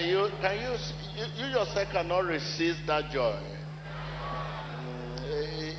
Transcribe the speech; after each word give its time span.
Can 0.00 0.08
you, 0.08 0.30
can 0.40 0.56
you, 0.56 0.76
you, 1.14 1.26
you 1.36 1.46
yourself 1.52 1.90
cannot 1.92 2.24
resist 2.24 2.78
that 2.86 3.10
joy? 3.10 3.36
Mm, 3.36 5.28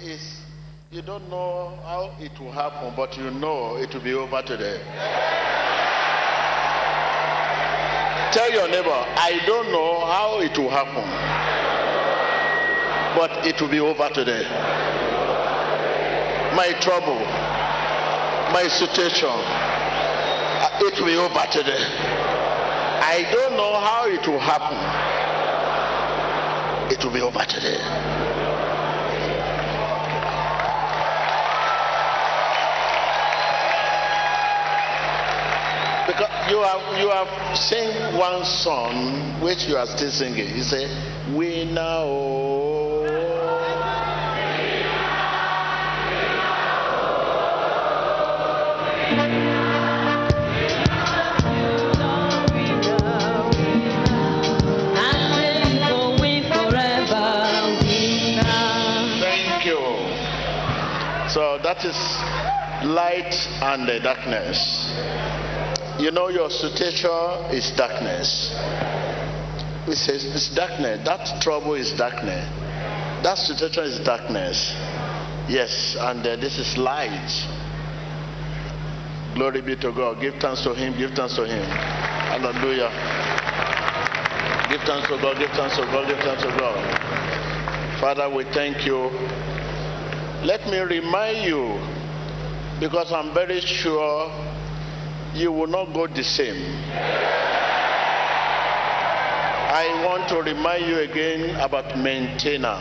it's, 0.03 0.43
you 0.91 1.01
don't 1.01 1.27
know 1.27 1.73
how 1.83 2.11
it 2.19 2.39
will 2.39 2.51
happen, 2.51 2.93
but 2.95 3.17
you 3.17 3.31
know 3.31 3.77
it 3.77 3.91
will 3.91 4.03
be 4.03 4.13
over 4.13 4.43
today. 4.43 4.77
Tell 8.31 8.51
your 8.53 8.67
neighbor, 8.69 8.93
I 8.93 9.41
don't 9.47 9.71
know 9.71 10.05
how 10.05 10.39
it 10.39 10.55
will 10.55 10.69
happen, 10.69 11.09
but 13.17 13.47
it 13.47 13.59
will 13.59 13.71
be 13.71 13.79
over 13.79 14.07
today. 14.13 14.43
My 16.55 16.73
trouble, 16.79 17.17
my 18.53 18.67
situation, 18.67 19.33
it 20.79 20.99
will 20.99 21.07
be 21.07 21.15
over 21.15 21.47
today. 21.51 22.40
I 23.03 23.23
don't 23.31 23.57
know 23.57 23.79
how 23.79 24.05
it 24.05 24.27
will 24.27 24.39
happen. 24.39 24.77
It 26.91 27.03
will 27.03 27.11
be 27.11 27.21
over 27.21 27.43
today. 27.45 27.81
Because 36.05 36.51
you 36.51 36.61
have 36.61 36.99
you 36.99 37.09
have 37.09 37.57
sing 37.57 38.17
one 38.17 38.45
song 38.45 39.41
which 39.41 39.67
you 39.67 39.77
are 39.77 39.87
still 39.87 40.11
singing. 40.11 40.55
You 40.55 40.61
say, 40.63 40.85
We 41.33 41.65
now. 41.65 42.03
Oh, 42.03 42.40
that 61.81 61.89
is 61.89 62.85
light 62.87 63.33
and 63.61 63.87
the 63.87 63.99
darkness. 63.99 64.91
You 65.99 66.11
know 66.11 66.29
your 66.29 66.49
situation 66.49 67.09
is 67.51 67.71
darkness. 67.71 68.53
It 69.87 69.97
says 69.97 70.25
it's 70.25 70.53
darkness. 70.55 71.05
That 71.05 71.41
trouble 71.41 71.73
is 71.75 71.91
darkness. 71.93 72.45
That 73.23 73.37
situation 73.37 73.83
is 73.83 73.99
darkness. 73.99 74.73
Yes, 75.49 75.95
and 75.99 76.25
uh, 76.25 76.35
this 76.37 76.57
is 76.57 76.77
light. 76.77 77.29
Glory 79.35 79.61
be 79.61 79.75
to 79.77 79.91
God. 79.91 80.21
Give 80.21 80.35
thanks 80.35 80.61
to 80.63 80.73
Him. 80.73 80.97
Give 80.97 81.11
thanks 81.11 81.35
to 81.35 81.45
Him. 81.45 81.65
Hallelujah. 81.65 82.89
Give 84.69 84.81
thanks 84.81 85.07
to 85.07 85.17
God. 85.17 85.37
Give 85.37 85.49
thanks 85.51 85.75
to 85.77 85.83
God. 85.83 86.07
Give 86.07 86.19
thanks 86.19 86.43
to 86.43 86.49
God. 86.49 87.99
Father, 87.99 88.29
we 88.29 88.43
thank 88.45 88.85
you. 88.85 89.50
Let 90.43 90.65
me 90.67 90.79
remind 90.79 91.45
you, 91.45 91.79
because 92.79 93.11
I'm 93.11 93.31
very 93.31 93.61
sure 93.61 94.31
you 95.35 95.51
will 95.51 95.67
not 95.67 95.93
go 95.93 96.07
the 96.07 96.23
same. 96.23 96.57
I 99.73 100.03
want 100.03 100.27
to 100.29 100.41
remind 100.41 100.87
you 100.87 100.97
again 100.99 101.55
about 101.57 101.95
maintainer. 101.95 102.75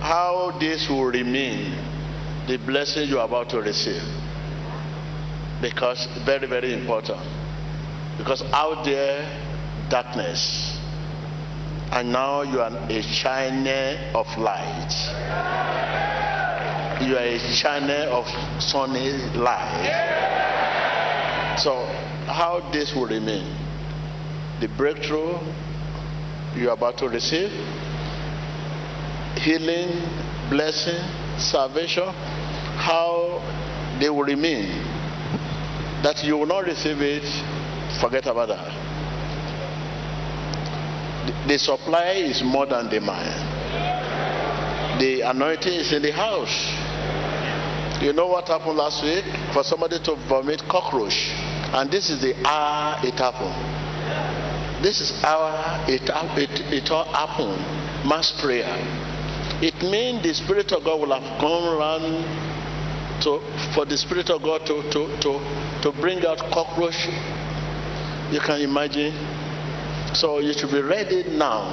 How 0.00 0.56
this 0.58 0.88
will 0.88 1.06
remain 1.06 1.72
the 2.48 2.58
blessing 2.58 3.08
you 3.08 3.20
are 3.20 3.26
about 3.26 3.48
to 3.50 3.60
receive. 3.60 4.02
Because 5.62 6.06
very, 6.24 6.48
very 6.48 6.74
important. 6.74 7.20
Because 8.18 8.42
out 8.52 8.84
there, 8.84 9.24
darkness. 9.88 10.76
And 11.92 12.12
now 12.12 12.42
you 12.42 12.60
are 12.60 12.76
a 12.90 13.02
channel 13.02 14.16
of 14.16 14.26
light. 14.36 16.15
You 17.00 17.16
are 17.16 17.24
a 17.24 17.38
channel 17.54 18.12
of 18.12 18.26
sunny 18.62 19.12
light. 19.36 20.16
So, 21.58 21.84
how 22.26 22.70
this 22.72 22.94
will 22.94 23.06
remain? 23.06 23.54
The 24.60 24.68
breakthrough 24.68 25.38
you 26.56 26.70
are 26.70 26.72
about 26.72 26.96
to 26.98 27.08
receive, 27.08 27.50
healing, 29.36 29.90
blessing, 30.48 30.96
salvation, 31.38 32.08
how 32.76 33.42
they 34.00 34.08
will 34.08 34.24
remain. 34.24 34.68
That 36.02 36.24
you 36.24 36.38
will 36.38 36.46
not 36.46 36.64
receive 36.64 37.00
it, 37.00 37.24
forget 38.00 38.26
about 38.26 38.48
that. 38.48 38.72
The 41.46 41.58
supply 41.58 42.12
is 42.24 42.42
more 42.42 42.66
than 42.66 42.88
demand. 42.88 43.34
The 45.00 45.20
anointing 45.22 45.74
is 45.74 45.92
in 45.92 46.00
the 46.02 46.12
house. 46.12 46.85
You 48.00 48.12
know 48.12 48.26
what 48.26 48.48
happened 48.48 48.76
last 48.76 49.02
week? 49.02 49.24
For 49.52 49.64
somebody 49.64 49.98
to 50.00 50.14
vomit 50.28 50.62
cockroach. 50.68 51.30
And 51.72 51.90
this 51.90 52.10
is 52.10 52.20
the 52.20 52.34
hour 52.46 53.00
it 53.02 53.14
happened. 53.14 53.54
This 54.84 55.00
is 55.00 55.10
how 55.22 55.84
it, 55.88 56.02
it, 56.04 56.84
it 56.84 56.90
all 56.90 57.04
happened. 57.04 57.56
Mass 58.06 58.32
prayer. 58.40 58.68
It 59.62 59.80
means 59.82 60.22
the 60.22 60.34
Spirit 60.34 60.70
of 60.72 60.84
God 60.84 61.00
will 61.00 61.18
have 61.18 61.40
gone 61.40 61.76
around 61.76 63.22
to, 63.22 63.40
for 63.74 63.86
the 63.86 63.96
Spirit 63.96 64.28
of 64.28 64.42
God 64.42 64.66
to, 64.66 64.82
to, 64.90 65.08
to, 65.20 65.40
to 65.82 65.92
bring 66.00 66.24
out 66.26 66.38
cockroach. 66.52 67.08
You 68.30 68.40
can 68.40 68.60
imagine. 68.60 69.14
So 70.14 70.40
you 70.40 70.52
should 70.52 70.70
be 70.70 70.82
ready 70.82 71.24
now. 71.30 71.64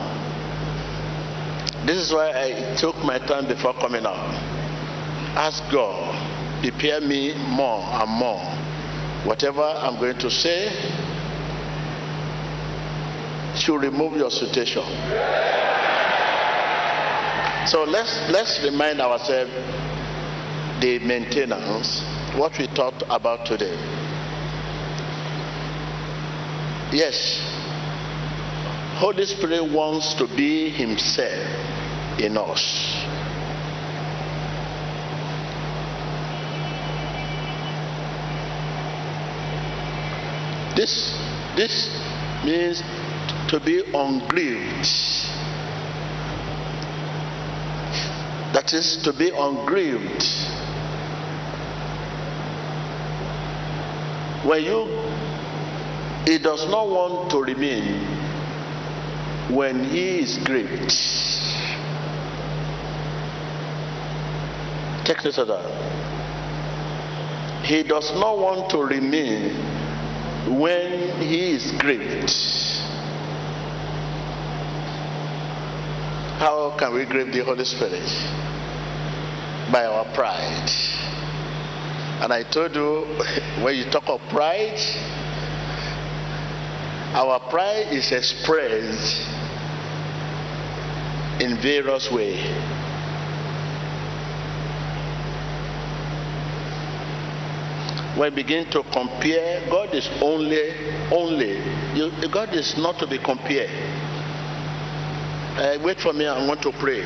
This 1.85 1.97
is 1.97 2.13
why 2.13 2.31
I 2.31 2.75
took 2.77 2.95
my 3.03 3.19
time 3.19 3.47
before 3.47 3.73
coming 3.73 4.05
out. 4.05 4.52
Ask 5.35 5.63
God, 5.71 6.61
prepare 6.61 7.01
me 7.01 7.33
more 7.49 7.83
and 7.91 8.09
more. 8.11 8.39
Whatever 9.25 9.63
I'm 9.63 9.95
going 9.99 10.19
to 10.19 10.29
say 10.29 10.69
should 13.55 13.81
remove 13.81 14.15
your 14.15 14.29
situation. 14.29 14.83
So 17.65 17.83
let's 17.83 18.29
let's 18.29 18.61
remind 18.63 19.01
ourselves 19.01 19.51
the 20.81 20.99
maintenance, 20.99 22.03
what 22.35 22.51
we 22.59 22.67
talked 22.67 23.03
about 23.09 23.47
today. 23.47 23.73
Yes, 26.91 27.39
Holy 28.99 29.25
Spirit 29.25 29.71
wants 29.71 30.13
to 30.15 30.27
be 30.27 30.69
Himself 30.69 32.19
in 32.19 32.37
us. 32.37 32.92
This 40.83 41.15
this 41.55 41.75
means 42.43 42.83
to 43.47 43.57
be 43.61 43.79
ungrieved. 43.95 44.91
That 48.51 48.73
is 48.73 48.97
to 49.03 49.13
be 49.13 49.29
ungrieved. 49.29 50.25
When 54.43 54.61
you 54.61 54.79
he 56.25 56.37
does 56.37 56.67
not 56.67 56.89
want 56.89 57.31
to 57.31 57.37
remain 57.37 58.03
when 59.55 59.85
he 59.85 60.19
is 60.19 60.37
grieved. 60.39 60.91
Take 65.05 65.23
of 65.37 65.47
that. 65.47 65.65
He 67.63 67.83
does 67.83 68.11
not 68.19 68.37
want 68.37 68.69
to 68.71 68.79
remain 68.83 69.82
when 70.47 71.21
he 71.21 71.51
is 71.51 71.71
grieved. 71.73 72.31
How 76.39 76.75
can 76.77 76.93
we 76.93 77.05
grieve 77.05 77.31
the 77.31 77.43
Holy 77.43 77.63
Spirit? 77.63 78.03
By 79.71 79.85
our 79.85 80.05
pride. 80.13 80.69
And 82.21 82.33
I 82.33 82.43
told 82.43 82.75
you, 82.75 83.05
when 83.63 83.75
you 83.75 83.85
talk 83.85 84.07
of 84.07 84.21
pride, 84.29 84.79
our 87.13 87.39
pride 87.49 87.87
is 87.91 88.11
expressed 88.11 89.29
in 91.39 91.57
various 91.61 92.11
ways. 92.11 92.43
When 98.17 98.33
we 98.33 98.43
begin 98.43 98.69
to 98.71 98.83
compare, 98.83 99.67
God 99.69 99.93
is 99.93 100.07
only, 100.21 100.73
only. 101.11 101.57
You, 101.95 102.11
God 102.31 102.53
is 102.53 102.77
not 102.77 102.99
to 102.99 103.07
be 103.07 103.17
compared. 103.17 103.69
Uh, 105.57 105.77
wait 105.83 105.99
for 105.99 106.13
me, 106.13 106.27
I 106.27 106.45
want 106.47 106.61
to 106.63 106.71
pray. 106.71 107.01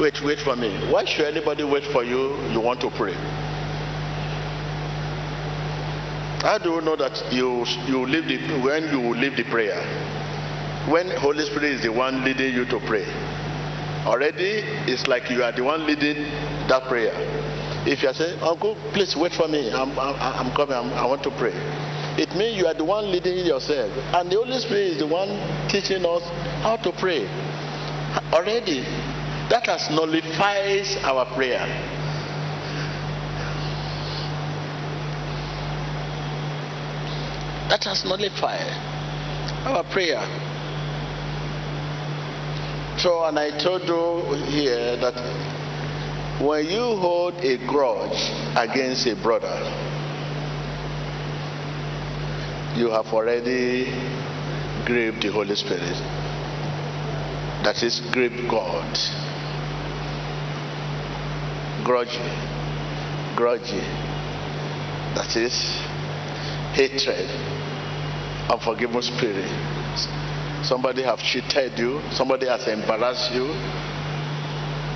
Wait, 0.00 0.20
wait 0.22 0.38
for 0.40 0.56
me. 0.56 0.70
Why 0.90 1.04
should 1.04 1.26
anybody 1.26 1.64
wait 1.64 1.84
for 1.92 2.04
you? 2.04 2.36
You 2.50 2.60
want 2.60 2.80
to 2.80 2.90
pray. 2.90 3.14
How 6.42 6.58
do 6.58 6.70
you 6.70 6.80
know 6.82 6.96
that 6.96 7.32
you 7.32 7.64
you 7.86 8.04
leave 8.06 8.28
the 8.28 8.60
when 8.60 8.84
you 8.90 9.14
leave 9.14 9.36
the 9.36 9.44
prayer? 9.44 9.80
when 10.88 11.10
Holy 11.16 11.44
Spirit 11.46 11.72
is 11.72 11.82
the 11.82 11.92
one 11.92 12.24
leading 12.24 12.52
you 12.52 12.66
to 12.66 12.78
pray. 12.80 13.06
Already, 14.04 14.60
it's 14.84 15.06
like 15.06 15.30
you 15.30 15.42
are 15.42 15.52
the 15.52 15.64
one 15.64 15.86
leading 15.86 16.24
that 16.68 16.82
prayer. 16.88 17.14
If 17.86 18.02
you 18.02 18.08
are 18.08 18.14
saying, 18.14 18.40
Uncle, 18.40 18.76
please 18.92 19.14
wait 19.14 19.32
for 19.32 19.46
me. 19.46 19.70
I'm, 19.70 19.98
I'm, 19.98 20.14
I'm 20.16 20.56
coming. 20.56 20.74
I'm, 20.74 20.92
I 20.94 21.04
want 21.04 21.22
to 21.24 21.30
pray. 21.30 21.52
It 22.16 22.34
means 22.34 22.56
you 22.56 22.66
are 22.66 22.74
the 22.74 22.84
one 22.84 23.10
leading 23.12 23.44
yourself. 23.44 23.90
And 24.14 24.30
the 24.30 24.36
Holy 24.36 24.58
Spirit 24.60 24.92
is 24.92 24.98
the 25.00 25.06
one 25.06 25.28
teaching 25.68 26.04
us 26.06 26.22
how 26.62 26.76
to 26.76 26.92
pray. 26.92 27.26
Already, 28.32 28.80
that 29.50 29.66
has 29.66 29.90
nullifies 29.90 30.96
our 31.02 31.26
prayer. 31.34 31.66
That 37.68 37.84
has 37.84 38.04
nullified 38.04 38.72
our 39.66 39.84
prayer. 39.84 40.22
So, 42.98 43.24
and 43.24 43.38
I 43.38 43.50
told 43.58 43.82
you 43.82 44.34
here 44.48 44.96
that 44.96 45.53
when 46.40 46.66
you 46.66 46.96
hold 46.96 47.34
a 47.34 47.56
grudge 47.66 48.30
against 48.56 49.06
a 49.06 49.14
brother, 49.14 49.54
you 52.76 52.90
have 52.90 53.06
already 53.06 53.84
grieved 54.84 55.22
the 55.22 55.30
Holy 55.30 55.54
Spirit. 55.54 55.96
That 57.62 57.82
is, 57.82 58.00
grieved 58.12 58.50
God. 58.50 58.98
Grudgy. 61.84 62.18
Grudgy. 63.36 63.84
That 65.14 65.36
is 65.36 65.54
hatred, 66.74 67.30
unforgiving 68.50 69.02
spirit. 69.02 69.48
Somebody 70.64 71.02
have 71.02 71.20
cheated 71.20 71.78
you, 71.78 72.02
somebody 72.10 72.46
has 72.48 72.66
embarrassed 72.66 73.32
you. 73.32 73.93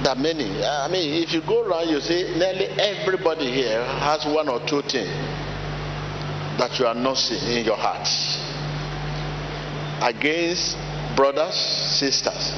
Are 0.06 0.14
many. 0.14 0.62
Uh, 0.62 0.86
I 0.86 0.88
mean, 0.90 1.22
if 1.22 1.32
you 1.32 1.42
go 1.42 1.66
around, 1.66 1.88
you 1.90 2.00
see 2.00 2.22
nearly 2.38 2.66
everybody 2.80 3.50
here 3.50 3.84
has 3.84 4.24
one 4.24 4.48
or 4.48 4.60
two 4.60 4.80
things 4.82 5.10
that 6.58 6.78
you 6.78 6.86
are 6.86 6.94
not 6.94 7.18
seeing 7.18 7.58
in 7.58 7.64
your 7.64 7.76
heart 7.76 8.08
against 10.02 10.78
brothers, 11.16 11.54
sisters. 11.54 12.52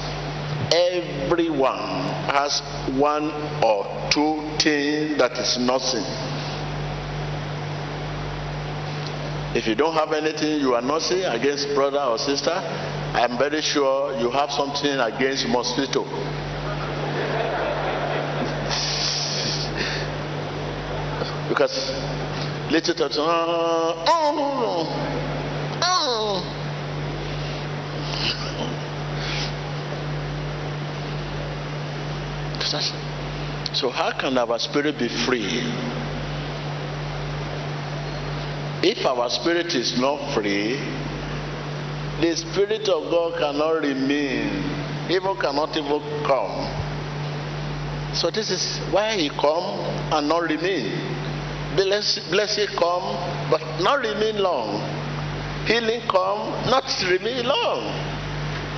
Everyone 0.72 1.78
has 2.28 2.60
one 2.98 3.32
or 3.64 3.84
two 4.10 4.46
things 4.60 5.19
that 5.19 5.32
is 5.38 5.58
nothing. 5.58 6.04
If 9.56 9.66
you 9.66 9.75
don't 9.75 9.94
have 9.94 10.12
anything 10.12 10.60
you 10.60 10.75
are 10.75 10.82
not 10.82 11.02
seeing 11.02 11.25
against 11.25 11.75
brother 11.75 11.98
or 11.98 12.19
sister, 12.19 12.52
I 12.52 13.26
am 13.28 13.37
very 13.38 13.62
sure 13.62 14.16
you 14.20 14.31
have 14.31 14.52
something 14.52 15.00
against 15.00 15.48
mosquito. 15.48 16.04
Because 21.60 21.92
little 22.72 22.94
talks, 22.94 23.16
oh, 23.18 24.04
oh, 24.06 24.88
oh. 25.82 26.56
So 33.74 33.90
how 33.90 34.12
can 34.12 34.38
our 34.38 34.58
spirit 34.58 34.98
be 34.98 35.08
free? 35.08 35.60
If 38.82 39.04
our 39.04 39.28
spirit 39.28 39.74
is 39.74 40.00
not 40.00 40.32
free, 40.32 40.76
the 42.22 42.36
spirit 42.36 42.88
of 42.88 43.10
God 43.10 43.38
cannot 43.38 43.82
remain. 43.82 44.64
Evil 45.10 45.36
cannot 45.36 45.76
even 45.76 46.00
come. 46.24 48.14
So 48.14 48.30
this 48.30 48.50
is 48.50 48.78
why 48.90 49.12
he 49.12 49.28
come 49.28 49.78
and 50.10 50.26
not 50.26 50.44
remain. 50.44 51.09
Blessing 51.84 52.66
come, 52.76 53.16
but 53.50 53.62
not 53.80 54.00
remain 54.00 54.42
long. 54.42 54.80
Healing 55.66 56.02
come, 56.08 56.50
not 56.68 56.84
remain 57.08 57.46
long. 57.46 57.80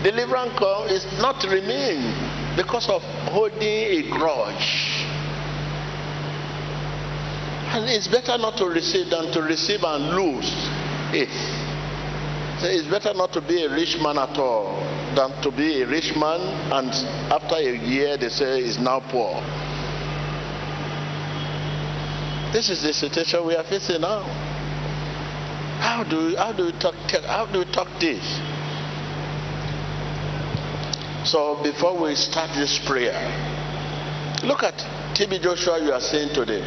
Deliverance 0.04 0.52
come 0.58 0.88
is 0.88 1.04
not 1.18 1.42
remain 1.44 1.98
because 2.56 2.88
of 2.88 3.02
holding 3.30 3.60
a 3.62 4.02
grudge. 4.10 5.06
And 7.74 7.88
it's 7.88 8.06
better 8.06 8.38
not 8.38 8.56
to 8.58 8.66
receive 8.66 9.10
than 9.10 9.32
to 9.32 9.42
receive 9.42 9.82
and 9.82 10.10
lose 10.14 10.52
it. 11.12 11.30
So 12.60 12.68
it's 12.68 12.86
better 12.86 13.14
not 13.14 13.32
to 13.32 13.40
be 13.40 13.64
a 13.64 13.70
rich 13.70 13.98
man 14.00 14.18
at 14.18 14.38
all 14.38 14.76
than 15.16 15.32
to 15.42 15.50
be 15.50 15.82
a 15.82 15.86
rich 15.86 16.14
man 16.14 16.40
and 16.70 16.90
after 17.32 17.56
a 17.56 17.76
year 17.76 18.16
they 18.16 18.28
say 18.28 18.62
he's 18.62 18.78
now 18.78 19.00
poor. 19.10 19.42
This 22.52 22.68
is 22.68 22.82
the 22.82 22.92
situation 22.92 23.46
we 23.46 23.56
are 23.56 23.64
facing 23.64 24.02
now. 24.02 24.22
How 25.80 26.04
do 26.04 26.26
we, 26.26 26.34
how 26.36 26.52
do 26.52 26.66
we 26.66 26.72
talk 26.72 26.94
how 27.26 27.46
do 27.46 27.60
we 27.60 27.64
talk 27.64 27.88
this? 27.98 28.22
So 31.24 31.62
before 31.62 31.98
we 32.02 32.14
start 32.14 32.50
this 32.54 32.78
prayer, 32.78 33.16
look 34.44 34.62
at 34.62 34.74
TB 35.14 35.40
Joshua 35.40 35.82
you 35.82 35.92
are 35.92 36.00
saying 36.00 36.34
today. 36.34 36.62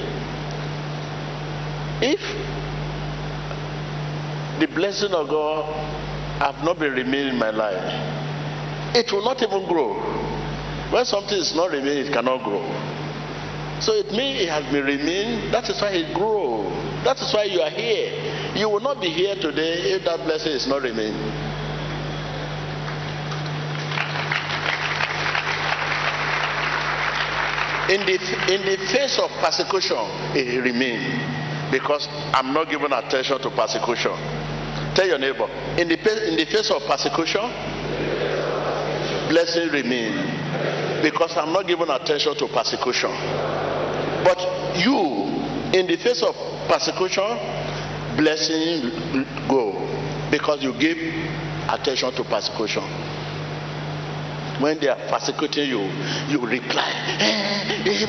If 2.01 2.19
the 4.59 4.67
blessing 4.73 5.11
of 5.11 5.29
God 5.29 5.71
have 6.39 6.63
not 6.63 6.79
been 6.79 6.93
remaining 6.93 7.33
in 7.33 7.39
my 7.39 7.51
life, 7.51 8.95
it 8.95 9.11
will 9.11 9.23
not 9.23 9.41
even 9.43 9.67
grow. 9.67 9.93
When 10.91 11.05
something 11.05 11.37
is 11.37 11.53
not 11.55 11.71
remaining, 11.71 12.07
it 12.07 12.13
cannot 12.13 12.43
grow. 12.43 12.63
So 13.81 13.93
it 13.93 14.11
means 14.11 14.41
it 14.41 14.49
has 14.49 14.63
been 14.71 14.85
remained. 14.85 15.53
That 15.53 15.69
is 15.69 15.81
why 15.81 15.89
it 15.91 16.13
grew. 16.13 16.63
That 17.03 17.19
is 17.21 17.33
why 17.33 17.43
you 17.43 17.61
are 17.61 17.69
here. 17.69 18.55
You 18.55 18.69
will 18.69 18.79
not 18.79 19.01
be 19.01 19.09
here 19.09 19.35
today 19.35 19.91
if 19.93 20.05
that 20.05 20.23
blessing 20.25 20.53
is 20.53 20.65
not 20.67 20.81
remained. 20.81 21.15
In 27.91 28.01
the, 28.01 28.15
in 28.49 28.61
the 28.65 28.77
face 28.91 29.19
of 29.19 29.29
persecution, 29.43 29.97
it 30.33 30.63
remains 30.63 31.71
because 31.71 32.07
I'm 32.33 32.51
not 32.53 32.69
giving 32.69 32.91
attention 32.91 33.39
to 33.41 33.49
persecution. 33.51 34.13
Tell 34.95 35.05
your 35.05 35.19
neighbor, 35.19 35.45
in 35.77 35.89
the, 35.89 35.97
in 36.29 36.37
the 36.37 36.45
face 36.45 36.71
of 36.71 36.81
persecution, 36.87 37.41
blessing 39.29 39.69
remain 39.69 41.03
because 41.03 41.35
I'm 41.37 41.51
not 41.53 41.67
giving 41.67 41.89
attention 41.89 42.35
to 42.37 42.47
persecution. 42.47 43.11
But 44.25 44.41
you, 44.81 44.97
in 45.77 45.85
the 45.85 45.97
face 46.01 46.23
of 46.23 46.35
persecution, 46.67 47.37
blessing 48.17 48.89
go 49.47 49.71
because 50.31 50.63
you 50.63 50.73
give 50.73 50.97
attention 51.69 52.11
to 52.13 52.23
persecution 52.23 52.83
when 54.59 54.79
they 54.79 54.87
are 54.87 54.97
persecuting 55.09 55.69
you, 55.69 55.81
you 56.29 56.39
reply, 56.39 56.89
eh, 57.19 57.83
eh? 57.85 58.05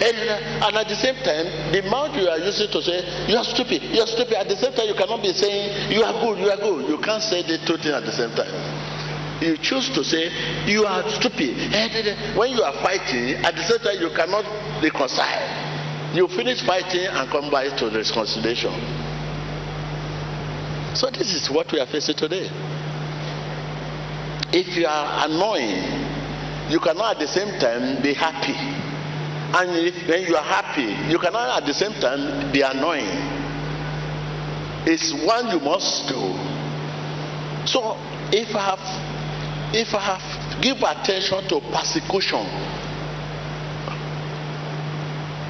Eh, 0.00 0.64
and 0.64 0.76
at 0.76 0.88
the 0.88 0.96
same 0.96 1.16
time, 1.16 1.46
the 1.72 1.82
mouth 1.90 2.16
you 2.16 2.26
are 2.28 2.38
using 2.38 2.70
to 2.70 2.80
say, 2.82 3.28
you 3.28 3.36
are 3.36 3.44
stupid, 3.44 3.82
you 3.82 4.00
are 4.00 4.06
stupid, 4.06 4.34
at 4.34 4.48
the 4.48 4.56
same 4.56 4.72
time, 4.72 4.88
you 4.88 4.94
cannot 4.94 5.22
be 5.22 5.32
saying, 5.32 5.92
you 5.92 6.02
are 6.02 6.12
good, 6.14 6.38
you 6.38 6.50
are 6.50 6.56
good. 6.56 6.88
You 6.88 6.98
can't 6.98 7.22
say 7.22 7.42
the 7.42 7.58
two 7.66 7.76
things 7.76 7.94
at 7.94 8.04
the 8.04 8.12
same 8.12 8.30
time. 8.34 8.95
You 9.40 9.56
choose 9.58 9.90
to 9.90 10.02
say, 10.02 10.30
you 10.66 10.84
are 10.86 11.08
stupid. 11.10 11.56
When 12.36 12.50
you 12.52 12.62
are 12.62 12.72
fighting, 12.82 13.34
at 13.44 13.54
the 13.54 13.62
same 13.62 13.78
time, 13.80 14.00
you 14.00 14.10
cannot 14.10 14.44
reconcile. 14.82 16.14
You 16.14 16.26
finish 16.28 16.62
fighting 16.64 17.06
and 17.06 17.28
come 17.30 17.50
back 17.50 17.76
to 17.78 17.90
reconciliation. 17.90 18.72
So, 20.96 21.10
this 21.10 21.34
is 21.34 21.50
what 21.50 21.70
we 21.72 21.80
are 21.80 21.86
facing 21.86 22.14
today 22.16 22.50
if 24.56 24.76
you 24.76 24.86
are 24.86 25.26
annoying, 25.28 26.70
you 26.70 26.80
cannot 26.80 27.16
at 27.16 27.18
the 27.20 27.28
same 27.28 27.58
time 27.60 28.02
be 28.02 28.14
happy. 28.14 28.56
And 28.56 29.76
if, 29.76 30.08
when 30.08 30.24
you 30.24 30.34
are 30.34 30.42
happy, 30.42 31.10
you 31.12 31.18
cannot 31.18 31.60
at 31.62 31.66
the 31.66 31.74
same 31.74 31.92
time 32.00 32.52
be 32.52 32.62
annoying. 32.62 33.04
It's 34.86 35.12
one 35.26 35.50
you 35.50 35.60
must 35.60 36.08
do. 36.08 36.20
So 37.66 37.98
if 38.32 38.54
I 38.54 38.76
have 38.76 39.05
if 39.72 39.94
I 39.94 40.00
have 40.00 40.62
give 40.62 40.78
attention 40.78 41.48
to 41.48 41.60
persecution, 41.72 42.46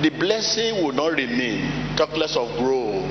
the 0.03 0.11
blessing 0.11 0.83
will 0.83 0.93
not 0.93 1.13
remain, 1.13 1.97
talk 1.97 2.17
less 2.17 2.37
of 2.37 2.49
grow. 2.59 3.03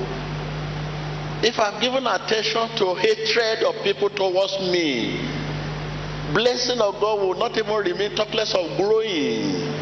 If 1.42 1.58
I've 1.58 1.80
given 1.80 2.06
attention 2.06 2.68
to 2.76 2.94
hatred 2.94 3.62
of 3.64 3.82
people 3.82 4.08
towards 4.10 4.58
me, 4.72 5.20
blessing 6.32 6.80
of 6.80 7.00
God 7.00 7.20
will 7.20 7.34
not 7.34 7.56
even 7.58 7.74
remain, 7.74 8.14
talk 8.16 8.32
less 8.34 8.54
of 8.54 8.76
growing. 8.76 9.72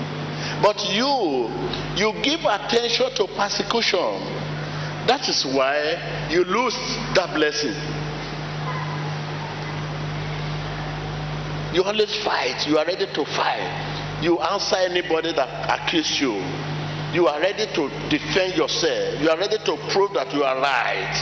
But 0.62 0.78
you, 0.92 1.50
you 1.96 2.12
give 2.22 2.40
attention 2.44 3.10
to 3.16 3.26
persecution. 3.36 4.20
That 5.06 5.28
is 5.28 5.44
why 5.44 6.28
you 6.30 6.44
lose 6.44 6.74
that 7.14 7.34
blessing. 7.34 7.74
You 11.74 11.82
always 11.82 12.14
fight. 12.22 12.66
You 12.68 12.78
are 12.78 12.86
ready 12.86 13.06
to 13.06 13.24
fight. 13.24 14.22
You 14.22 14.38
answer 14.38 14.76
anybody 14.76 15.32
that 15.32 15.50
accuse 15.68 16.20
you. 16.20 16.34
You 17.12 17.26
are 17.26 17.40
ready 17.40 17.66
to 17.66 17.88
defend 18.08 18.54
yourself. 18.54 19.20
You 19.20 19.28
are 19.28 19.36
ready 19.38 19.58
to 19.58 19.76
prove 19.90 20.14
that 20.14 20.32
you 20.32 20.44
are 20.44 20.56
right. 20.60 21.14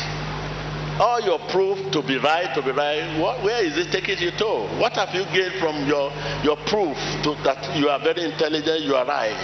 All 1.00 1.20
your 1.22 1.38
proof 1.48 1.90
to 1.92 2.02
be 2.02 2.18
right, 2.18 2.54
to 2.54 2.60
be 2.60 2.70
right, 2.70 3.18
what, 3.18 3.42
where 3.42 3.64
is 3.64 3.78
it 3.78 3.90
taking 3.90 4.18
you 4.18 4.30
to? 4.30 4.68
What 4.78 4.92
have 4.92 5.14
you 5.14 5.24
gained 5.32 5.54
from 5.58 5.88
your, 5.88 6.12
your 6.44 6.56
proof 6.68 6.96
to, 7.24 7.34
that 7.44 7.76
you 7.76 7.88
are 7.88 7.98
very 7.98 8.22
intelligent, 8.30 8.82
you 8.82 8.94
are 8.94 9.06
right? 9.06 9.40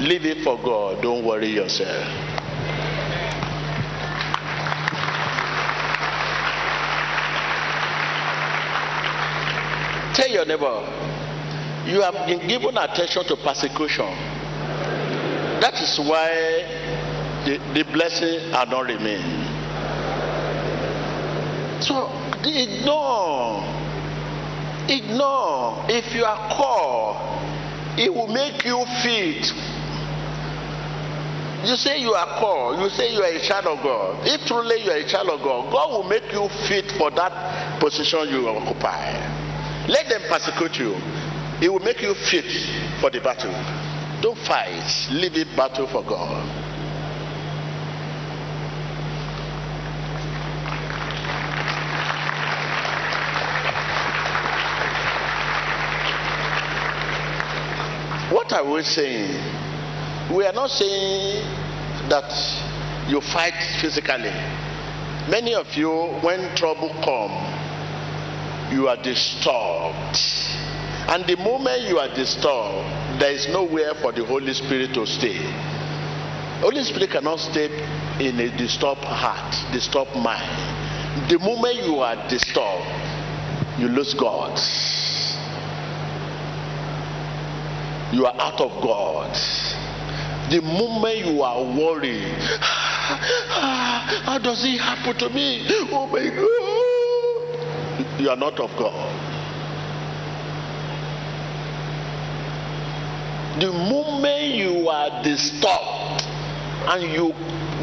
Leave 0.00 0.24
it 0.24 0.42
for 0.42 0.56
God. 0.56 1.02
Don't 1.02 1.24
worry 1.26 1.48
yourself. 1.48 2.08
Tell 10.14 10.28
your 10.28 10.44
neighbor, 10.44 10.82
you 11.86 12.02
have 12.02 12.26
been 12.26 12.46
given 12.46 12.76
attention 12.76 13.24
to 13.24 13.36
persecution. 13.36 14.06
That 15.60 15.74
is 15.80 15.98
why 15.98 16.92
the, 17.46 17.58
the 17.72 17.84
blessing 17.92 18.52
are 18.52 18.66
not 18.66 18.86
remain. 18.86 19.22
So 21.80 22.10
ignore. 22.44 23.64
Ignore. 24.88 25.86
If 25.88 26.14
you 26.14 26.24
are 26.24 26.56
called, 26.56 27.16
it 27.98 28.12
will 28.12 28.28
make 28.28 28.64
you 28.64 28.84
fit. 29.02 29.46
You 31.64 31.76
say 31.76 31.98
you 32.00 32.12
are 32.12 32.38
called, 32.40 32.80
you 32.80 32.90
say 32.90 33.14
you 33.14 33.22
are 33.22 33.32
a 33.32 33.40
child 33.40 33.66
of 33.66 33.82
God. 33.82 34.26
If 34.26 34.46
truly 34.46 34.84
you 34.84 34.90
are 34.90 34.96
a 34.96 35.08
child 35.08 35.30
of 35.30 35.40
God, 35.40 35.70
God 35.72 35.90
will 35.90 36.08
make 36.08 36.32
you 36.32 36.48
fit 36.68 36.90
for 36.98 37.10
that 37.12 37.80
position 37.80 38.28
you 38.28 38.48
occupy. 38.48 39.41
Let 39.88 40.08
them 40.08 40.22
persecute 40.28 40.78
you. 40.78 40.94
It 41.60 41.72
will 41.72 41.80
make 41.80 42.02
you 42.02 42.14
fit 42.14 42.44
for 43.00 43.10
the 43.10 43.20
battle. 43.20 43.52
Don't 44.22 44.38
fight. 44.38 45.08
Leave 45.10 45.36
it 45.36 45.56
battle 45.56 45.86
for 45.88 46.02
God. 46.02 46.72
What 58.32 58.52
are 58.52 58.64
we 58.64 58.82
saying? 58.82 59.34
We 60.34 60.46
are 60.46 60.52
not 60.52 60.70
saying 60.70 61.44
that 62.08 62.30
you 63.08 63.20
fight 63.20 63.54
physically. 63.80 64.32
Many 65.28 65.54
of 65.54 65.66
you, 65.74 65.90
when 66.22 66.54
trouble 66.56 66.88
comes, 67.04 67.61
you 68.72 68.88
are 68.88 68.96
disturbed. 68.96 70.16
And 71.08 71.26
the 71.26 71.36
moment 71.36 71.82
you 71.82 71.98
are 71.98 72.08
disturbed, 72.14 73.20
there 73.20 73.32
is 73.32 73.46
nowhere 73.48 73.94
for 74.00 74.12
the 74.12 74.24
Holy 74.24 74.52
Spirit 74.54 74.94
to 74.94 75.06
stay. 75.06 75.38
Holy 76.60 76.82
Spirit 76.84 77.10
cannot 77.10 77.38
stay 77.40 77.66
in 78.20 78.40
a 78.40 78.56
disturbed 78.56 79.04
heart, 79.04 79.72
disturbed 79.72 80.14
mind. 80.16 81.28
The 81.28 81.38
moment 81.38 81.84
you 81.84 81.96
are 81.98 82.16
disturbed, 82.28 82.86
you 83.78 83.88
lose 83.88 84.14
God. 84.14 84.58
You 88.14 88.26
are 88.26 88.34
out 88.40 88.60
of 88.60 88.70
God. 88.82 89.34
The 90.50 90.60
moment 90.62 91.18
you 91.18 91.42
are 91.42 91.62
worried, 91.62 92.36
how 94.24 94.38
does 94.42 94.64
it 94.64 94.80
happen 94.80 95.18
to 95.18 95.28
me? 95.30 95.66
Oh 95.92 96.06
my 96.06 96.28
God 96.28 96.81
you 98.22 98.30
are 98.30 98.36
not 98.36 98.58
of 98.60 98.70
God. 98.76 98.92
The 103.60 103.70
moment 103.70 104.54
you 104.54 104.88
are 104.88 105.22
disturbed 105.22 106.22
and 106.86 107.12
you 107.12 107.34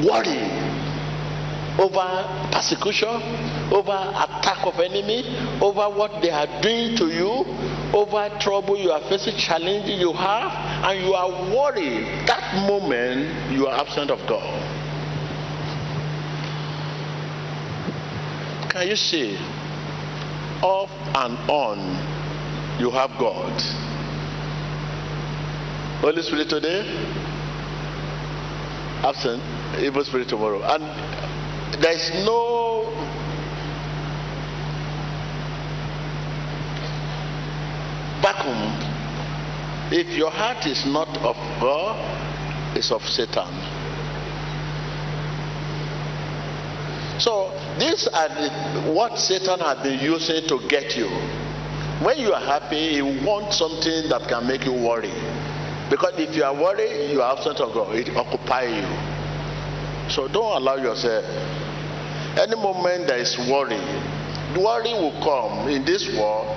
worry 0.07 0.69
over 1.77 2.49
persecution, 2.51 3.21
over 3.71 3.91
attack 3.91 4.65
of 4.65 4.79
enemy, 4.79 5.23
over 5.61 5.89
what 5.89 6.21
they 6.21 6.29
are 6.29 6.47
doing 6.61 6.95
to 6.97 7.07
you, 7.07 7.45
over 7.93 8.29
trouble 8.39 8.77
you 8.77 8.91
are 8.91 9.01
facing, 9.09 9.37
challenge 9.37 9.87
you 9.89 10.11
have, 10.13 10.51
and 10.85 11.05
you 11.05 11.13
are 11.13 11.29
worried, 11.53 12.05
that 12.27 12.67
moment 12.67 13.51
you 13.51 13.67
are 13.67 13.79
absent 13.79 14.11
of 14.11 14.19
God. 14.27 14.43
Can 18.69 18.87
you 18.87 18.95
see? 18.95 19.37
Off 20.61 20.89
and 21.15 21.37
on, 21.49 21.79
you 22.79 22.89
have 22.91 23.11
God. 23.19 23.61
Holy 26.01 26.21
Spirit 26.21 26.49
today, 26.49 26.81
absent, 29.03 29.43
evil 29.79 30.03
spirit 30.03 30.29
tomorrow. 30.29 30.61
And 30.63 30.83
there 31.83 31.93
is 31.93 32.25
no 32.25 32.85
vacuum. 38.21 38.87
If 39.91 40.15
your 40.17 40.31
heart 40.31 40.65
is 40.67 40.85
not 40.85 41.09
of 41.19 41.35
God, 41.59 41.97
it's 42.77 42.91
of 42.91 43.01
Satan. 43.03 43.49
So 47.19 47.58
these 47.79 48.07
are 48.07 48.29
the, 48.29 48.91
what 48.91 49.17
Satan 49.17 49.59
has 49.59 49.81
been 49.81 49.99
using 49.99 50.47
to 50.47 50.59
get 50.67 50.95
you. 50.97 51.07
When 52.03 52.17
you 52.17 52.33
are 52.33 52.43
happy, 52.43 52.95
he 52.95 53.01
wants 53.01 53.57
something 53.57 54.09
that 54.09 54.27
can 54.27 54.47
make 54.47 54.65
you 54.65 54.73
worry. 54.73 55.13
Because 55.89 56.13
if 56.17 56.35
you 56.35 56.43
are 56.43 56.53
worried, 56.53 57.11
you 57.11 57.21
are 57.21 57.35
absent 57.35 57.59
of 57.59 57.73
God. 57.73 57.95
It 57.95 58.15
occupies 58.15 58.75
you. 58.75 60.11
So 60.11 60.27
don't 60.27 60.61
allow 60.61 60.75
yourself. 60.75 61.25
Any 62.37 62.55
moment 62.55 63.07
there 63.07 63.17
is 63.17 63.37
worry, 63.49 63.79
worry 64.57 64.93
will 64.93 65.17
come 65.23 65.69
in 65.69 65.85
this 65.85 66.07
world. 66.17 66.47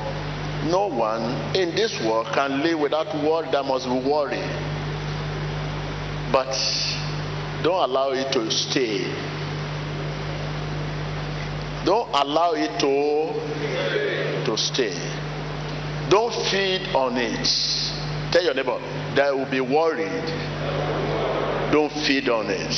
No 0.65 0.87
one 0.87 1.23
in 1.57 1.75
this 1.75 2.01
world 2.05 2.29
can 2.35 2.63
live 2.63 2.79
without 2.79 3.13
worry. 3.25 3.51
There 3.51 3.65
must 3.65 3.87
be 3.87 3.99
worry. 4.09 4.43
But 6.31 6.55
don't 7.63 7.91
allow 7.91 8.11
it 8.13 8.33
to 8.33 8.51
stay 8.51 9.11
don't 11.85 12.09
allow 12.15 12.53
it 12.53 12.79
to, 12.81 14.45
to 14.45 14.57
stay. 14.57 14.95
Don't 16.09 16.33
feed 16.51 16.95
on 16.95 17.17
it. 17.17 17.49
Tell 18.33 18.45
your 18.45 18.55
neighbor, 18.55 18.79
they 19.15 19.31
will 19.33 19.51
be 19.51 19.61
worried. 19.61 20.25
Don't 21.73 21.93
feed 22.07 22.29
on 22.29 22.47
it. 22.49 22.73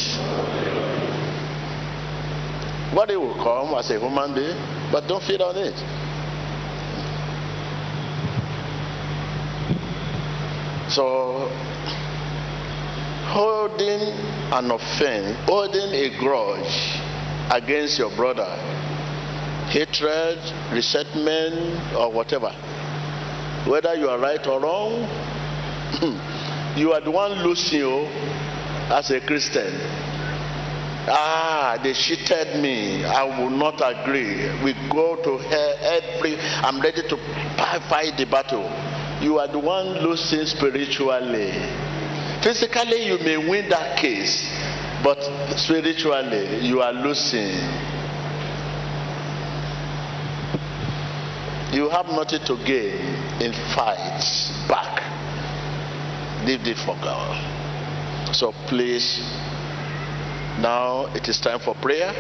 Worry 2.95 3.17
will 3.17 3.35
come 3.35 3.75
as 3.75 3.91
a 3.91 3.99
human 3.99 4.35
being, 4.35 4.57
but 4.93 5.07
don't 5.09 5.23
feed 5.23 5.41
on 5.41 5.57
it. 5.57 5.75
So, 10.91 11.49
holding 13.27 14.01
an 14.53 14.71
offense, 14.71 15.37
holding 15.47 15.93
a 15.93 16.19
grudge 16.21 17.01
against 17.51 17.99
your 17.99 18.15
brother 18.15 18.84
hatred, 19.75 20.39
resentment, 20.73 21.95
or 21.97 22.13
whatever. 22.13 22.51
Whether 23.67 23.97
you 23.97 24.09
are 24.09 24.21
right 24.21 24.47
or 24.47 24.61
wrong, 24.61 25.03
you 26.79 26.93
are 26.93 27.01
the 27.01 27.11
one 27.11 27.43
losing 27.43 27.81
you 27.81 27.91
oh, 27.91 28.95
as 28.95 29.11
a 29.11 29.21
Christian. 29.21 29.75
Ah, 31.11 31.77
they 31.83 31.93
cheated 31.93 32.63
me. 32.63 33.05
I 33.05 33.25
will 33.25 33.51
not 33.51 33.83
agree. 33.83 34.47
We 34.63 34.75
go 34.89 35.17
to 35.17 35.39
hell 35.39 35.75
every. 35.83 36.39
I'm 36.39 36.81
ready 36.81 37.03
to 37.09 37.17
fight 37.91 38.15
the 38.17 38.27
battle. 38.31 38.71
You 39.21 39.41
are 39.41 39.49
the 39.49 39.59
one 39.59 39.99
losing 40.07 40.47
spiritually. 40.47 41.51
Physically, 42.43 43.07
you 43.07 43.19
may 43.19 43.39
win 43.39 43.69
that 43.71 43.99
case, 43.99 44.49
but 45.03 45.19
spiritually, 45.59 46.61
you 46.61 46.81
are 46.81 46.93
losing. 46.93 47.59
You 51.75 51.89
have 51.89 52.07
nothing 52.07 52.39
to 52.47 52.57
gain 52.65 53.03
in 53.43 53.53
fights 53.75 54.53
back. 54.69 55.03
Leave 56.47 56.65
it 56.69 56.79
for 56.79 56.95
God. 57.03 57.35
So 58.33 58.53
please, 58.69 59.19
now 60.61 61.07
it 61.17 61.27
is 61.29 61.41
time 61.41 61.59
for 61.59 61.75
prayer. 61.75 62.13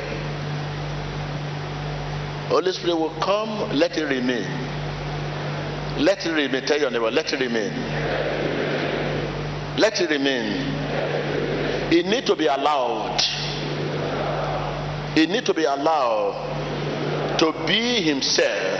Holy 2.48 2.72
Spirit 2.72 2.96
will 2.96 3.14
come, 3.20 3.78
let 3.78 3.96
it 3.96 4.06
remain. 4.06 4.50
Let 6.02 6.26
it 6.26 6.32
remain. 6.32 6.66
Tell 6.66 6.80
your 6.80 6.90
neighbor, 6.90 7.12
let 7.12 7.32
it 7.32 7.38
remain. 7.38 7.72
Let 9.78 10.00
it 10.00 10.10
remain. 10.10 10.50
It 11.92 12.06
need 12.06 12.26
to 12.26 12.34
be 12.34 12.46
allowed. 12.46 13.20
It 15.16 15.30
need 15.30 15.46
to 15.46 15.54
be 15.54 15.62
allowed 15.62 17.38
to 17.38 17.52
be 17.68 18.02
himself 18.02 18.73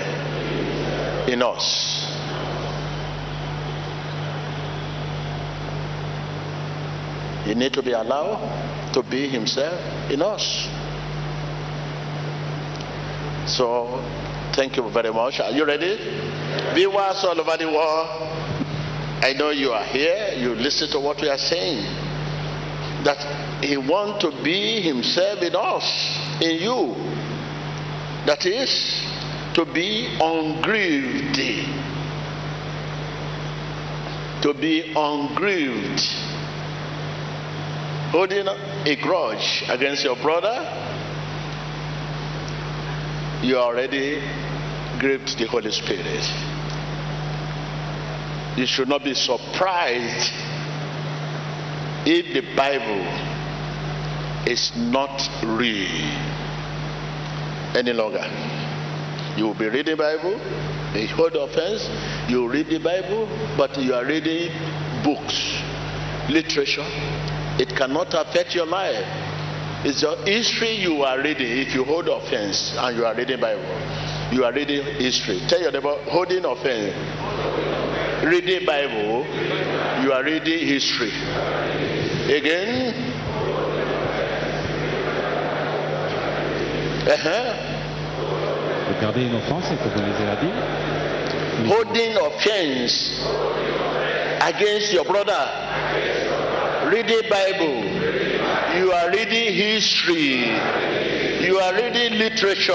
in 1.28 1.42
us. 1.42 2.04
He 7.44 7.54
need 7.54 7.72
to 7.74 7.82
be 7.82 7.92
allowed 7.92 8.92
to 8.94 9.02
be 9.02 9.28
himself 9.28 9.78
in 10.10 10.22
us. 10.22 10.68
So, 13.46 14.00
thank 14.54 14.76
you 14.76 14.88
very 14.90 15.12
much. 15.12 15.40
Are 15.40 15.50
you 15.50 15.66
ready? 15.66 15.96
Viewers 16.74 17.24
all 17.24 17.38
over 17.38 17.56
the 17.58 17.66
world, 17.66 18.08
I 19.22 19.34
know 19.36 19.50
you 19.50 19.72
are 19.72 19.84
here. 19.84 20.34
You 20.36 20.54
listen 20.54 20.88
to 20.90 21.00
what 21.00 21.20
we 21.20 21.28
are 21.28 21.38
saying. 21.38 21.84
That 23.04 23.62
he 23.62 23.76
want 23.76 24.20
to 24.22 24.30
be 24.42 24.80
himself 24.80 25.42
in 25.42 25.54
us, 25.54 25.84
in 26.40 26.62
you. 26.62 26.94
That 28.24 28.46
is 28.46 29.13
to 29.54 29.64
be 29.64 30.18
ungrieved. 30.20 31.37
To 34.42 34.52
be 34.52 34.92
ungrieved 34.94 36.02
holding 38.14 38.46
a 38.46 38.96
grudge 39.02 39.64
against 39.68 40.04
your 40.04 40.14
brother, 40.14 40.54
you 43.42 43.56
already 43.56 44.23
grieved 45.00 45.37
the 45.37 45.46
Holy 45.46 45.73
Spirit. 45.73 46.25
You 48.56 48.66
should 48.66 48.88
not 48.88 49.02
be 49.02 49.14
surprised 49.14 50.32
if 52.06 52.34
the 52.34 52.54
Bible 52.54 53.04
is 54.46 54.70
not 54.76 55.28
real 55.42 55.90
any 57.75 57.92
longer. 57.92 58.53
You 59.36 59.46
will 59.46 59.54
be 59.54 59.68
reading 59.68 59.96
Bible, 59.96 60.38
you 60.94 61.08
hold 61.08 61.34
offense, 61.34 61.88
you 62.28 62.48
read 62.48 62.68
the 62.68 62.78
Bible, 62.78 63.26
but 63.56 63.76
you 63.78 63.92
are 63.94 64.04
reading 64.04 64.52
books, 65.02 65.60
literature, 66.28 66.86
it 67.58 67.68
cannot 67.76 68.14
affect 68.14 68.54
your 68.54 68.66
life. 68.66 69.04
It's 69.84 70.02
your 70.02 70.16
history 70.24 70.76
you 70.76 71.02
are 71.02 71.18
reading. 71.20 71.58
If 71.58 71.74
you 71.74 71.84
hold 71.84 72.08
offense 72.08 72.74
and 72.78 72.96
you 72.96 73.04
are 73.04 73.14
reading 73.14 73.38
Bible, 73.40 73.62
you 74.32 74.44
are 74.44 74.52
reading 74.52 74.82
history. 74.96 75.40
Tell 75.46 75.60
your 75.60 75.72
neighbor, 75.72 75.96
holding 76.08 76.44
offense, 76.44 76.94
reading 78.24 78.64
Bible, 78.64 79.26
you 80.02 80.12
are 80.12 80.24
reading 80.24 80.66
history. 80.66 81.12
Again. 82.34 82.94
Uh-huh. 87.06 87.73
Regardez 88.96 89.22
une 89.22 89.34
offense. 89.34 89.66
Holding 91.66 92.16
offense 92.16 93.26
against 94.40 94.92
your 94.92 95.04
brother 95.04 95.64
Read 96.84 97.08
reading 97.08 97.30
Bible, 97.30 97.82
you 98.76 98.92
are 98.92 99.10
reading 99.10 99.54
history, 99.54 100.50
you 101.42 101.58
are 101.58 101.74
reading 101.74 102.18
literature, 102.18 102.72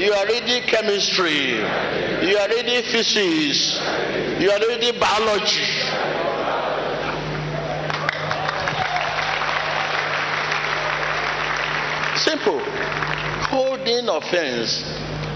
you 0.00 0.10
are 0.14 0.26
reading 0.26 0.62
chemistry, 0.62 1.58
you 2.26 2.38
are 2.38 2.48
reading 2.48 2.82
physics, 2.84 3.78
you 4.40 4.50
are 4.50 4.58
reading 4.58 4.98
biology. 4.98 5.66
Simple. 12.16 13.07
Holding 13.48 14.08
offense 14.08 14.84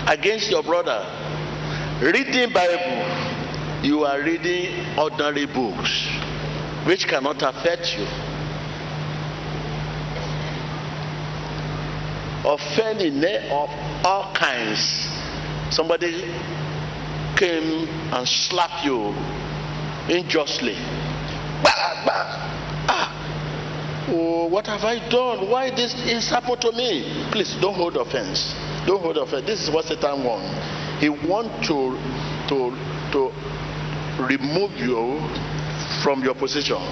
against 0.06 0.50
your 0.50 0.62
brother. 0.62 1.00
Reading 2.02 2.52
Bible. 2.52 3.32
You 3.82 4.04
are 4.04 4.20
reading 4.20 4.98
ordinary 4.98 5.46
books 5.46 6.08
which 6.84 7.06
cannot 7.06 7.40
affect 7.42 7.96
you. 7.96 8.06
Offending 12.44 13.24
of 13.50 13.70
all 14.04 14.34
kinds. 14.34 15.08
Somebody 15.70 16.22
came 17.36 17.88
and 18.12 18.28
slapped 18.28 18.84
you 18.84 19.14
unjustly. 20.08 20.76
Bah, 21.62 22.04
bah. 22.04 22.51
Oh, 24.08 24.46
what 24.48 24.66
have 24.66 24.82
I 24.82 24.98
done? 25.08 25.48
Why 25.48 25.70
this 25.70 25.94
is 26.06 26.28
happened 26.28 26.60
to 26.62 26.72
me? 26.72 27.28
Please 27.30 27.54
don't 27.60 27.74
hold 27.74 27.96
offense. 27.96 28.54
Don't 28.86 29.00
hold 29.00 29.16
offense. 29.16 29.46
This 29.46 29.62
is 29.62 29.70
what 29.70 29.84
Satan 29.84 30.24
wants. 30.24 30.50
He 31.00 31.08
wants 31.08 31.68
to 31.68 31.94
to 32.48 32.74
to 33.12 33.30
remove 34.26 34.72
you 34.78 35.22
from 36.02 36.22
your 36.22 36.34
position. 36.34 36.82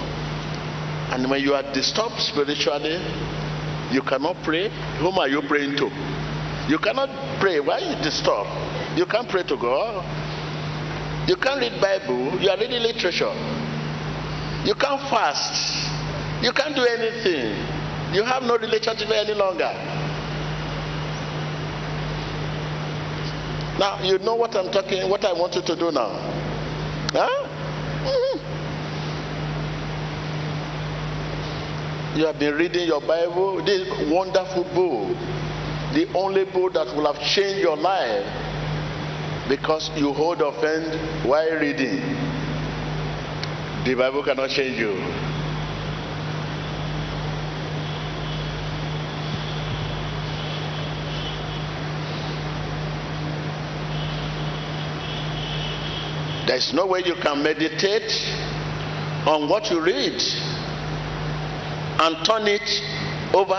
And 1.11 1.29
when 1.29 1.41
you 1.43 1.53
are 1.53 1.63
disturbed 1.73 2.19
spiritually, 2.19 2.95
you 3.91 4.01
cannot 4.01 4.37
pray. 4.43 4.69
Whom 4.99 5.19
are 5.19 5.27
you 5.27 5.41
praying 5.41 5.75
to? 5.77 5.91
You 6.69 6.77
cannot 6.77 7.09
pray. 7.41 7.59
Why 7.59 7.81
are 7.81 7.91
you 7.91 8.01
disturbed? 8.01 8.49
You 8.97 9.05
can't 9.05 9.27
pray 9.27 9.43
to 9.43 9.57
God. 9.57 9.99
You 11.27 11.35
can't 11.35 11.59
read 11.59 11.81
Bible. 11.81 12.39
You 12.39 12.49
are 12.49 12.57
reading 12.57 12.81
literature. 12.81 13.33
You 14.63 14.75
can't 14.75 15.01
fast. 15.09 15.70
You 16.41 16.51
can't 16.51 16.75
do 16.75 16.83
anything. 16.83 17.55
You 18.13 18.23
have 18.23 18.43
no 18.43 18.57
relationship 18.57 19.09
any 19.09 19.33
longer. 19.33 19.71
Now 23.79 24.01
you 24.03 24.17
know 24.19 24.35
what 24.35 24.55
I'm 24.55 24.71
talking. 24.71 25.09
What 25.09 25.23
I 25.23 25.33
want 25.33 25.55
you 25.55 25.61
to 25.61 25.75
do 25.75 25.91
now. 25.91 26.09
Huh? 27.13 27.47
Mm-hmm. 28.03 28.51
You 32.19 32.25
have 32.25 32.39
been 32.39 32.55
reading 32.55 32.87
your 32.87 33.01
Bible, 33.01 33.63
this 33.63 33.87
wonderful 34.11 34.65
book, 34.75 35.15
the 35.93 36.07
only 36.13 36.43
book 36.45 36.73
that 36.73 36.87
will 36.95 37.11
have 37.11 37.21
changed 37.23 37.61
your 37.61 37.77
life 37.77 38.25
because 39.47 39.89
you 39.95 40.11
hold 40.11 40.41
offense 40.41 40.95
while 41.25 41.55
reading. 41.59 42.01
The 43.85 43.95
Bible 43.95 44.23
cannot 44.23 44.49
change 44.49 44.77
you. 44.77 44.93
There's 56.51 56.73
no 56.73 56.85
way 56.85 57.01
you 57.05 57.15
can 57.15 57.41
meditate 57.43 58.11
on 59.25 59.47
what 59.47 59.71
you 59.71 59.79
read 59.79 60.21
and 62.01 62.25
turn 62.25 62.45
it 62.45 62.67
over, 63.33 63.55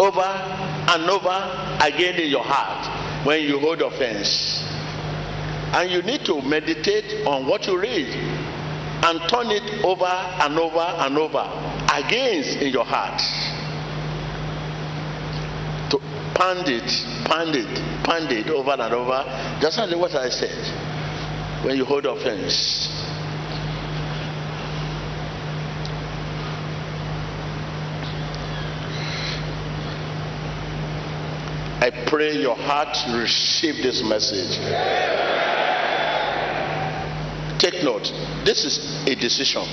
over 0.00 0.22
and 0.24 1.10
over 1.10 1.84
again 1.84 2.18
in 2.18 2.30
your 2.30 2.44
heart 2.44 3.26
when 3.26 3.42
you 3.42 3.60
hold 3.60 3.82
offense. 3.82 4.64
And 5.74 5.90
you 5.90 6.00
need 6.00 6.24
to 6.24 6.40
meditate 6.40 7.26
on 7.26 7.46
what 7.46 7.66
you 7.66 7.78
read 7.78 8.08
and 8.08 9.20
turn 9.28 9.48
it 9.50 9.84
over 9.84 10.06
and 10.06 10.58
over 10.58 10.78
and 10.78 11.18
over 11.18 11.44
again 11.92 12.42
in 12.58 12.72
your 12.72 12.86
heart. 12.86 13.20
To 15.90 15.98
pound 16.38 16.70
it, 16.70 16.90
pound 17.26 17.54
it, 17.54 18.02
pound 18.02 18.32
it 18.32 18.48
over 18.48 18.70
and 18.70 18.94
over. 18.94 19.58
Just 19.60 19.76
like 19.76 19.94
what 19.94 20.14
I 20.14 20.30
said. 20.30 20.93
When 21.64 21.78
you 21.78 21.86
hold 21.86 22.04
offense. 22.04 22.90
I 31.80 31.90
pray 32.06 32.32
your 32.32 32.54
heart 32.54 32.96
receive 33.18 33.82
this 33.82 34.02
message. 34.02 34.58
Take 37.58 37.82
note. 37.82 38.12
This 38.44 38.66
is 38.66 39.06
a 39.06 39.14
decision. 39.14 39.64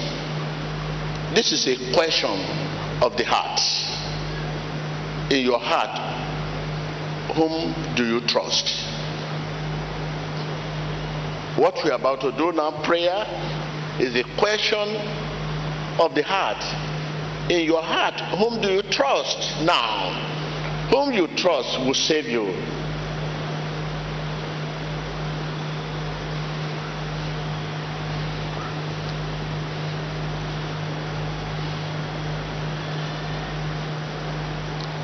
This 1.35 1.51
is 1.51 1.67
a 1.67 1.93
question 1.93 2.31
of 3.01 3.17
the 3.17 3.25
heart. 3.25 3.59
In 5.29 5.43
your 5.43 5.59
heart, 5.59 5.97
whom 7.35 7.95
do 7.95 8.05
you 8.05 8.21
trust? 8.27 8.90
What 11.57 11.77
we're 11.83 11.91
about 11.91 12.21
to 12.21 12.31
do 12.31 12.51
now, 12.53 12.81
prayer, 12.83 13.25
is 13.99 14.15
a 14.15 14.23
question 14.39 14.95
of 15.99 16.15
the 16.15 16.23
heart. 16.23 16.63
In 17.51 17.65
your 17.65 17.81
heart, 17.81 18.19
whom 18.39 18.61
do 18.61 18.69
you 18.69 18.81
trust 18.83 19.61
now? 19.61 20.13
Whom 20.91 21.11
you 21.11 21.27
trust 21.35 21.79
will 21.81 21.93
save 21.93 22.27
you. 22.27 22.55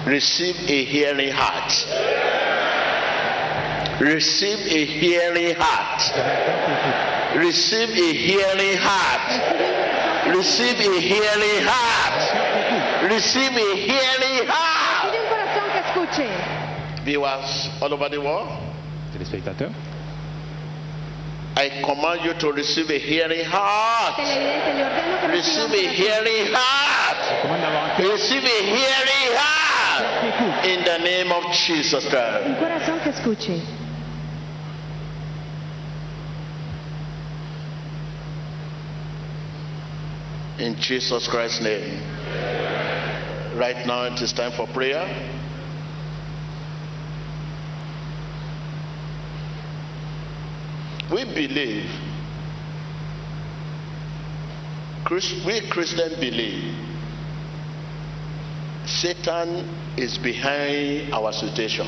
Receive 0.08 0.56
a 0.70 0.86
hearing 0.86 1.32
heart. 1.34 2.37
Receive 4.00 4.60
a 4.60 4.86
hearing 4.86 5.56
heart. 5.58 6.02
Receive 7.36 7.90
a 7.90 8.14
hearing 8.14 8.78
heart. 8.78 10.36
Receive 10.36 10.80
a 10.80 11.00
hearing 11.02 11.64
heart. 11.66 13.12
Receive 13.12 13.52
a 13.58 13.76
hearing 13.76 14.46
heart. 14.48 15.14
Recibe 15.14 15.20
un 15.20 15.28
corazón 15.30 15.68
que 15.72 15.80
escuche. 15.82 16.30
Viewers 17.06 17.70
all 17.82 17.94
over 17.94 18.10
the 18.10 18.20
world, 18.22 18.50
Téléspectateurs, 19.14 19.74
I 21.56 21.82
command 21.84 22.22
you 22.24 22.34
to 22.36 22.52
receive 22.52 22.90
a 22.92 23.00
hearing 23.00 23.46
heart. 23.46 24.16
Televidente, 24.18 24.74
le 24.76 24.84
ordeno 24.84 25.20
que 25.22 25.28
reciba 25.28 25.66
un 25.66 25.72
Receive 25.72 25.74
a 25.74 25.82
corazón. 25.82 25.96
hearing 25.96 26.54
heart. 26.54 27.42
commande 27.42 27.62
d'avoir 27.62 27.84
un 27.84 27.90
cœur 27.98 28.12
Receive 28.12 28.44
a 28.46 28.62
hearing 28.62 29.32
heart. 29.34 30.66
In 30.68 30.84
the 30.84 30.98
name 31.00 31.32
of 31.32 31.44
Jesus 31.54 32.06
Christ. 32.06 32.46
Un 32.46 32.56
corazón 32.56 33.00
que 33.02 33.10
escuche. 33.10 33.62
In 40.60 40.76
Jesus 40.76 41.28
Christ's 41.28 41.62
name. 41.62 42.02
Right 43.56 43.86
now 43.86 44.04
it 44.06 44.20
is 44.22 44.34
time 44.34 44.52
for 44.52 44.66
prayer. 44.68 45.06
We 51.12 51.24
believe, 51.24 51.90
we 55.46 55.70
Christians 55.70 56.16
believe, 56.20 56.76
Satan 58.86 59.70
is 59.96 60.18
behind 60.18 61.14
our 61.14 61.32
situation. 61.34 61.88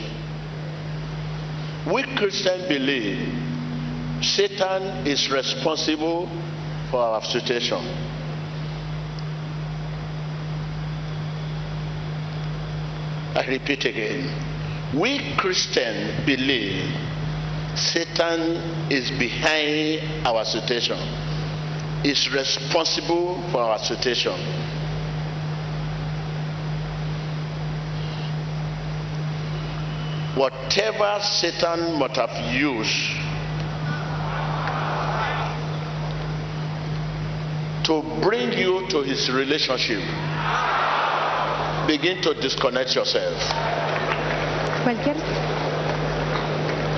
We 1.91 2.03
Christians 2.15 2.67
believe 2.67 4.23
Satan 4.23 5.07
is 5.07 5.29
responsible 5.31 6.29
for 6.91 6.99
our 6.99 7.23
situation. 7.23 7.83
I 13.35 13.45
repeat 13.47 13.85
again. 13.85 14.29
We 14.93 15.35
Christians 15.35 16.25
believe 16.25 16.95
Satan 17.75 18.57
is 18.89 19.11
behind 19.11 20.25
our 20.25 20.43
situation, 20.43 20.97
is 22.03 22.31
responsible 22.33 23.41
for 23.51 23.61
our 23.61 23.79
situation. 23.79 24.33
Whatever 30.35 31.19
Satan 31.21 31.99
might 31.99 32.15
have 32.15 32.53
used 32.53 33.11
to 37.83 38.01
bring 38.21 38.53
you 38.53 38.87
to 38.87 39.01
his 39.01 39.29
relationship, 39.29 40.01
begin 41.89 42.21
to 42.21 42.35
disconnect 42.35 42.93
yourself. 42.93 43.33
Cualquier, 44.85 45.17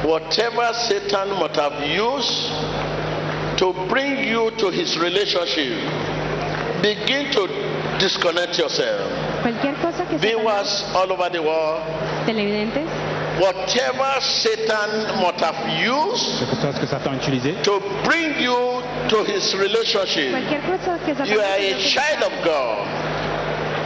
Whatever 0.03 0.73
Satan 0.73 1.29
might 1.39 1.55
have 1.55 1.79
used 1.87 2.51
to 3.57 3.71
bring 3.87 4.27
you 4.27 4.51
to 4.57 4.69
his 4.69 4.97
relationship, 4.99 5.79
begin 6.81 7.31
to 7.31 7.47
disconnect 7.99 8.57
yourself. 8.59 9.07
cualquier 9.41 9.75
cosa 9.81 10.03
que 10.05 10.19
Satanás, 10.19 10.21
Viewers 10.21 10.83
all 10.93 11.11
over 11.13 11.29
the 11.29 11.41
world, 11.41 11.81
televidentes, 12.25 12.89
whatever 13.39 14.19
Satan 14.19 14.91
might 15.23 15.39
have 15.39 15.61
used 15.79 16.43
que 16.79 16.87
Satan 16.87 17.63
to 17.63 17.79
bring 18.03 18.35
you 18.41 18.83
to 19.07 19.23
his 19.23 19.55
relationship, 19.55 20.35
cosa 20.67 20.99
que 21.05 21.13
you 21.31 21.39
are 21.39 21.57
a 21.57 21.79
child 21.79 22.23
of 22.23 22.33
God. 22.43 23.00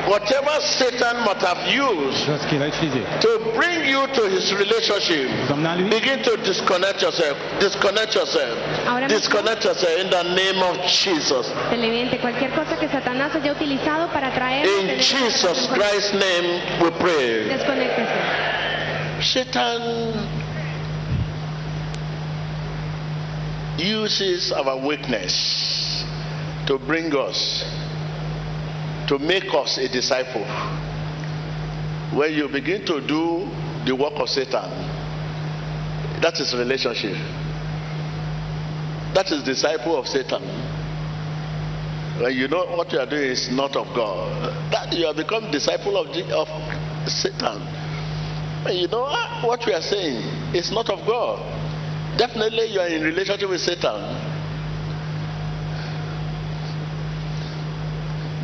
Whatever 0.07 0.61
Satan 0.61 1.23
might 1.25 1.41
have 1.41 1.65
used 1.67 2.25
chose 2.25 2.45
qu'il 2.47 2.61
a 2.61 2.67
utilisé. 2.67 3.01
to 3.21 3.39
bring 3.55 3.85
you 3.89 4.05
to 4.13 4.29
his 4.29 4.53
relationship, 4.53 5.29
Vous 5.47 5.53
emmenez 5.53 5.69
à 5.69 5.75
lui. 5.75 5.89
Begin 5.89 6.21
to 6.23 6.37
disconnect 6.37 7.01
yourself. 7.01 7.37
Disconnect 7.59 8.13
yourself. 8.15 8.57
Disconnect 9.07 9.63
yourself 9.65 9.99
in 9.99 10.09
the 10.09 10.23
name 10.35 10.61
of 10.61 10.77
Jesus. 10.87 11.51
cualquier 12.21 12.51
cosa 12.51 12.77
que 12.77 12.87
Satanás 12.87 13.35
haya 13.35 13.51
utilizado 13.51 14.11
para 14.11 14.31
traer 14.31 14.65
In 14.65 14.99
Jesus 14.99 15.67
Christ's 15.73 16.13
name 16.13 16.61
we 16.81 16.91
pray. 16.99 17.47
Desconéctese. 17.49 18.55
Satan 19.21 20.27
uses 23.77 24.51
our 24.51 24.77
weakness 24.77 26.03
to 26.67 26.77
bring 26.79 27.13
us, 27.15 27.63
to 29.07 29.19
make 29.19 29.53
us 29.53 29.77
a 29.77 29.87
disciple. 29.87 30.45
When 32.17 32.33
you 32.33 32.47
begin 32.47 32.85
to 32.85 33.01
do 33.01 33.47
the 33.85 33.95
work 33.95 34.13
of 34.15 34.29
Satan, 34.29 34.69
that 36.21 36.39
is 36.39 36.53
relationship. 36.55 37.17
That 39.13 39.31
is 39.31 39.43
disciple 39.43 39.97
of 39.97 40.07
Satan. 40.07 40.41
When 42.21 42.33
you 42.33 42.47
know 42.47 42.65
what 42.75 42.91
you 42.93 42.99
are 42.99 43.05
doing 43.05 43.31
is 43.31 43.51
not 43.51 43.75
of 43.75 43.87
God, 43.95 44.53
that 44.71 44.93
you 44.93 45.05
have 45.05 45.17
become 45.17 45.51
disciple 45.51 45.97
of, 45.97 46.07
of 46.31 46.47
Satan. 47.09 47.61
When 48.63 48.77
you 48.77 48.87
know 48.87 49.05
what 49.41 49.65
we 49.65 49.73
are 49.73 49.81
saying 49.81 50.23
is 50.55 50.71
not 50.71 50.89
of 50.89 51.05
God. 51.05 51.39
Definitely 52.17 52.71
you 52.71 52.79
are 52.79 52.87
in 52.87 53.03
relationship 53.03 53.49
with 53.49 53.61
Satan. 53.61 54.34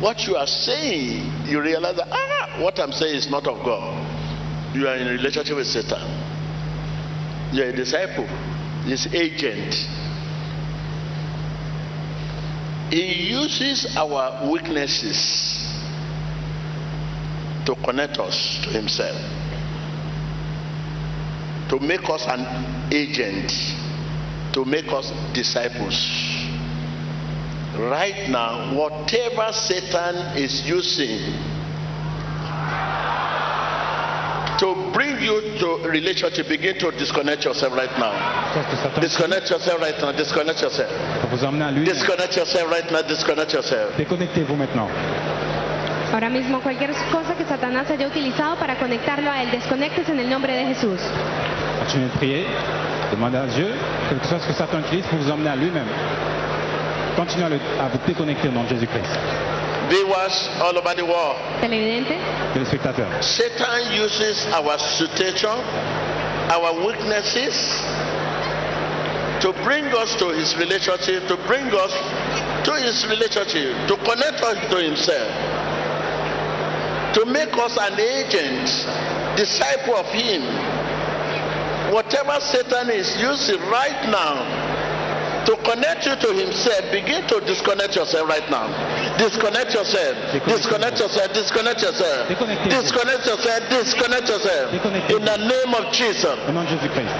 What 0.02 0.26
you 0.26 0.34
are 0.36 0.46
saying, 0.46 1.46
you 1.46 1.62
realize 1.62 1.96
that 1.96 2.08
ah, 2.10 2.60
what 2.60 2.78
I'm 2.80 2.90
saying 2.92 3.14
is 3.14 3.30
not 3.30 3.46
of 3.46 3.64
God. 3.64 4.76
You 4.76 4.88
are 4.88 4.96
in 4.96 5.06
a 5.06 5.12
relationship 5.12 5.56
with 5.56 5.66
Satan. 5.66 6.02
You 7.52 7.62
are 7.62 7.68
a 7.68 7.72
disciple, 7.76 8.26
his 8.84 9.06
agent. 9.14 9.74
He 12.90 13.30
uses 13.30 13.96
our 13.96 14.50
weaknesses 14.50 15.16
to 17.66 17.74
connect 17.84 18.18
us 18.18 18.58
to 18.64 18.70
himself 18.70 19.16
to 21.72 21.80
make 21.80 22.06
us 22.10 22.26
an 22.28 22.92
agent, 22.92 23.50
to 24.52 24.62
make 24.66 24.92
us 24.92 25.10
disciples. 25.32 25.96
Right 27.78 28.28
now, 28.28 28.74
whatever 28.76 29.50
Satan 29.52 30.36
is 30.36 30.66
using 30.68 31.20
to 34.58 34.90
bring 34.92 35.18
you 35.22 35.58
to 35.58 35.88
relationship, 35.88 36.48
begin 36.48 36.78
to 36.78 36.90
disconnect 36.92 37.44
yourself 37.44 37.72
right 37.74 37.90
now. 37.98 38.12
Disconnect 39.00 39.50
yourself 39.50 39.80
right 39.80 39.98
now. 39.98 40.12
Disconnect 40.12 40.60
yourself. 40.60 40.90
pour 41.22 41.30
vous 41.30 41.44
emmener 41.44 41.64
à 41.64 41.70
lui. 41.72 41.84
Disconnect 41.84 42.36
yourself 42.36 42.70
right 42.70 42.90
now. 42.92 43.02
Disconnect 43.02 43.52
yourself. 43.54 43.96
Déconnectez-vous 43.96 44.54
maintenant. 44.54 44.88
Ahora 46.12 46.28
mismo 46.28 46.60
cualquier 46.60 46.90
cosa 47.10 47.34
que 47.34 47.44
Satanás 47.46 47.90
haya 47.90 48.06
utilizado 48.06 48.56
para 48.56 48.76
conectarlo 48.76 49.30
a 49.30 49.42
él, 49.42 49.50
desconéctese 49.50 50.12
en 50.12 50.20
el 50.20 50.28
nombre 50.28 50.52
de 50.52 50.66
Jesús. 50.66 51.00
Continuez 51.80 52.08
de 52.10 52.18
prier. 52.18 52.46
Demandez 53.10 53.38
à 53.38 53.46
Dieu 53.46 53.68
quelque 54.10 54.26
chose 54.26 54.44
que 54.46 54.52
Satan 54.52 54.80
utilise 54.80 55.06
pour 55.06 55.18
vous 55.18 55.30
emmener 55.30 55.50
à 55.50 55.56
lui-même. 55.56 55.88
Continuez 57.16 57.44
à, 57.44 57.48
le- 57.48 57.60
à 57.80 57.88
vous 57.88 57.98
déconnecter 58.06 58.48
au 58.48 58.52
nom 58.52 58.64
de 58.64 58.68
Jésus-Christ. 58.70 59.18
Viewers 59.90 60.48
all 60.62 60.78
over 60.78 60.94
the 60.94 61.02
world. 61.04 61.36
Televidente, 61.60 62.14
Téléspectateurs, 62.54 63.08
Satan 63.20 63.92
uses 63.92 64.46
our 64.54 64.78
situation, 64.78 65.50
our 66.50 66.72
weaknesses 66.86 67.82
to 69.40 69.52
bring 69.64 69.84
us 69.92 70.14
to 70.16 70.30
his 70.30 70.56
relationship, 70.56 71.26
to 71.28 71.36
bring 71.46 71.66
us 71.74 71.92
to 72.64 72.72
his 72.76 73.04
relationship, 73.08 73.74
to 73.88 73.96
connect 73.96 74.40
us 74.42 74.56
to 74.70 74.76
himself, 74.80 75.28
to 77.14 77.26
make 77.26 77.52
us 77.58 77.76
an 77.76 77.98
agent, 78.00 78.64
disciple 79.36 79.96
of 79.96 80.06
him. 80.06 80.42
Whatever 81.92 82.40
Satan 82.40 82.88
is 82.90 83.20
using 83.20 83.60
right 83.68 84.08
now 84.08 84.46
to 85.46 85.56
connect 85.64 86.06
you 86.06 86.14
to 86.16 86.28
himself, 86.34 86.80
begin 86.92 87.26
to 87.26 87.40
disconnect 87.40 87.96
yourself 87.96 88.28
right 88.28 88.48
now. 88.50 88.68
Disconnect 89.18 89.74
yourself. 89.74 90.16
Disconnect 90.46 90.98
yourself. 90.98 91.32
Disconnect 91.32 91.82
yourself. 91.82 92.28
Disconnect 92.28 93.26
yourself. 93.26 93.60
Disconnect 93.70 94.28
yourself. 94.28 94.72
In 95.10 95.24
the 95.24 95.36
name 95.36 95.74
of 95.74 95.92
Jesus. 95.92 96.38
au 96.46 96.52
nom 96.52 96.64
de 96.64 96.68
Jésus-Christ. 96.70 97.14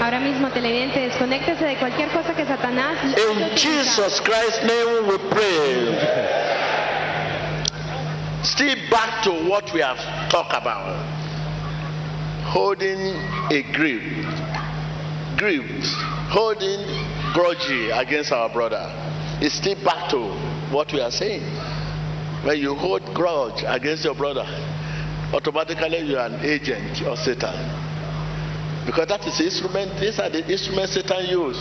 ahora 0.00 0.20
mismo 0.20 0.48
televidente, 0.50 1.00
desconéctese 1.00 1.64
de 1.64 1.76
cualquier 1.78 2.08
cosa 2.10 2.32
que 2.34 2.44
Satanás 2.44 2.96
le 3.04 3.16
In. 3.16 3.56
Jesus 3.56 4.20
Christ's 4.20 4.62
name 4.62 5.08
we 5.08 5.18
pray. 5.30 5.86
Jésus-Christ. 5.90 6.54
Still 8.44 8.76
back 8.90 9.22
to 9.24 9.32
what 9.48 9.72
we 9.74 9.80
have 9.80 9.98
talked 10.28 10.54
about. 10.54 10.96
holding 12.46 13.00
a 13.50 13.62
grip, 13.72 14.02
grip, 15.36 15.64
holding 16.28 16.80
grudge 17.32 17.70
against 17.92 18.32
our 18.32 18.48
brother. 18.52 18.84
It's 19.40 19.54
still 19.54 19.76
back 19.84 20.10
to 20.10 20.18
what 20.72 20.92
we 20.92 21.00
are 21.00 21.10
saying. 21.10 21.44
When 22.44 22.58
you 22.58 22.74
hold 22.74 23.02
grudge 23.14 23.64
against 23.66 24.04
your 24.04 24.14
brother, 24.14 24.46
automatically 25.32 26.00
you 26.00 26.16
are 26.16 26.26
an 26.26 26.40
agent 26.40 27.02
of 27.02 27.18
Satan. 27.18 27.54
Because 28.86 29.08
that 29.08 29.26
is 29.26 29.36
the 29.38 29.44
instrument, 29.44 29.98
these 30.00 30.18
are 30.18 30.30
the 30.30 30.46
instruments 30.50 30.94
Satan 30.94 31.26
use. 31.26 31.58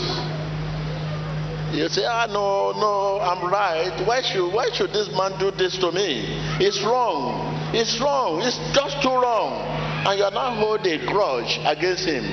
You 1.74 1.90
say, 1.90 2.06
ah, 2.06 2.28
no, 2.28 2.72
no, 2.80 3.20
I'm 3.20 3.52
right. 3.52 3.92
Why 4.08 4.22
should, 4.22 4.54
why 4.54 4.70
should 4.72 4.94
this 4.94 5.10
man 5.12 5.38
do 5.40 5.52
this 5.52 5.78
to 5.80 5.92
me? 5.92 6.24
It's 6.62 6.82
wrong. 6.84 7.52
It's 7.74 8.00
wrong. 8.00 8.42
It's 8.42 8.58
just 8.72 9.02
too 9.02 9.10
wrong. 9.10 9.60
And 10.08 10.20
you 10.20 10.24
are 10.24 10.32
now 10.32 10.56
holding 10.56 11.02
a 11.02 11.06
grudge 11.06 11.60
against 11.66 12.06
him. 12.06 12.24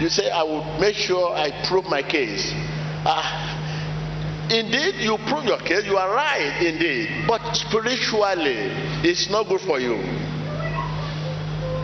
You 0.00 0.08
say, 0.08 0.30
I 0.30 0.42
will 0.42 0.64
make 0.80 0.96
sure 0.96 1.34
I 1.34 1.66
prove 1.66 1.84
my 1.86 2.02
case. 2.02 2.52
Ah, 3.06 4.48
indeed, 4.50 4.96
you 4.96 5.16
prove 5.28 5.44
your 5.44 5.58
case. 5.58 5.84
You 5.84 5.96
are 5.96 6.12
right, 6.14 6.62
indeed. 6.62 7.26
But 7.28 7.54
spiritually, 7.54 8.72
it's 9.06 9.30
not 9.30 9.48
good 9.48 9.60
for 9.60 9.78
you. 9.78 9.96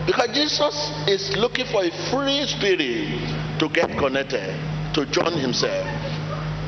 Because 0.05 0.29
Jesus 0.33 0.91
is 1.07 1.37
looking 1.37 1.65
for 1.67 1.83
a 1.83 1.91
free 2.09 2.45
spirit 2.47 3.59
to 3.59 3.69
get 3.69 3.97
connected, 3.97 4.59
to 4.93 5.05
join 5.05 5.33
himself. 5.33 5.87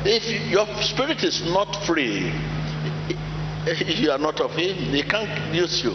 If 0.06 0.50
your 0.50 0.66
spirit 0.82 1.22
is 1.24 1.42
not 1.52 1.84
free, 1.84 2.32
you 3.86 4.10
are 4.10 4.18
not 4.18 4.40
of 4.40 4.52
him, 4.52 4.76
he 4.76 5.02
can't 5.02 5.54
use 5.54 5.82
you. 5.82 5.94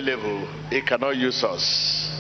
available, 0.01 0.47
he 0.71 0.81
cannot 0.83 1.17
use 1.17 1.43
us. 1.45 2.11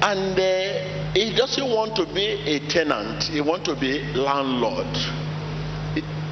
And 0.00 0.38
uh, 0.38 1.12
he 1.12 1.34
doesn't 1.34 1.68
want 1.68 1.96
to 1.96 2.06
be 2.14 2.26
a 2.46 2.60
tenant, 2.68 3.24
he 3.24 3.40
want 3.40 3.64
to 3.64 3.74
be 3.74 4.00
landlord. 4.14 4.86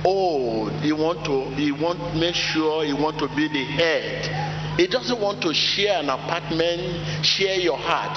Oh, 0.08 0.68
he 0.82 0.92
want 0.92 1.24
to 1.24 1.50
he 1.56 1.72
want 1.72 1.98
make 2.14 2.36
sure 2.36 2.84
he 2.84 2.92
want 2.92 3.18
to 3.18 3.26
be 3.34 3.48
the 3.48 3.64
head. 3.64 4.78
He 4.78 4.86
doesn't 4.86 5.20
want 5.20 5.42
to 5.42 5.52
share 5.52 5.98
an 5.98 6.10
apartment, 6.10 7.24
share 7.24 7.56
your 7.56 7.78
heart. 7.78 8.14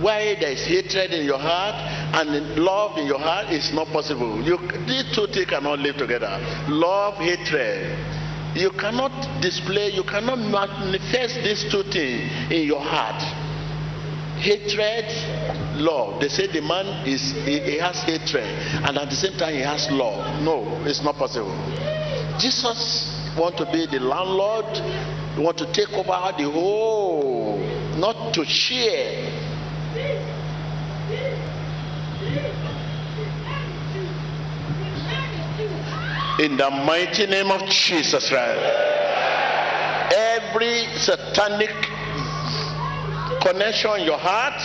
Why 0.00 0.36
there 0.38 0.52
is 0.52 0.64
hatred 0.64 1.12
in 1.12 1.24
your 1.24 1.38
heart 1.38 1.74
and 2.14 2.56
love 2.56 2.98
in 2.98 3.06
your 3.06 3.18
heart 3.18 3.50
is 3.50 3.72
not 3.72 3.88
possible. 3.88 4.42
You, 4.44 4.58
these 4.86 5.10
two 5.14 5.26
things 5.26 5.46
cannot 5.46 5.78
live 5.78 5.96
together. 5.96 6.38
Love, 6.68 7.14
hatred. 7.14 8.23
You 8.54 8.70
cannot 8.70 9.42
display, 9.42 9.90
you 9.90 10.04
cannot 10.04 10.38
manifest 10.38 11.42
these 11.42 11.64
two 11.70 11.82
things 11.90 12.30
in 12.52 12.66
your 12.66 12.80
heart. 12.80 13.20
Hatred, 14.38 15.06
love. 15.76 16.20
They 16.20 16.28
say 16.28 16.46
the 16.46 16.60
man 16.60 17.06
is 17.06 17.32
he, 17.44 17.58
he 17.58 17.78
has 17.78 18.02
hatred 18.02 18.44
and 18.44 18.96
at 18.96 19.10
the 19.10 19.16
same 19.16 19.36
time 19.38 19.54
he 19.54 19.60
has 19.60 19.90
love. 19.90 20.42
No, 20.42 20.64
it's 20.84 21.02
not 21.02 21.16
possible. 21.16 21.54
Jesus 22.38 23.10
want 23.36 23.56
to 23.56 23.64
be 23.72 23.86
the 23.86 23.98
landlord, 24.00 24.66
want 25.38 25.58
to 25.58 25.72
take 25.72 25.90
over 25.92 26.32
the 26.38 26.50
whole, 26.50 27.58
not 27.96 28.34
to 28.34 28.44
share. 28.44 29.53
In 36.40 36.56
the 36.56 36.68
mighty 36.68 37.26
name 37.26 37.52
of 37.52 37.64
Jesus 37.68 38.28
Christ. 38.28 38.60
Every 40.12 40.84
satanic 40.98 41.70
connection 43.40 44.00
in 44.00 44.06
your 44.06 44.18
heart, 44.18 44.60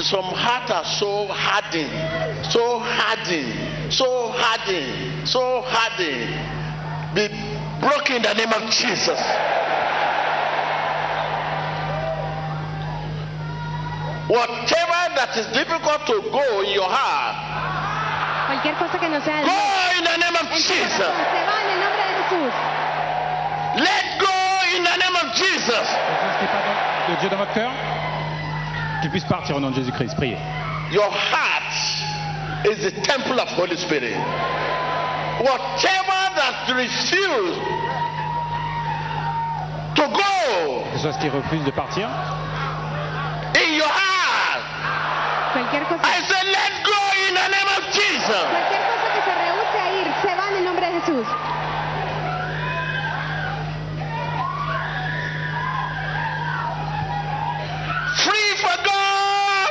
Some 0.00 0.24
heart 0.24 0.70
are 0.70 0.84
so 0.84 1.26
hardened, 1.28 2.46
so 2.50 2.78
hardened, 2.78 3.92
so 3.92 4.32
hardened, 4.32 5.28
so 5.28 5.62
hardened. 5.66 7.14
Be 7.14 7.28
broken 7.80 8.16
in 8.16 8.22
the 8.22 8.32
name 8.32 8.52
of 8.54 8.70
Jesus. 8.70 9.20
Whatever 14.26 15.00
that 15.20 15.36
is 15.36 15.46
difficult 15.52 16.06
to 16.06 16.30
go 16.32 16.62
in 16.62 16.72
your 16.72 16.88
heart, 16.88 17.54
Cualquier 18.46 18.74
cosa 18.76 18.98
que 18.98 19.08
no 19.08 19.20
sea 19.22 19.36
de 19.36 19.44
go 19.44 19.50
Dios, 19.50 19.98
in 19.98 20.04
the 20.04 20.18
name 20.18 20.36
of 20.36 20.42
en 20.42 20.48
tu 20.48 20.54
Jesus. 20.54 20.98
corazón, 20.98 21.24
se 21.32 21.44
va 21.44 21.56
en 21.62 21.70
el 21.70 21.80
nombre 21.80 22.02
de 22.04 22.14
Jesús. 22.22 22.52
Let 23.76 24.18
go 24.20 24.36
in 24.76 24.84
the 24.84 24.96
name 24.98 25.16
of 25.16 25.34
Jesus. 25.34 25.88
de 27.08 27.14
Dieu 27.20 27.28
dans 27.30 27.38
votre 27.38 27.52
cœur, 27.52 27.70
qu'il 29.00 29.10
puisse 29.10 29.24
partir 29.24 29.56
au 29.56 29.60
nom 29.60 29.70
de 29.70 29.76
Jésus-Christ. 29.76 30.14
Priez. 30.16 30.38
Your 30.90 31.10
heart 31.10 31.72
is 32.66 32.82
the 32.84 32.92
temple 33.02 33.40
of 33.40 33.48
Holy 33.58 33.76
Spirit. 33.76 34.16
Whatever 35.40 36.20
that 36.36 36.68
refuse 36.74 37.58
to 39.96 40.02
go 40.08 40.84
Que 40.92 40.98
ce 40.98 41.02
soit 41.02 41.12
ce 41.12 41.18
qui 41.18 41.28
refuse 41.28 41.64
de 41.64 41.70
partir, 41.72 42.08
in 43.56 43.74
your 43.74 43.88
heart, 43.88 44.62
Cualquier 45.52 45.84
cosa, 45.86 46.00
I 46.04 46.20
say, 46.22 46.42
let 46.50 46.84
go 46.84 47.03
in 47.34 47.42
the 47.42 47.48
name 47.50 47.70
of 47.76 47.82
Jesus. 47.90 48.46
cualquier 48.46 48.82
cosa 48.86 49.06
que 49.14 49.22
se 49.26 49.34
rehúse 49.34 49.78
a 49.80 49.88
ir, 49.98 50.06
se 50.22 50.34
va 50.36 50.48
en 50.50 50.56
el 50.58 50.64
nombre 50.64 50.86
de 50.86 50.92
Jesús. 51.00 51.26
Free 58.24 58.52
for 58.62 58.76
God, 58.86 59.70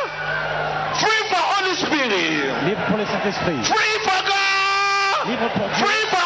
free 0.99 1.23
for 1.29 1.43
Holy 1.55 1.75
Spirit, 1.77 2.65
libre 2.65 2.83
pour 2.89 2.97
le 2.97 3.05
Saint-Esprit, 3.05 3.63
free 3.63 3.97
for 4.03 4.21
God, 4.27 5.29
libre 5.29 5.49
pour 5.55 5.67
Dieu, 5.69 5.85
free 5.85 6.05
for 6.11 6.22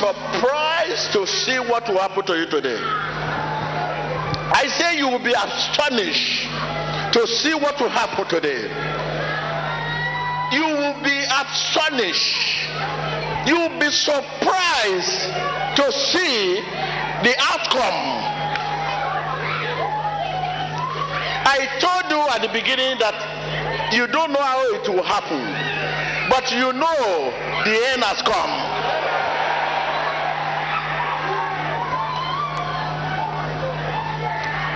surprised 0.00 1.12
to 1.12 1.26
see 1.26 1.58
what 1.58 1.86
will 1.86 1.98
happen 1.98 2.24
to 2.24 2.34
you 2.38 2.46
today. 2.46 2.80
I 4.52 4.66
say 4.78 4.96
you 4.96 5.08
will 5.08 5.22
be 5.22 5.32
astonished 5.32 6.48
to 7.12 7.26
see 7.26 7.52
what 7.52 7.78
will 7.78 7.90
happen 7.90 8.24
today. 8.26 8.64
You 10.56 10.64
will 10.64 10.96
be 11.04 11.18
astonished. 11.28 12.64
You 13.46 13.60
will 13.60 13.78
be 13.78 13.90
surprised 13.90 15.28
to 15.76 15.92
see 15.92 16.56
the 17.20 17.36
outcome. 17.52 18.00
I 21.44 21.68
told 21.78 22.08
you 22.08 22.20
at 22.32 22.40
the 22.40 22.48
beginning 22.48 22.98
that 23.00 23.92
you 23.92 24.06
don't 24.06 24.32
know 24.32 24.40
how 24.40 24.64
it 24.72 24.88
will 24.88 25.02
happen, 25.04 25.44
but 26.30 26.50
you 26.52 26.72
know 26.72 27.32
the 27.64 27.76
end 27.92 28.02
has 28.02 28.22
come. 28.22 28.69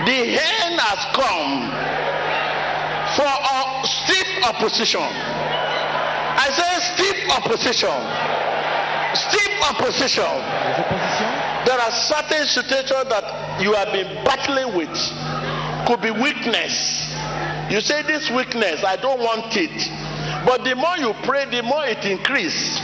The 0.05 0.37
end 0.37 0.77
has 0.79 1.01
come 1.17 1.65
for 3.17 3.25
a 3.25 3.87
steep 3.87 4.29
opposition. 4.45 5.01
I 5.01 6.45
say 6.53 6.71
steep 6.93 7.19
opposition. 7.33 7.97
Steep 9.17 9.53
opposition. 9.65 10.29
There 11.65 11.79
are 11.79 11.91
certain 11.91 12.45
situations 12.45 13.09
that 13.09 13.61
you 13.61 13.73
have 13.73 13.91
been 13.91 14.23
battling 14.23 14.77
with. 14.77 14.93
Could 15.87 16.01
be 16.01 16.11
weakness. 16.11 17.09
You 17.71 17.81
say 17.81 18.03
this 18.03 18.29
weakness, 18.29 18.83
I 18.83 18.97
don't 18.97 19.19
want 19.19 19.57
it. 19.57 19.73
But 20.45 20.63
the 20.63 20.75
more 20.75 20.97
you 20.97 21.13
pray, 21.23 21.45
the 21.49 21.63
more 21.63 21.83
it 21.85 22.05
increases. 22.05 22.77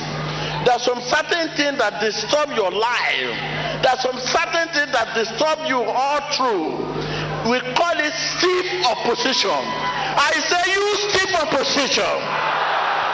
There 0.65 0.73
are 0.73 0.79
some 0.79 1.01
certain 1.01 1.49
things 1.57 1.77
that 1.77 2.01
disturb 2.01 2.49
your 2.57 2.71
life. 2.71 3.33
There 3.81 3.91
are 3.91 4.01
some 4.01 4.17
certain 4.17 4.69
things 4.73 4.93
that 4.93 5.13
disturb 5.13 5.57
you 5.65 5.81
all 5.81 6.21
through. 6.33 7.10
We 7.41 7.59
call 7.73 7.97
it 7.97 8.13
steep 8.13 8.85
opposition. 8.85 9.49
I 9.49 10.29
say 10.45 10.61
you 10.69 10.85
steep 11.09 11.33
opposition. 11.41 12.05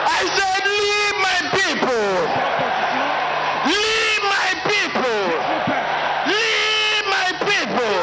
I 0.04 0.20
said 0.36 0.68
leave 0.68 1.16
my 1.24 1.40
people. 1.56 2.12
Leave 3.72 4.22
my 4.28 4.52
people. 4.68 5.20
Leave 6.28 7.04
my 7.08 7.28
people. 7.40 7.96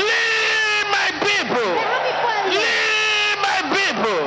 Leave 0.00 0.86
my 0.88 1.08
people. 1.20 1.68
Leave 2.56 3.36
my 3.44 3.60
people. 3.76 4.20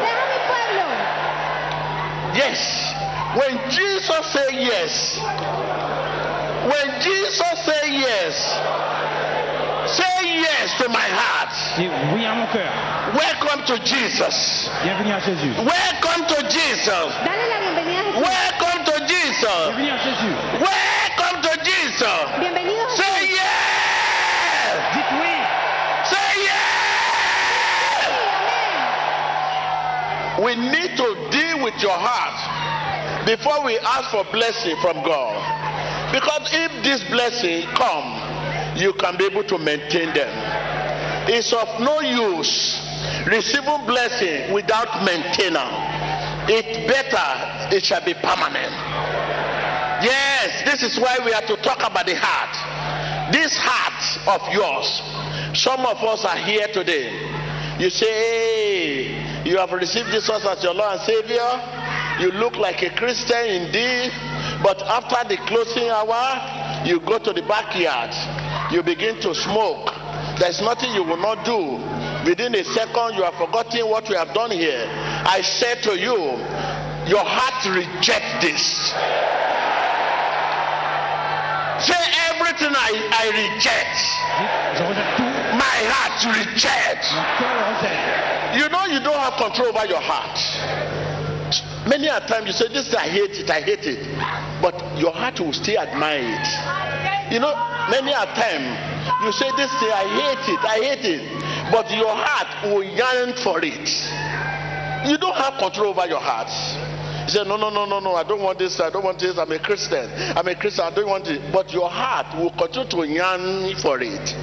Yes. 2.38 2.93
When 3.34 3.58
Jesus 3.69 4.26
say 4.32 4.62
yes, 4.62 5.17
when 6.69 7.02
Jesus 7.02 7.65
say 7.65 7.80
say 7.82 8.00
yes 8.00 8.98
to 10.80 10.88
my 10.88 11.08
heart. 11.12 11.52
dis 11.78 11.89
oui 12.15 12.26
à. 12.26 12.34
Welcome 13.13 13.63
to 13.65 13.78
Jesus. 13.84 14.70
Bienvenue 14.82 15.12
à 15.12 15.20
Jésus. 15.20 15.52
Welcome 15.60 16.26
to 16.28 16.39
Jesus. 16.48 17.12
Dale 17.26 17.48
la 17.52 17.60
bienvenida 17.60 18.00
a 18.00 18.04
Jesús. 18.04 18.24
Welcome 18.24 18.86
to 18.86 18.96
Jesus. 19.06 19.76
Bienvenue 19.76 19.92
à 19.92 19.98
Jésus. 20.00 20.36
Welcome 20.56 21.42
to 21.44 21.52
Jesus. 21.65 22.24
Bienvenido 22.39 22.80
a 22.80 22.88
Jesús. 22.96 23.04
Say 23.04 23.28
yes. 23.28 24.80
Dites 24.96 25.12
oui. 25.20 25.36
Say 26.08 26.32
yes. 26.48 28.08
Amén. 30.38 30.46
We 30.46 30.56
need 30.56 30.96
to 30.96 31.08
deal 31.30 31.60
with 31.65 31.76
your 31.84 31.98
heart 32.00 32.39
before 33.26 33.65
we 33.65 33.78
ask 33.80 34.12
for 34.12 34.24
blessing 34.32 34.78
from 34.82 35.04
God. 35.04 35.36
Because 36.13 36.48
if 36.54 36.72
this 36.84 37.04
blessing 37.12 37.68
come, 37.76 38.15
you 38.78 38.94
can 38.94 39.18
be 39.18 39.26
able 39.26 39.44
to 39.44 39.58
maintain 39.58 40.13
them. 40.13 40.59
It's 41.32 41.54
of 41.54 41.80
no 41.80 42.02
use 42.02 42.82
receiving 43.28 43.86
blessing 43.86 44.52
without 44.52 45.06
maintenance. 45.06 45.78
It 46.50 46.88
better 46.88 47.76
it 47.76 47.86
shall 47.86 48.04
be 48.04 48.15
permanent. 48.15 48.74
Yes, 50.02 50.63
this 50.65 50.82
is 50.82 51.00
why 51.00 51.20
we 51.24 51.32
have 51.32 51.46
to 51.46 51.56
talk 51.58 51.80
about 51.80 52.08
the 52.08 52.15
heart. 52.18 53.32
This 53.32 53.56
heart 53.56 54.42
of 54.42 54.54
yours. 54.54 54.89
Some 55.54 55.82
of 55.82 55.98
us 55.98 56.26
are 56.26 56.38
here 56.38 56.68
today. 56.74 57.13
You 57.78 57.89
say, 57.89 58.10
hey, 58.10 59.44
you 59.46 59.58
have 59.58 59.72
received 59.72 60.10
Jesus 60.10 60.44
as 60.46 60.63
your 60.63 60.74
Lord 60.74 60.98
and 60.98 61.02
Savior. 61.02 61.50
You 62.20 62.32
look 62.39 62.56
like 62.56 62.82
a 62.82 62.89
Christian 62.96 63.46
indeed. 63.46 64.12
But 64.63 64.82
after 64.82 65.30
the 65.30 65.38
closing 65.46 65.89
hour, 65.89 66.86
you 66.88 67.00
go 67.02 67.20
to 67.20 67.32
the 67.32 67.44
backyard. 67.44 68.12
You 68.74 68.82
begin 68.84 69.22
to 69.22 69.36
smoke. 69.36 69.98
There's 70.39 70.62
nothing 70.62 70.93
you 70.95 71.04
will 71.04 71.17
not 71.17 71.43
do. 71.43 71.84
Within 72.23 72.56
a 72.56 72.63
second, 72.63 73.15
you 73.15 73.23
have 73.23 73.36
forgotten 73.36 73.89
what 73.89 74.08
you 74.08 74.15
have 74.15 74.34
done 74.34 74.52
here. 74.52 74.88
I 74.89 75.41
say 75.41 75.75
to 75.82 75.99
you, 75.99 76.15
your 77.12 77.25
heart 77.28 77.60
reject 77.75 78.41
this. 78.41 78.95
Say 81.84 81.99
everything 82.32 82.71
I, 82.71 82.91
I 83.12 83.25
reject. 83.36 83.99
My 85.60 85.78
heart 85.91 86.23
reject. 86.32 87.04
You 88.56 88.69
know 88.69 88.86
you 88.86 88.99
don't 89.04 89.19
have 89.19 89.34
control 89.36 89.75
over 89.75 89.86
your 89.88 90.02
heart. 90.02 90.39
Many 91.88 92.08
a 92.08 92.19
time 92.21 92.45
you 92.45 92.54
say 92.54 92.67
this 92.67 92.93
I 92.93 93.08
hate 93.08 93.39
it, 93.39 93.49
I 93.49 93.62
hate 93.62 93.88
it. 93.88 94.08
But 94.62 94.75
your 94.97 95.12
heart 95.12 95.39
will 95.39 95.54
still 95.54 95.80
admire 95.80 96.21
it. 96.21 97.34
You 97.34 97.39
know, 97.39 97.54
many 97.89 98.12
a 98.12 98.25
time 98.36 98.98
you 99.23 99.32
say 99.32 99.51
this 99.55 99.71
thing 99.79 99.91
I 99.91 100.05
hate 100.08 100.45
it, 100.53 100.60
I 100.65 100.77
hate 100.79 101.05
it. 101.05 101.71
But 101.71 101.91
your 101.91 102.13
heart 102.15 102.71
will 102.71 102.84
yearn 102.84 103.36
for 103.43 103.60
it. 103.63 103.89
You 105.10 105.17
don't 105.17 105.36
have 105.36 105.60
control 105.60 105.89
over 105.91 106.08
your 106.08 106.19
heart. 106.19 106.49
You 107.23 107.29
say, 107.29 107.43
no, 107.43 107.58
no, 107.58 107.69
no, 107.69 107.86
no, 107.86 107.99
no, 107.99 108.15
I 108.15 108.23
don't 108.23 108.41
want 108.41 108.60
this, 108.60 108.79
I 108.79 108.89
don't 108.89 109.03
want 109.03 109.19
this, 109.19 109.38
I'm 109.38 109.51
a 109.51 109.60
Christian. 109.60 110.10
I'm 110.36 110.47
a 110.47 110.55
Christian, 110.55 110.86
I 110.86 110.95
don't 110.95 111.08
want 111.08 111.27
it. 111.27 111.51
But 111.53 111.71
your 111.71 111.89
heart 111.89 112.36
will 112.38 112.51
continue 112.51 112.89
to 112.89 113.08
yearn 113.08 113.75
for 113.77 113.99
it. 114.01 114.36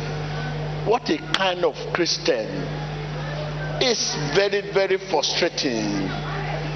What 0.86 1.10
a 1.10 1.18
kind 1.32 1.64
of 1.64 1.74
Christian 1.92 2.46
it's 3.80 4.14
very, 4.34 4.62
very 4.72 4.96
frustrating 4.96 6.08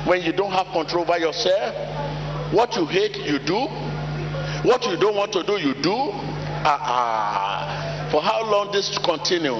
when 0.05 0.23
you 0.23 0.33
don't 0.33 0.53
have 0.53 0.67
control 0.67 1.03
over 1.03 1.19
yourself. 1.19 1.75
What 2.53 2.77
you 2.77 2.85
hate, 2.87 3.17
you 3.17 3.39
do. 3.39 3.67
What 4.69 4.85
you 4.87 4.97
don't 4.99 5.17
want 5.17 5.33
to 5.33 5.43
do, 5.43 5.57
you 5.57 5.75
do. 5.75 6.11
Ah, 6.63 7.87
uh-uh. 7.87 7.90
For 8.11 8.21
how 8.21 8.43
long 8.51 8.73
this 8.73 8.91
to 8.91 9.01
continue? 9.01 9.55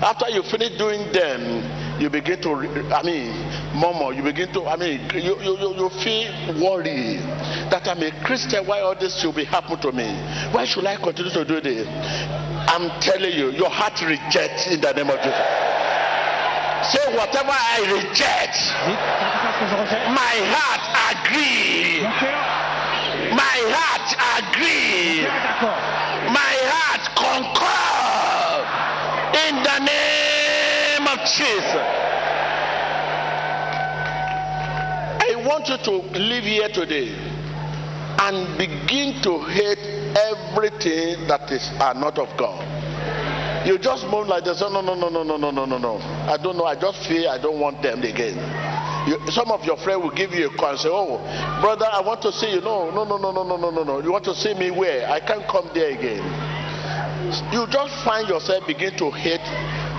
After 0.00 0.28
you 0.30 0.42
finish 0.42 0.76
doing 0.78 1.12
them, 1.12 2.00
you 2.00 2.08
begin 2.08 2.40
to, 2.42 2.50
I 2.96 3.02
mean, 3.02 3.28
murmur. 3.76 4.14
You 4.16 4.22
begin 4.22 4.50
to, 4.54 4.64
I 4.64 4.76
mean, 4.76 5.04
you, 5.12 5.36
you, 5.40 5.52
you, 5.60 5.68
you 5.76 5.88
feel 6.00 6.32
worried 6.64 7.20
that 7.68 7.86
I'm 7.86 8.00
a 8.02 8.10
Christian. 8.24 8.66
Why 8.66 8.80
all 8.80 8.94
this 8.98 9.20
should 9.20 9.34
be 9.36 9.44
happening 9.44 9.80
to 9.80 9.92
me? 9.92 10.08
Why 10.52 10.64
should 10.64 10.86
I 10.86 10.96
continue 10.96 11.30
to 11.32 11.44
do 11.44 11.60
this? 11.60 11.86
I'm 12.72 12.88
telling 13.02 13.32
you, 13.36 13.50
your 13.50 13.68
heart 13.68 14.00
rejects 14.00 14.66
in 14.68 14.80
the 14.80 14.92
name 14.92 15.10
of 15.10 15.18
Jesus. 15.20 15.68
Say 16.88 17.04
whatever 17.14 17.52
I 17.52 17.84
reject, 17.92 18.56
Dites, 18.56 18.72
quelque 19.20 19.42
chose 19.44 19.56
que 19.60 19.66
je 19.68 19.76
rejette. 19.76 20.08
my 20.08 20.36
heart 20.48 20.84
agree. 21.12 22.39
My 23.40 23.58
heart 23.72 24.08
agree. 24.36 25.24
My 26.28 26.54
heart 26.72 27.04
concur. 27.16 28.60
In 29.48 29.54
the 29.64 29.78
name 29.80 31.04
of 31.08 31.18
Jesus. 31.24 31.86
I 35.24 35.32
want 35.46 35.68
you 35.70 35.78
to 35.78 35.92
live 36.18 36.44
here 36.44 36.68
today 36.68 37.08
and 38.20 38.58
begin 38.58 39.22
to 39.22 39.38
hate 39.44 39.78
everything 40.16 41.26
that 41.26 41.50
is 41.50 41.70
are 41.80 41.94
not 41.94 42.18
of 42.18 42.28
God. 42.36 42.60
You 43.66 43.78
just 43.78 44.06
moan 44.06 44.28
like 44.28 44.44
this. 44.44 44.60
No, 44.60 44.68
no, 44.68 44.94
no, 44.94 45.08
no, 45.08 45.22
no, 45.22 45.36
no, 45.36 45.50
no, 45.50 45.64
no, 45.64 45.78
no. 45.78 45.96
I 46.28 46.36
don't 46.36 46.58
know. 46.58 46.64
I 46.64 46.74
just 46.74 47.06
feel 47.06 47.30
I 47.30 47.38
don't 47.38 47.58
want 47.58 47.80
them 47.82 48.02
again. 48.02 48.69
You, 49.06 49.18
some 49.30 49.50
of 49.50 49.64
your 49.64 49.76
friends 49.78 50.02
will 50.02 50.10
give 50.10 50.32
you 50.32 50.48
a 50.48 50.56
call 50.56 50.70
and 50.70 50.78
say, 50.78 50.88
"Oh, 50.90 51.18
brother, 51.60 51.86
I 51.90 52.00
want 52.00 52.20
to 52.22 52.32
see 52.32 52.52
you." 52.52 52.60
No, 52.60 52.90
no, 52.90 53.04
no, 53.04 53.16
no, 53.16 53.32
no, 53.32 53.42
no, 53.44 53.56
no, 53.56 53.70
no, 53.70 53.82
no. 53.82 54.02
You 54.02 54.12
want 54.12 54.24
to 54.24 54.34
see 54.34 54.54
me 54.54 54.70
where? 54.70 55.08
I 55.08 55.20
can't 55.20 55.46
come 55.48 55.70
there 55.72 55.90
again. 55.90 56.22
You 57.52 57.66
just 57.68 57.94
find 58.04 58.28
yourself 58.28 58.66
begin 58.66 58.96
to 58.98 59.10
hate 59.10 59.44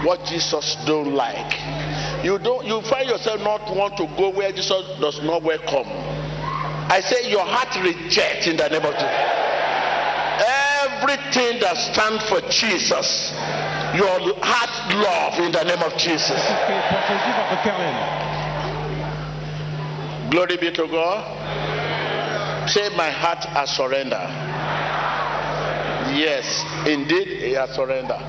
what 0.05 0.23
Jesus 0.25 0.77
don't 0.85 1.13
like. 1.13 1.53
You 2.23 2.37
don't. 2.37 2.65
You 2.65 2.81
find 2.83 3.09
yourself 3.09 3.41
not 3.41 3.75
want 3.75 3.97
to 3.97 4.05
go 4.17 4.29
where 4.29 4.51
Jesus 4.51 4.83
does 4.99 5.21
not 5.23 5.41
welcome. 5.43 5.87
I 6.91 6.99
say 6.99 7.29
your 7.29 7.45
heart 7.45 7.73
reject 7.83 8.47
in 8.47 8.57
the 8.57 8.67
name 8.67 8.85
of 8.85 8.93
Jesus. 8.93 9.41
Everything 10.83 11.59
that 11.61 11.77
stands 11.77 12.23
for 12.29 12.41
Jesus, 12.49 13.31
your 13.95 14.35
heart 14.43 14.93
love 14.95 15.39
in 15.39 15.51
the 15.51 15.63
name 15.63 15.81
of 15.81 15.97
Jesus. 15.97 16.41
Glory 20.31 20.57
be 20.57 20.71
to 20.71 20.87
God. 20.87 22.69
Say, 22.69 22.89
My 22.95 23.09
heart 23.11 23.43
has 23.45 23.69
surrendered. 23.69 24.29
Yes, 26.17 26.63
indeed, 26.87 27.27
he 27.27 27.51
has 27.51 27.69
surrendered. 27.71 28.21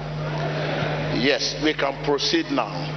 Yes, 1.22 1.56
we 1.62 1.72
can 1.74 1.94
proceed 2.04 2.50
now. 2.50 2.92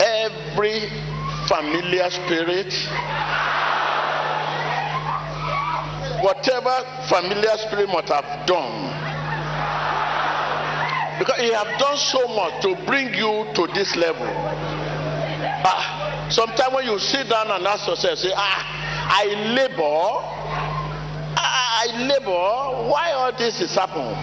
every 0.00 0.88
familiar 1.46 2.10
spirit, 2.10 2.72
whatever 6.22 6.74
familiar 7.08 7.56
spirit 7.58 7.88
must 7.88 8.08
have 8.08 8.46
done, 8.46 8.90
because 11.18 11.40
he 11.40 11.52
have 11.52 11.78
done 11.78 11.96
so 11.96 12.26
much 12.28 12.62
to 12.62 12.74
bring 12.86 13.12
you 13.14 13.46
to 13.54 13.66
this 13.74 13.96
level. 13.96 14.26
Ah, 15.62 16.09
sometimes 16.30 16.72
when 16.74 16.86
you 16.86 16.98
sit 16.98 17.28
down 17.28 17.50
and 17.50 17.66
ask 17.66 17.86
yourself, 17.86 18.18
say, 18.18 18.32
ah, 18.34 18.64
I 19.12 19.24
labor, 19.54 20.22
ah, 21.36 21.82
I 21.82 21.86
labor. 22.06 22.88
Why 22.90 23.12
all 23.12 23.32
this 23.36 23.60
is 23.60 23.74
happening? 23.74 24.16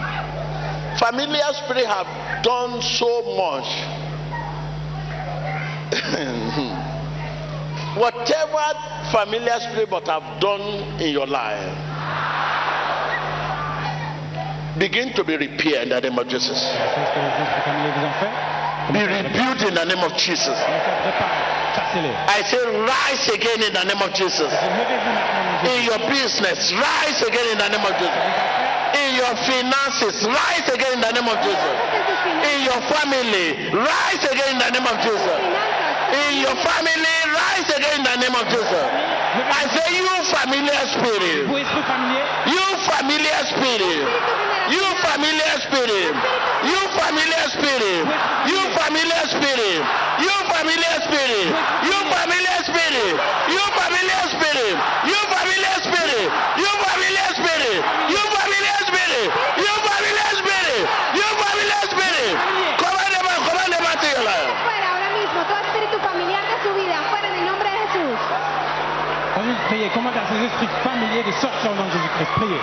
Familiar 0.97 1.53
spirit 1.53 1.85
have 1.85 2.07
done 2.43 2.81
so 2.81 3.21
much. 3.37 3.67
Whatever 7.97 8.63
familiar 9.11 9.59
spirit 9.59 9.89
must 9.89 10.07
have 10.07 10.39
done 10.41 10.61
in 11.01 11.11
your 11.11 11.27
life, 11.27 11.73
begin 14.79 15.13
to 15.13 15.23
be 15.23 15.37
repaired 15.37 15.83
in 15.83 15.89
the 15.89 16.01
name 16.01 16.17
of 16.19 16.27
Jesus. 16.27 16.61
Les 16.61 16.93
choses 16.93 17.09
que 17.13 17.19
les 17.19 17.41
autres 17.41 17.63
familiers 17.63 17.91
vous 17.95 18.05
ont 18.05 18.13
fait, 18.19 18.31
Be 18.93 18.99
rebuilt 18.99 19.61
in 19.67 19.73
the 19.75 19.85
name 19.85 20.03
of 20.03 20.15
Jesus. 20.17 20.57
Commencez 21.93 22.09
à 22.09 22.11
préparer, 22.11 22.11
chassez-les. 22.11 22.13
I 22.27 22.43
say, 22.43 22.57
rise 22.65 23.27
again 23.33 23.63
in 23.63 23.73
the 23.73 23.83
name 23.85 24.01
of 24.01 24.13
Jesus. 24.13 24.51
Levez-vous 24.51 25.13
maintenant, 25.13 25.43
mon 25.43 25.69
In 25.69 25.83
your 25.85 25.99
business, 26.09 26.73
rise 26.73 27.21
again 27.21 27.47
in 27.51 27.57
the 27.57 27.69
name 27.69 27.85
of 27.85 27.93
Jesus. 27.97 28.23
In 28.97 29.15
your 29.15 29.35
finances, 29.35 30.25
rise 30.25 30.69
again 30.73 30.93
in 30.93 31.01
the 31.01 31.11
name 31.11 31.27
of 31.27 31.37
Jesus. 31.43 31.75
En 31.93 32.03
tus 32.05 32.19
finanzas, 32.23 32.53
In 32.53 32.63
your 32.65 32.81
family, 32.91 33.47
rise 33.71 34.23
again 34.31 34.51
in 34.53 34.59
the 34.59 34.69
name 34.71 34.87
of 34.87 34.97
Jesus. 35.01 35.76
In 36.07 36.39
your 36.39 36.55
family, 36.63 37.15
rise 37.35 37.67
again 37.67 37.99
in 37.99 38.03
the 38.07 38.15
name 38.15 38.35
of 38.35 38.47
Jesus. 38.47 38.87
I 39.37 39.67
say, 39.67 39.99
you 39.99 40.07
familiar 40.31 40.87
spirit, 40.87 41.51
you 42.47 42.63
familiar 42.87 43.43
spirit, 43.51 44.07
you 44.71 44.87
familiar 45.03 45.55
spirit, 45.67 46.15
you 46.63 46.79
familiar 46.95 47.47
spirit, 47.51 48.07
you 48.47 48.61
familiar 48.71 49.23
spirit, 49.27 49.83
you 50.23 50.31
familiar 50.47 50.95
spirit, 51.03 51.43
you 51.83 51.97
familiar 52.07 52.59
spirit, 52.63 53.11
you 53.51 53.67
familiar 53.67 54.23
spirit, 54.31 54.79
you 55.03 55.19
familiar 55.27 55.75
spirit, 55.83 56.23
you 56.55 56.71
familiar 56.87 57.29
spirit, 57.35 57.83
you 58.07 58.23
familiar 58.31 58.79
spirit, 58.87 59.27
you 59.59 59.73
familiar 59.83 60.31
spirit, 60.39 60.87
you 61.19 61.27
familiar 61.35 61.83
spirit. 61.91 62.31
Command 62.79 63.11
them 63.11 63.27
out, 63.27 63.41
command 63.43 63.71
them 63.75 63.83
out 63.85 63.99
to 63.99 64.07
your 64.07 64.23
life. 64.23 64.96
Mismo, 65.17 65.41
todo 65.49 65.57
espíritu 65.57 65.97
familiar 65.99 66.43
de 66.45 66.57
su 66.63 66.73
vida, 66.75 66.95
fuera 67.09 67.27
en 67.27 67.35
el 67.41 67.45
nombre 67.45 67.69
de 67.69 67.77
Jesús. 67.77 68.19
priez, 69.67 69.89
commandez 69.89 70.19
à 70.19 70.27
ces 70.27 70.45
esprits 70.45 70.69
familiers 70.83 71.23
de 71.23 71.31
sortir 71.33 71.71
au 71.71 71.75
nom 71.75 71.85
de 71.85 71.91
Jésus-Christ. 71.91 72.31
Priez. 72.35 72.61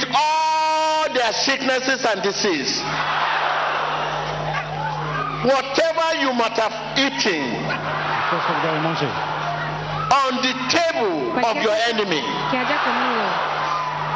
With 0.00 0.08
all 0.16 1.12
their 1.12 1.32
sicknesses 1.32 2.00
and 2.08 2.22
disease. 2.22 2.80
Whatever 5.44 6.08
you 6.24 6.32
must 6.32 6.56
have 6.56 6.72
eaten 6.96 7.44
Les 7.52 8.30
choses 8.30 8.44
que 8.46 8.52
vous 8.56 8.68
avez 8.68 8.80
mangées. 8.80 9.12
on 10.10 10.40
the 10.40 10.54
table 10.72 11.36
of 11.44 11.56
your 11.62 11.76
enemy. 11.92 12.20
que 12.50 12.56
haya 12.56 12.78
comido, 12.80 13.28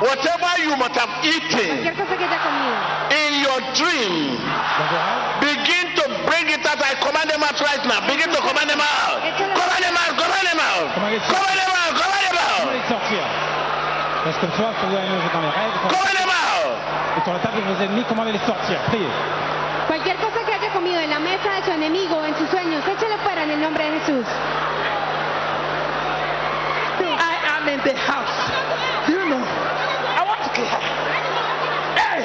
Whatever 0.08 0.52
you 0.64 0.76
must 0.76 0.96
have 0.96 1.12
eaten 1.24 1.68
cualquier 1.68 1.94
cosa 1.96 2.16
que 2.16 2.24
haya 2.24 2.40
comido, 2.40 2.76
in 3.12 3.32
your 3.44 3.60
dream. 3.76 4.36
Dans 4.40 4.88
vos 4.88 5.00
rêves, 5.04 5.40
Begin 5.44 5.86
to 5.96 6.04
bring 6.24 6.48
it 6.48 6.64
out. 6.66 6.80
I 6.80 6.94
command 7.04 7.28
them 7.28 7.42
out 7.44 7.60
right 7.60 7.84
now. 7.84 8.00
Begin 8.08 8.30
to 8.32 8.40
command 8.40 8.68
them 8.70 8.80
out. 8.80 9.20
Command 9.36 9.84
them 9.84 9.96
out. 10.00 10.16
Command 10.16 10.46
them 10.48 10.60
out. 10.60 10.96
Command 10.96 11.58
them 11.60 11.72
out. 11.76 11.92
Command 11.92 12.24
them 12.24 12.38
out. 12.40 12.72
les 12.72 12.88
sortir 12.88 13.43
Parce 14.24 14.36
que 14.38 14.46
le 14.46 14.52
soir, 14.52 14.72
que 14.80 14.86
vous 14.86 14.96
avez 14.96 15.08
mangé 15.08 15.28
dans 15.32 15.40
les 15.40 15.48
rêves, 15.52 15.76
quand- 15.82 15.88
Command 15.88 16.16
them 16.16 16.30
out. 16.32 16.76
et 17.18 17.20
sur 17.24 17.32
la 17.34 17.38
table 17.40 17.56
de 17.60 17.72
vos 17.74 17.82
ennemis, 17.82 18.04
comment 18.08 18.24
les 18.24 18.38
sortir 18.38 18.78
Priez. 18.88 19.08
cualquier 19.86 20.16
cosa 20.16 20.40
que 20.46 20.52
haya 20.54 20.72
comido 20.72 20.98
en 21.00 21.10
la 21.10 21.18
mesa 21.20 21.50
de 21.60 21.64
su 21.64 21.70
enemigo 21.70 22.16
o 22.16 22.24
en 22.24 22.34
sus 22.36 22.48
sueños, 22.48 22.82
échelo 22.88 23.18
fuera 23.22 23.42
en 23.44 23.50
el 23.50 23.60
nombre 23.60 23.84
de 23.84 24.00
Jesús. 24.00 24.26
I 27.00 27.36
am 27.56 27.68
in 27.68 27.80
the 27.84 27.94
house. 27.94 28.50
Do 29.06 29.12
you 29.12 29.26
know? 29.28 29.42
I 29.44 30.22
want 30.26 30.40
to 30.42 30.50
kill 30.56 30.64
her. 30.66 30.80
Hey, 32.00 32.24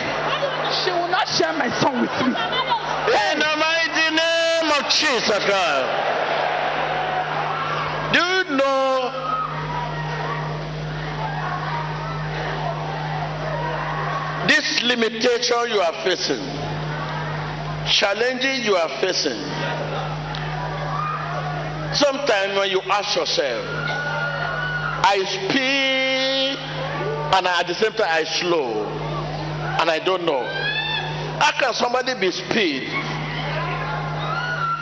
she 0.83 0.91
will 0.91 1.09
not 1.09 1.27
share 1.27 1.51
my 1.53 1.69
son 1.81 2.01
with 2.01 2.11
me. 2.23 2.31
In 2.31 3.39
the 3.39 3.53
mighty 3.59 4.15
name 4.15 4.71
of 4.79 4.87
Jesus 4.89 5.43
Christ. 5.43 6.18
Limitation 14.89 15.69
you 15.69 15.79
are 15.79 15.93
facing, 16.03 16.43
challenges 17.87 18.65
you 18.65 18.75
are 18.75 18.89
facing? 18.99 19.39
Sometimes 21.93 22.57
when 22.57 22.69
you 22.69 22.81
ask 22.89 23.15
yourself, 23.15 23.65
I 25.05 25.23
speed 25.25 26.57
and 27.35 27.47
at 27.47 27.67
the 27.67 27.73
same 27.75 27.93
time 27.93 28.07
I 28.09 28.23
slow, 28.23 28.85
and 29.79 29.89
I 29.89 29.99
don't 29.99 30.25
know. 30.25 30.43
How 31.39 31.51
can 31.51 31.73
somebody 31.73 32.13
be 32.19 32.31
speed 32.31 32.89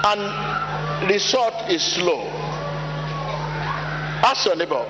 and 0.06 1.10
result 1.10 1.70
is 1.70 1.84
slow? 1.84 2.24
Ask 4.24 4.46
your 4.46 4.56
neighbor, 4.56 4.84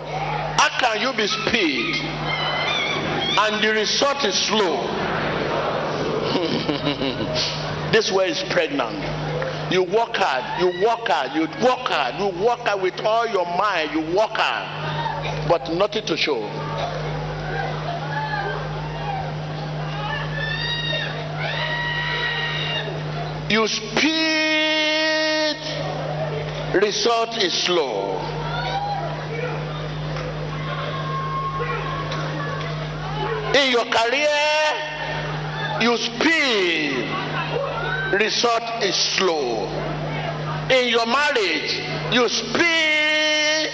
how 0.57 0.69
can 0.79 1.01
you 1.01 1.13
be 1.13 1.27
speed 1.27 1.95
and 3.39 3.63
the 3.63 3.73
result 3.73 4.23
is 4.23 4.35
slow? 4.35 5.06
This 7.91 8.11
way 8.11 8.29
is 8.29 8.43
pregnant. 8.49 8.97
You 9.71 9.83
work 9.83 10.15
hard, 10.15 10.61
you 10.61 10.67
work 10.85 11.07
hard, 11.07 11.33
you 11.33 11.41
work 11.41 11.87
hard, 11.89 12.15
you 12.15 12.45
work 12.45 12.59
hard 12.59 12.81
with 12.81 12.99
all 13.01 13.27
your 13.27 13.45
mind, 13.45 13.91
you 13.91 13.99
work 14.15 14.31
hard, 14.31 15.49
but 15.49 15.69
nothing 15.73 16.05
to 16.05 16.15
show. 16.15 16.39
You 23.49 23.67
speed, 23.67 25.57
result 26.81 27.37
is 27.37 27.53
slow. 27.53 28.19
In 33.55 33.71
your 33.71 33.85
career, 33.85 34.66
you 35.81 35.97
speed, 35.97 37.07
result 38.19 38.83
is 38.83 38.95
slow. 38.95 39.67
In 40.69 40.89
your 40.89 41.05
marriage, 41.05 41.81
you 42.11 42.27
speed, 42.29 43.69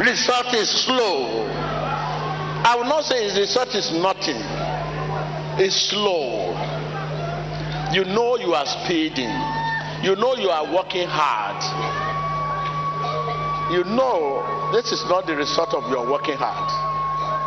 result 0.00 0.54
is 0.54 0.68
slow. 0.68 1.46
I 2.64 2.74
will 2.76 2.84
not 2.84 3.04
say 3.04 3.32
the 3.32 3.40
result 3.40 3.74
is 3.74 3.92
nothing, 3.92 4.40
it's 5.58 5.76
slow. 5.76 6.54
You 7.92 8.04
know 8.04 8.36
you 8.36 8.52
are 8.52 8.66
speeding. 8.66 9.32
You 10.02 10.14
know 10.14 10.34
you 10.36 10.50
are 10.50 10.64
working 10.72 11.08
hard. 11.08 11.56
You 13.72 13.82
know 13.84 14.70
this 14.72 14.92
is 14.92 15.02
not 15.06 15.26
the 15.26 15.34
result 15.34 15.72
of 15.74 15.90
your 15.90 16.08
working 16.08 16.36
hard. 16.36 16.68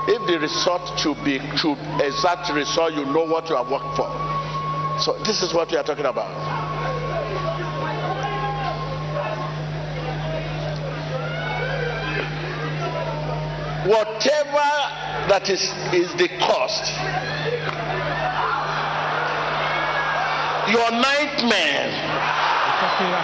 If 0.08 0.28
the 0.28 0.39
result 0.39 0.99
should 0.99 1.24
be 1.24 1.39
should 1.58 1.78
exact 2.02 2.52
result, 2.54 2.93
you 2.93 3.06
know 3.06 3.24
what 3.24 3.49
you 3.49 3.56
have 3.56 3.70
worked 3.70 3.95
for. 3.95 4.10
So 4.99 5.14
this 5.24 5.41
is 5.41 5.54
what 5.54 5.72
we 5.72 5.78
are 5.78 5.84
talking 5.84 6.06
about. 6.06 6.32
Whatever 13.86 14.70
that 15.30 15.49
is 15.49 15.62
is 15.93 16.14
the 16.16 16.28
cost 16.39 16.91
your 20.70 20.91
nightmare 20.91 21.89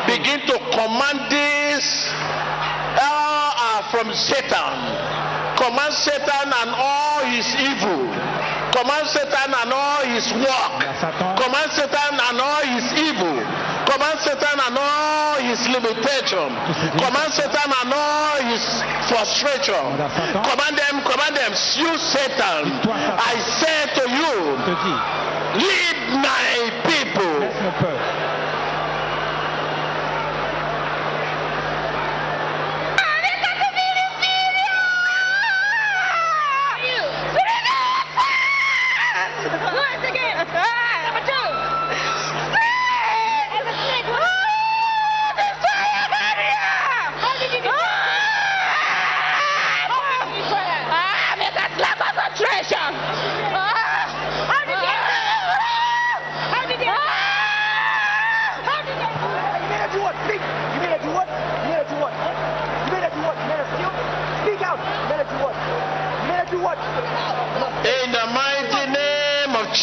begin 0.07 0.39
to 0.47 0.57
command 0.71 1.31
this 1.31 2.09
are 3.01 3.26
from 3.91 4.13
Satan. 4.13 4.75
Command 5.57 5.93
Satan 5.93 6.47
and 6.53 6.71
all 6.75 7.25
his 7.25 7.47
evil. 7.55 8.05
Command 8.71 9.07
Satan 9.09 9.49
and 9.57 9.73
all 9.73 10.05
his 10.05 10.27
work. 10.37 10.73
Command 11.41 11.71
Satan 11.73 12.13
and 12.13 12.37
all 12.39 12.61
his 12.61 12.87
evil. 12.93 13.37
Command 13.89 14.19
Satan 14.19 14.59
and 14.59 14.77
all 14.77 15.35
his 15.41 15.61
limitation. 15.69 16.49
Command 17.01 17.31
Satan 17.33 17.69
and 17.73 17.93
all 17.93 18.37
his 18.51 18.63
frustration. 19.09 19.85
Command 20.45 20.75
them, 20.77 21.01
command 21.07 21.35
them. 21.35 21.51
You 21.79 21.97
Satan, 21.97 22.69
I 22.85 23.33
say 23.57 23.79
to 23.97 24.05
you, 24.11 24.33
lead 25.57 26.21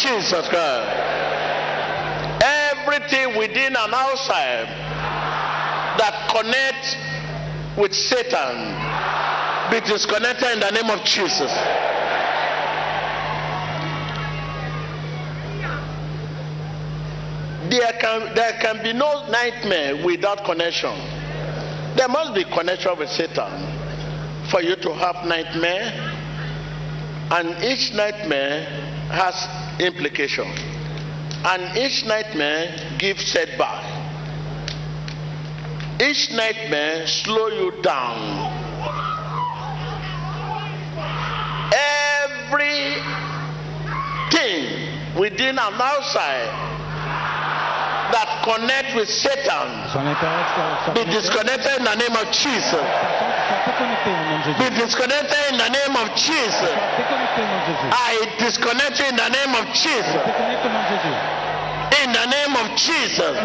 Jesus 0.05 0.47
Christ. 0.47 0.89
Everything 2.43 3.37
within 3.37 3.75
and 3.75 3.93
outside 3.93 4.67
that 5.97 6.29
connects 6.29 6.95
with 7.77 7.93
Satan 7.93 8.75
be 9.71 9.79
disconnected 9.81 10.51
in 10.51 10.59
the 10.59 10.71
name 10.71 10.89
of 10.91 11.03
Jesus. 11.05 11.51
There 17.69 17.91
can, 17.99 18.35
there 18.35 18.53
can 18.61 18.83
be 18.83 18.93
no 18.93 19.27
nightmare 19.29 20.05
without 20.05 20.45
connection. 20.45 20.93
There 21.95 22.07
must 22.07 22.35
be 22.35 22.43
connection 22.43 22.97
with 22.97 23.09
Satan 23.09 23.75
for 24.51 24.61
you 24.61 24.75
to 24.75 24.93
have 24.93 25.25
nightmare 25.25 26.13
and 27.31 27.63
each 27.63 27.91
nightmare 27.93 28.65
has 29.09 29.64
implication. 29.79 30.47
And 31.45 31.77
each 31.77 32.05
nightmare 32.05 32.75
gives 32.97 33.25
setback. 33.25 33.83
Each 36.01 36.31
nightmare 36.31 37.07
slow 37.07 37.47
you 37.47 37.71
down. 37.81 38.51
Everything 42.33 43.05
within 45.17 45.57
and 45.59 45.81
outside 45.81 46.65
that 48.11 48.27
connect 48.45 48.95
with 48.95 49.09
satan 49.09 49.67
be 50.93 51.03
disconnected 51.09 51.77
in 51.79 51.83
the 51.85 51.95
name 51.95 52.15
of 52.15 52.27
jesus 52.31 52.85
be 54.59 54.69
disconnected 54.77 55.41
in 55.49 55.57
the 55.57 55.69
name 55.69 55.95
of 55.97 56.07
jesus 56.15 56.73
i 57.91 58.19
disconnect 58.39 58.99
in 58.99 59.15
the 59.15 59.29
name 59.29 59.55
of 59.55 59.65
jesus. 59.73 60.21
In 62.03 62.11
the 62.11 62.25
name 62.27 62.55
of 62.55 62.75
Jesus. 62.77 63.35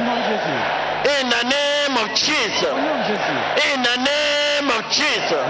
In 1.07 1.29
the 1.31 1.43
name 1.49 1.97
of 1.97 2.15
Jesus. 2.15 2.73
In 3.73 3.83
the 3.83 3.97
name 3.97 4.71
of 4.71 4.83
Jesus. 4.91 5.41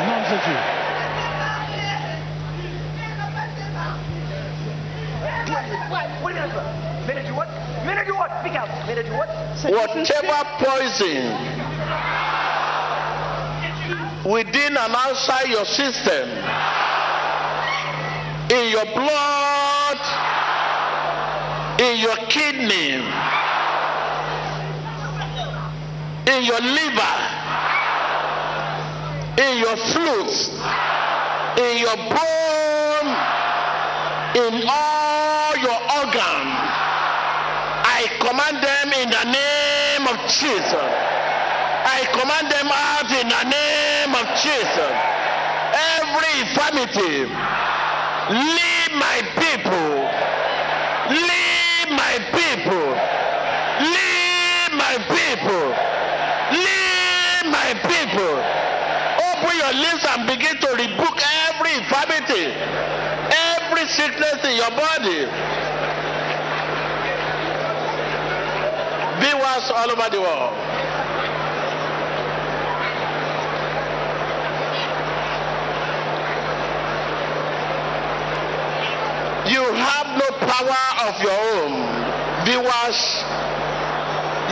What? 8.21 8.31
Speak 8.41 8.55
out. 8.55 8.69
What? 8.69 9.29
Whatever 9.65 10.45
poison 10.61 11.25
within 14.31 14.77
and 14.77 14.95
outside 14.95 15.49
your 15.49 15.65
system, 15.65 16.29
in 18.51 18.71
your 18.71 18.85
blood, 18.93 20.01
in 21.81 21.99
your 21.99 22.17
kidney, 22.29 23.01
in 26.29 26.45
your 26.45 26.61
liver, 26.61 27.17
in 29.41 29.59
your 29.59 29.77
flutes, 29.77 30.51
in 31.57 31.79
your 31.79 31.97
bone, 31.97 33.09
in 34.37 34.63
all 34.69 35.57
your 35.57 35.81
organs. 36.05 36.81
I 37.83 38.07
command 38.21 38.63
them 38.63 38.93
in 38.93 39.09
the 39.09 39.25
name 39.25 40.05
of 40.07 40.17
Jesus. 40.29 40.91
I 41.83 42.05
command 42.13 42.53
them 42.53 42.69
out 42.69 43.09
in 43.09 43.27
the 43.27 43.45
name 43.49 44.13
of 44.15 44.27
Jesus. 44.37 44.95
Every 45.97 46.31
infirmity, 46.45 47.25
leave 48.29 48.93
my 49.01 49.19
people. 49.41 50.05
Leave 51.11 51.89
my 51.97 52.15
people. 52.37 52.89
Leave 53.81 54.73
my 54.77 54.95
people. 55.09 55.67
Leave 56.53 57.45
my 57.51 57.71
people. 57.89 58.35
Open 59.33 59.57
your 59.57 59.75
lips 59.81 60.05
and 60.05 60.27
begin 60.29 60.57
to 60.61 60.69
rebuke 60.77 61.21
every 61.49 61.75
infirmity, 61.81 62.53
every 63.33 63.87
sickness 63.89 64.45
in 64.45 64.57
your 64.57 64.71
body. 64.71 65.27
Viewers 69.21 69.70
all 69.81 69.91
over 69.91 70.11
the 70.11 70.21
world. 70.21 70.53
You 79.49 79.65
have 79.73 80.09
no 80.21 80.29
power 80.45 80.85
of 81.09 81.23
your 81.23 81.39
own. 81.57 81.73
Viewers, 82.45 83.25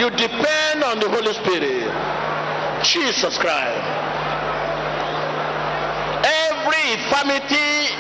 you 0.01 0.09
depend 0.17 0.83
on 0.83 0.99
the 0.99 1.11
Holy 1.11 1.35
Spirit. 1.35 1.93
Jesus 2.83 3.37
Christ. 3.37 3.85
Every 6.25 6.93
infirmity 6.97 7.93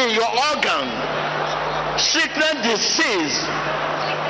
in 0.00 0.14
your 0.14 0.30
organ, 0.54 0.86
sickness, 1.98 2.62
disease 2.62 3.63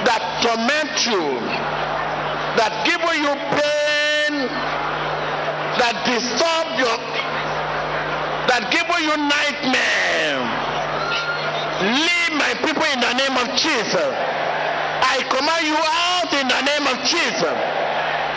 that 0.04 0.22
torment 0.44 0.94
you, 1.08 1.40
that 2.56 2.72
give 2.84 3.00
you 3.16 3.32
pain, 3.56 4.46
that 5.80 5.96
disturb 6.06 6.66
your, 6.78 6.96
that 8.46 8.70
give 8.70 8.86
you 9.00 9.16
nightmare. 9.16 10.38
Leave 11.84 12.32
my 12.38 12.52
people 12.62 12.86
in 12.86 13.00
the 13.00 13.12
name 13.18 13.36
of 13.36 13.48
Jesus. 13.58 14.12
I 15.04 15.20
command 15.28 15.66
you 15.66 15.76
out 15.76 16.30
in 16.32 16.46
the 16.48 16.60
name 16.62 16.86
of 16.86 16.96
Jesus. 17.04 17.56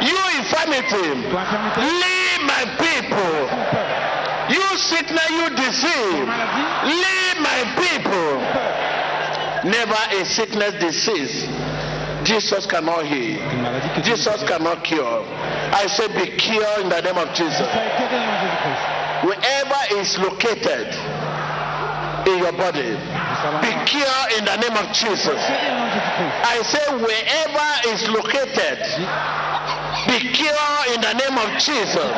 You 0.02 0.18
infirmity, 0.38 1.10
leave 1.24 2.42
my 2.46 2.64
people. 2.78 3.50
You 4.50 4.64
sickness, 4.78 5.30
you 5.30 5.50
disease, 5.56 6.28
leave 6.88 7.38
my 7.44 7.60
people. 7.76 8.97
Never 9.66 9.98
a 10.12 10.26
sickness, 10.26 10.74
disease. 10.80 11.48
Jesus 12.24 12.66
cannot 12.66 13.06
heal. 13.06 13.40
Jesus 14.04 14.44
cannot 14.44 14.84
cure. 14.84 15.24
I 15.72 15.88
say 15.88 16.08
be 16.08 16.36
cured 16.38 16.82
in 16.82 16.90
the 16.90 17.02
name 17.02 17.18
of 17.18 17.34
Jesus. 17.34 17.68
Wherever 19.24 19.82
is 19.98 20.18
located 20.20 20.94
in 22.28 22.38
your 22.40 22.52
body, 22.54 22.92
be 23.64 23.72
cured 23.88 24.30
in 24.38 24.44
the 24.46 24.58
name 24.60 24.76
of 24.78 24.92
Jesus. 24.94 25.40
I 25.40 26.62
say 26.68 26.86
wherever 27.00 27.70
is 27.88 28.08
located, 28.10 28.84
be 30.06 30.20
cured 30.36 30.86
in 30.94 31.02
the 31.02 31.14
name 31.16 31.38
of 31.38 31.50
Jesus. 31.58 32.12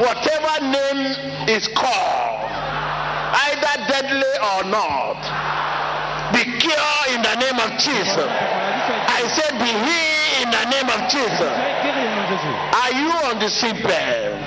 Whatever 0.00 0.64
name 0.64 1.14
is 1.48 1.68
called, 1.68 2.50
either 3.52 3.74
deadly 3.86 4.32
or 4.56 4.64
not, 4.64 5.20
Be 6.32 6.44
cured 6.58 7.08
in 7.12 7.22
the 7.22 7.34
name 7.36 7.58
of 7.60 7.78
Jesus. 7.78 8.28
I 8.28 9.28
said, 9.28 9.52
be 9.60 9.68
healed 9.68 10.42
in 10.42 10.50
the 10.50 10.64
name 10.70 10.88
of 10.88 11.08
Jesus. 11.08 11.52
Are 12.74 12.92
you 12.92 13.10
on 13.28 13.38
the 13.38 13.48
sick 13.48 13.82
bed? 13.82 14.40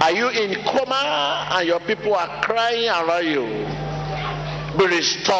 Are 0.00 0.12
you 0.12 0.28
in 0.28 0.62
coma 0.64 1.48
and 1.52 1.66
your 1.66 1.80
people 1.80 2.14
are 2.14 2.40
crying 2.40 2.88
around 2.88 3.26
you? 3.26 3.66
Be 4.78 4.86
restored. 4.96 5.36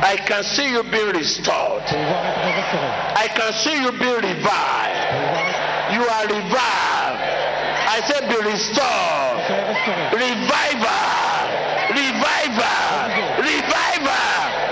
I 0.00 0.16
can 0.26 0.42
see 0.42 0.70
you 0.70 0.82
being 0.84 1.12
restored. 1.14 1.82
I 1.82 3.28
can 3.34 3.52
see 3.52 3.82
you 3.82 3.92
being 3.92 4.22
revived. 4.22 5.94
You 5.94 6.02
are 6.02 6.26
revived. 6.26 6.87
I 7.98 8.06
said 8.06 8.28
be 8.30 8.36
restored. 8.46 9.42
Reviver. 10.14 11.02
Reviver. 11.98 12.78
Reviver. 13.42 14.22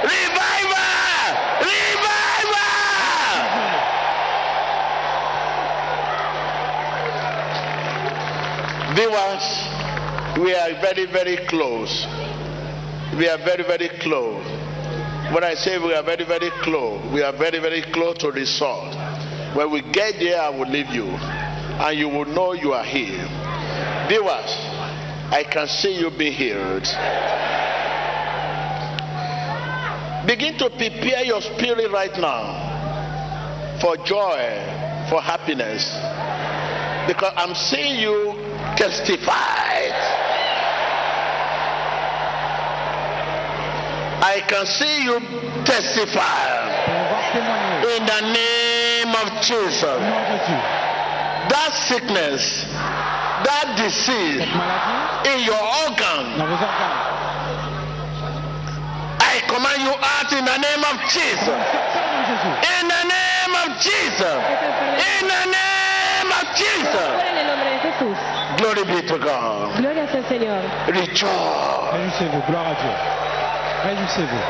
Reviver. 0.06 0.86
Reviver. 1.66 2.06
Viewers, 8.94 9.46
we 10.38 10.54
are 10.54 10.70
very, 10.80 11.06
very 11.06 11.36
close. 11.48 12.06
We 13.18 13.28
are 13.28 13.38
very, 13.38 13.64
very 13.64 13.88
close. 13.98 14.46
When 15.34 15.42
I 15.42 15.54
say 15.54 15.78
we 15.78 15.94
are 15.94 16.04
very, 16.04 16.24
very 16.24 16.50
close, 16.62 17.04
we 17.12 17.22
are 17.24 17.32
very, 17.32 17.58
very 17.58 17.82
close 17.90 18.18
to 18.18 18.26
the 18.26 18.34
result. 18.34 18.94
When 19.56 19.72
we 19.72 19.82
get 19.82 20.14
there, 20.20 20.40
I 20.40 20.50
will 20.50 20.68
leave 20.68 20.90
you, 20.90 21.06
and 21.78 21.98
you 21.98 22.08
will 22.08 22.24
know 22.24 22.52
you 22.52 22.72
are 22.72 22.84
here. 22.84 23.26
Viewers, 24.08 24.52
I 25.30 25.44
can 25.50 25.66
see 25.66 25.98
you 25.98 26.10
be 26.10 26.30
healed. 26.30 26.86
Begin 30.26 30.56
to 30.58 30.70
prepare 30.70 31.24
your 31.24 31.40
spirit 31.40 31.90
right 31.92 32.16
now 32.18 33.78
for 33.80 33.96
joy, 33.98 35.06
for 35.10 35.20
happiness, 35.20 35.84
because 37.06 37.32
I'm 37.36 37.54
seeing 37.54 38.00
you 38.00 38.34
testify. 38.76 39.66
I 44.18 44.40
can 44.48 44.66
see 44.66 45.04
you 45.04 45.20
testify 45.64 46.56
in 47.84 48.06
the 48.06 48.20
name 48.32 49.14
of 49.14 49.42
Jesus. 49.42 50.95
Nom 51.46 51.54
de 51.54 51.54
Jésus. 51.54 51.54
That 51.54 51.72
sickness, 51.74 52.64
that 53.44 53.76
disease 53.76 54.42
in 55.26 55.38
your 55.44 55.62
organ, 55.86 56.38
dans 56.38 56.46
vos 56.46 56.58
organes. 56.62 57.16
I 59.20 59.40
command 59.48 59.82
you 59.82 59.92
out 59.92 60.32
in 60.32 60.44
the 60.44 60.58
name 60.58 60.84
of 60.84 60.96
Jesus. 61.08 61.44
Sortez 61.44 62.00
au 62.02 62.10
nom 62.12 62.22
de 62.22 62.30
Jésus. 62.30 62.54
In 62.66 62.88
the 62.88 63.04
name 63.06 63.54
of 63.62 63.68
Jesus. 63.80 64.40
In 64.96 65.28
the 65.28 65.44
name 65.46 66.30
of 66.32 66.44
Jesus. 66.56 66.92
Fuera 66.92 67.30
en 67.30 67.38
el 67.38 67.46
nombre 67.46 67.68
de 67.70 67.78
Jesús. 67.80 68.16
Glory 68.56 68.84
be 68.84 69.02
to 69.06 69.18
God. 69.18 69.76
Gloria 69.76 70.06
sea 70.08 70.18
el 70.18 70.26
Señor. 70.26 70.62
Rejoice. 70.86 71.92
Réjouissez-vous. 71.92 72.42
Gloire 72.48 72.66
à 72.68 72.74
Dieu. 72.74 72.94
Réjouissez-vous. 73.84 74.44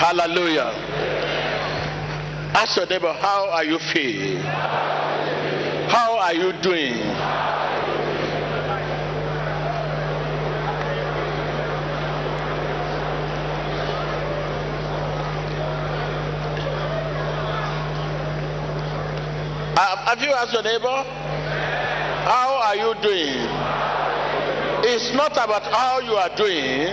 Hallelujah. 0.00 0.72
Ask 2.54 2.76
your 2.76 2.86
neighbor, 2.86 3.12
how 3.14 3.48
are 3.50 3.64
you 3.64 3.78
feeling? 3.78 4.36
How 5.88 6.18
are 6.18 6.34
you 6.34 6.52
doing? 6.60 6.92
Uh, 19.74 19.96
Have 20.04 20.20
you 20.20 20.30
asked 20.32 20.52
your 20.52 20.62
neighbor? 20.62 21.02
How 22.24 22.60
are 22.62 22.76
you 22.76 22.94
doing? 23.02 23.48
It's 24.84 25.14
not 25.14 25.32
about 25.32 25.62
how 25.62 26.00
you 26.00 26.12
are 26.12 26.36
doing, 26.36 26.92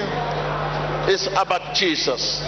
it's 1.10 1.28
about 1.28 1.76
Jesus. 1.76 2.42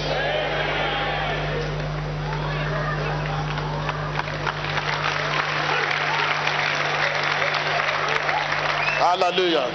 Hallelujah. 9.01 9.65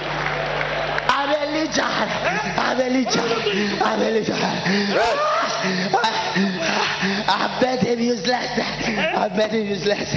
I'm 1.09 1.29
Elijah. 1.49 1.83
I'm 1.83 2.79
Elijah. 2.79 3.19
I'm 3.83 4.01
Elijah. 4.01 4.37
I 7.27 7.57
bet 7.59 7.83
him 7.85 7.99
useless. 7.99 8.47
I 8.57 9.27
bet 9.35 9.51
him 9.51 9.67
useless. 9.67 10.15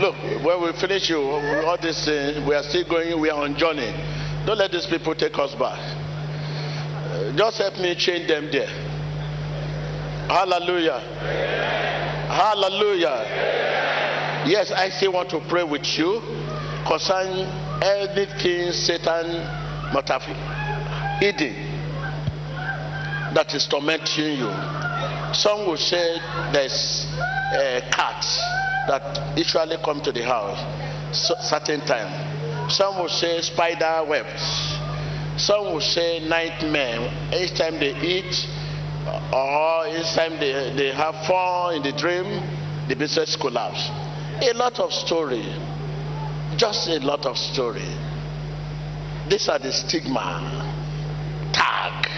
Look, 0.00 0.14
when 0.44 0.62
we 0.62 0.72
finish 0.78 1.10
you, 1.10 1.20
all 1.20 1.76
this, 1.76 2.06
uh, 2.06 2.40
we 2.46 2.54
are 2.54 2.62
still 2.62 2.84
going, 2.88 3.20
we 3.20 3.30
are 3.30 3.42
on 3.42 3.56
journey. 3.56 3.92
Don't 4.46 4.58
let 4.58 4.70
these 4.70 4.86
people 4.86 5.16
take 5.16 5.36
us 5.40 5.52
back. 5.56 5.76
Uh, 5.76 7.32
just 7.36 7.58
help 7.58 7.78
me 7.80 7.96
change 7.96 8.28
them 8.28 8.48
there. 8.52 8.70
Hallelujah. 10.28 11.00
Hallelujah. 12.30 13.24
Yes, 14.46 14.70
I 14.70 14.88
still 14.90 15.12
want 15.14 15.30
to 15.30 15.40
pray 15.48 15.64
with 15.64 15.98
you 15.98 16.39
concerning 16.90 17.46
anything 17.82 18.72
Satan 18.72 19.30
might 19.94 20.08
have 20.08 20.22
hidden 21.20 21.54
that 23.32 23.54
is 23.54 23.64
tormenting 23.68 24.38
you. 24.38 24.50
Some 25.32 25.66
will 25.66 25.76
say 25.76 26.18
there's 26.52 27.06
a 27.54 27.80
cat 27.92 28.26
that 28.88 29.38
usually 29.38 29.76
come 29.84 30.00
to 30.00 30.10
the 30.10 30.24
house 30.24 30.58
certain 31.12 31.80
time. 31.82 32.68
Some 32.68 32.98
will 32.98 33.08
say 33.08 33.40
spider 33.42 34.04
webs. 34.08 34.42
Some 35.36 35.72
will 35.72 35.80
say 35.80 36.26
nightmare. 36.28 37.08
Each 37.32 37.54
time 37.56 37.78
they 37.78 37.94
eat 38.02 38.34
or 39.32 39.86
each 39.88 40.12
time 40.14 40.40
they, 40.40 40.74
they 40.76 40.92
have 40.92 41.14
fun 41.26 41.76
in 41.76 41.82
the 41.82 41.92
dream, 41.92 42.42
the 42.88 42.96
business 42.96 43.36
collapse. 43.36 43.88
A 44.42 44.52
lot 44.54 44.80
of 44.80 44.92
story. 44.92 45.46
Just 46.56 46.88
a 46.88 46.98
lot 47.00 47.26
of 47.26 47.38
story. 47.38 47.88
These 49.28 49.48
are 49.48 49.58
the 49.58 49.72
stigma. 49.72 50.66
Tag. 51.52 52.08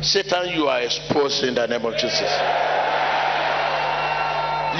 Satan, 0.00 0.50
you 0.54 0.68
are 0.68 0.80
exposed 0.80 1.44
in 1.44 1.54
the 1.54 1.66
name 1.66 1.84
of 1.84 1.94
Jesus. 1.96 2.30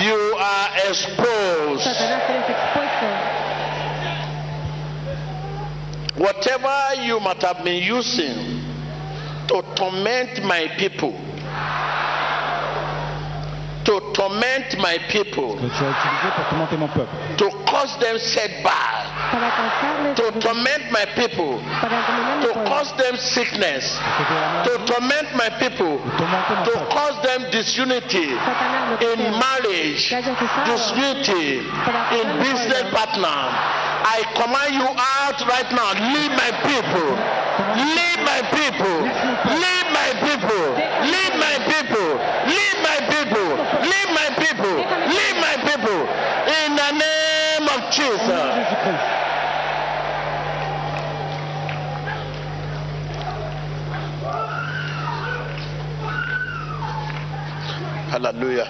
You 0.00 0.36
are 0.38 0.68
exposed. 0.88 1.86
Whatever 6.16 7.02
you 7.02 7.20
might 7.20 7.42
have 7.42 7.64
been 7.64 7.82
using 7.82 8.62
to 9.48 9.62
torment 9.74 10.42
my 10.44 10.68
people, 10.78 11.27
to 13.88 14.00
torment 14.12 14.76
my 14.78 14.98
people, 15.08 15.56
Que 15.56 15.64
tu 15.72 15.80
as 15.80 15.96
utilisé 15.96 16.28
pour 16.36 16.44
tourmenter 16.50 16.76
mon 16.76 16.88
peuple. 16.88 17.08
to 17.38 17.48
cause 17.64 17.96
them 18.00 18.18
setback, 18.18 19.08
to 20.14 20.30
torment 20.40 20.92
my 20.92 21.06
people, 21.16 21.56
para 21.80 21.96
dominar 22.04 22.36
mi 22.36 22.46
to 22.46 22.52
cause 22.68 22.92
them 23.00 23.16
sickness, 23.16 23.96
Que 23.96 24.24
tu 24.28 24.34
as 24.36 24.66
to 24.68 24.92
torment 24.92 25.28
my 25.34 25.48
people, 25.58 25.96
to 26.68 26.72
cause 26.92 27.16
them 27.24 27.50
disunity 27.50 28.28
Satanás, 28.36 28.90
lo 28.90 28.96
que 28.98 29.08
in 29.14 29.32
marriage, 29.40 30.08
Que 30.10 30.16
haya 30.16 30.36
cesado. 30.36 30.68
disunity 30.68 31.64
in 32.20 32.26
business 32.44 32.84
partner. 32.92 33.40
I 34.04 34.22
command 34.36 34.74
you 34.74 34.88
out 34.88 35.38
right 35.48 35.70
now. 35.72 35.90
Leave 36.12 36.32
my 36.32 36.50
people. 36.64 37.08
Leave 37.76 38.20
my 38.24 38.40
people. 38.54 38.96
Leave 39.48 39.88
my 39.90 40.10
people. 40.22 40.66
Leave 41.02 41.34
my 41.40 41.56
people. 41.66 42.08
Leave 42.46 42.78
my 42.86 42.98
people. 43.10 43.50
Leave 43.82 44.10
my 44.14 44.28
people. 44.38 44.76
Leave 45.12 45.36
my 45.42 45.56
people. 45.66 45.98
In 46.62 46.76
the 46.78 46.90
Hallelujah. 58.08 58.66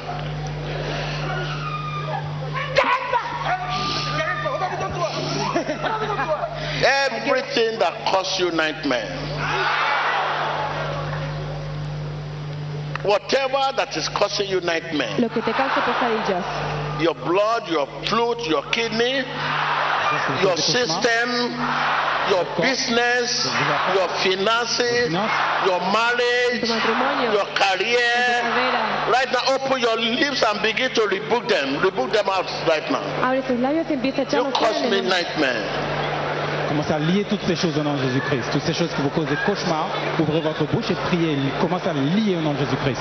Everything 6.84 7.78
that 7.78 7.94
costs 8.10 8.40
you 8.40 8.50
nightmare. 8.50 9.06
Whatever 13.04 13.72
that 13.76 13.96
is 13.96 14.08
causing 14.08 14.48
you 14.48 14.60
nightmare, 14.60 15.16
Lo 15.20 15.28
que 15.28 15.40
te 15.42 15.52
cause 15.52 15.80
pesadillas. 15.80 16.87
Your 17.00 17.14
blood, 17.14 17.68
your 17.68 17.86
fluid, 18.06 18.38
your 18.46 18.62
kidney, 18.70 19.22
your 20.42 20.56
system, 20.56 21.28
your 22.30 22.44
business, 22.60 23.46
your 23.94 24.08
finances, 24.22 25.12
your 25.66 25.80
marriage, 25.94 26.68
your 27.32 27.48
career. 27.54 28.42
Right 29.08 29.28
now, 29.32 29.54
open 29.54 29.80
your 29.80 29.96
lips 29.96 30.42
and 30.42 30.60
begin 30.62 30.92
to 30.94 31.02
rebuke 31.06 31.48
them. 31.48 31.82
Rebuke 31.82 32.12
them 32.12 32.28
out 32.28 32.46
right 32.68 32.84
now. 32.90 33.32
You 33.32 34.52
cause 34.52 34.82
me 34.90 35.00
nightmare. 35.00 36.08
Commencez 36.68 36.92
à 36.92 36.98
lier 36.98 37.24
toutes 37.24 37.42
ces 37.46 37.56
choses 37.56 37.78
au 37.78 37.82
nom 37.82 37.94
de 37.94 38.02
Jésus-Christ. 38.02 38.50
Toutes 38.52 38.62
ces 38.62 38.74
choses 38.74 38.90
qui 38.94 39.00
vous 39.00 39.08
causent 39.08 39.26
des 39.28 39.38
cauchemars, 39.46 39.88
ouvrez 40.20 40.42
votre 40.42 40.64
bouche 40.64 40.90
et 40.90 40.94
priez. 41.06 41.38
Commencez 41.62 41.88
à 41.88 41.94
lier 41.94 42.36
au 42.36 42.42
nom 42.42 42.52
de 42.52 42.58
Jésus-Christ. 42.58 43.00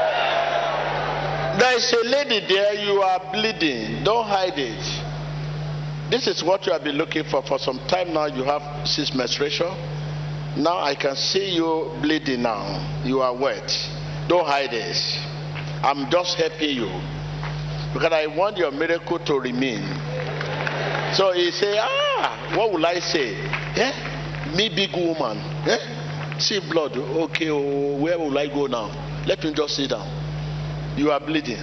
There 1.71 1.77
is 1.79 1.93
a 1.93 2.03
lady 2.03 2.45
there, 2.53 2.73
you 2.73 3.01
are 3.01 3.31
bleeding. 3.31 4.03
Don't 4.03 4.27
hide 4.27 4.57
it. 4.59 6.11
This 6.11 6.27
is 6.27 6.43
what 6.43 6.65
you 6.65 6.73
have 6.73 6.83
been 6.83 6.97
looking 6.97 7.23
for 7.23 7.41
for 7.43 7.57
some 7.57 7.79
time 7.87 8.13
now. 8.13 8.25
You 8.25 8.43
have 8.43 8.85
cis 8.85 9.15
menstruation. 9.15 9.67
Now 10.57 10.79
I 10.79 10.95
can 10.95 11.15
see 11.15 11.55
you 11.55 11.95
bleeding 12.01 12.41
now. 12.41 13.01
You 13.05 13.21
are 13.21 13.33
wet. 13.33 13.71
Don't 14.27 14.45
hide 14.45 14.73
it. 14.73 14.97
I'm 15.81 16.11
just 16.11 16.35
helping 16.35 16.75
you. 16.75 16.91
Because 17.93 18.11
I 18.11 18.27
want 18.27 18.57
your 18.57 18.71
miracle 18.71 19.19
to 19.19 19.39
remain. 19.39 19.79
So 21.15 21.31
he 21.31 21.51
say, 21.51 21.77
ah, 21.79 22.53
what 22.57 22.73
will 22.73 22.85
I 22.85 22.99
say? 22.99 23.35
Eh? 23.79 24.57
Me 24.57 24.67
big 24.75 24.91
woman. 24.93 25.37
Eh? 25.65 26.37
See 26.37 26.59
blood. 26.69 26.97
Okay, 26.97 27.49
oh, 27.49 27.95
where 27.95 28.19
will 28.19 28.37
I 28.37 28.47
go 28.47 28.65
now? 28.65 28.91
Let 29.25 29.41
me 29.41 29.53
just 29.53 29.77
sit 29.77 29.91
down. 29.91 30.20
You 30.97 31.11
are 31.11 31.19
bleeding. 31.19 31.61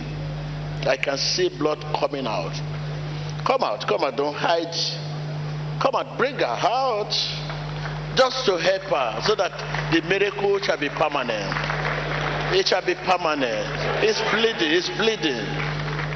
I 0.87 0.97
can 0.97 1.18
see 1.18 1.51
blood 1.59 1.79
coming 1.99 2.26
out. 2.26 2.55
Come 3.45 3.62
out, 3.62 3.87
come 3.87 4.05
out, 4.05 4.16
don't 4.16 4.35
hide. 4.35 4.74
Come 5.81 5.95
out, 5.95 6.16
bring 6.16 6.37
her 6.37 6.45
out. 6.45 7.12
Just 8.16 8.47
to 8.47 8.57
help 8.57 8.83
her 8.83 9.20
so 9.24 9.35
that 9.37 9.53
the 9.93 10.03
miracle 10.09 10.59
shall 10.61 10.79
be 10.79 10.89
permanent. 10.89 11.55
It 12.55 12.66
shall 12.66 12.85
be 12.85 12.95
permanent. 12.95 13.68
It's 14.03 14.20
bleeding, 14.33 14.72
it's 14.72 14.89
bleeding. 14.97 15.45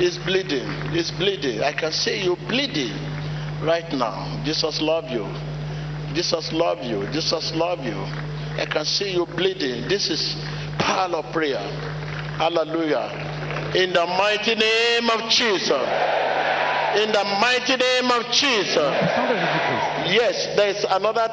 It's 0.01 0.19
bleeding, 0.19 0.67
it's 0.97 1.11
bleeding. 1.13 1.61
I 1.61 1.73
can 1.73 1.93
see 1.93 2.25
you 2.25 2.37
bleeding 2.49 2.97
right 3.63 3.87
now. 3.93 4.43
Jesus 4.45 4.81
love 4.81 5.11
you. 5.11 5.29
Jesus 6.15 6.53
love 6.53 6.83
you. 6.83 7.07
Jesus 7.13 7.53
love 7.55 7.85
you. 7.85 7.97
I 8.59 8.67
can 8.71 8.85
see 8.85 9.13
you 9.13 9.27
bleeding. 9.27 9.89
This 9.89 10.11
is 10.11 10.35
power 10.79 11.17
of 11.17 11.33
prayer. 11.33 11.61
Hallelujah. 12.39 13.73
In 13.75 13.93
the 13.93 14.07
mighty 14.07 14.55
name 14.55 15.11
of 15.11 15.31
Jesus. 15.31 15.71
In 16.95 17.11
the 17.11 17.25
mighty 17.41 17.77
name 17.77 18.11
of 18.11 18.31
Jesus. 18.33 18.93
Yes, 20.13 20.57
there 20.57 20.69
is 20.69 20.85
another 20.91 21.29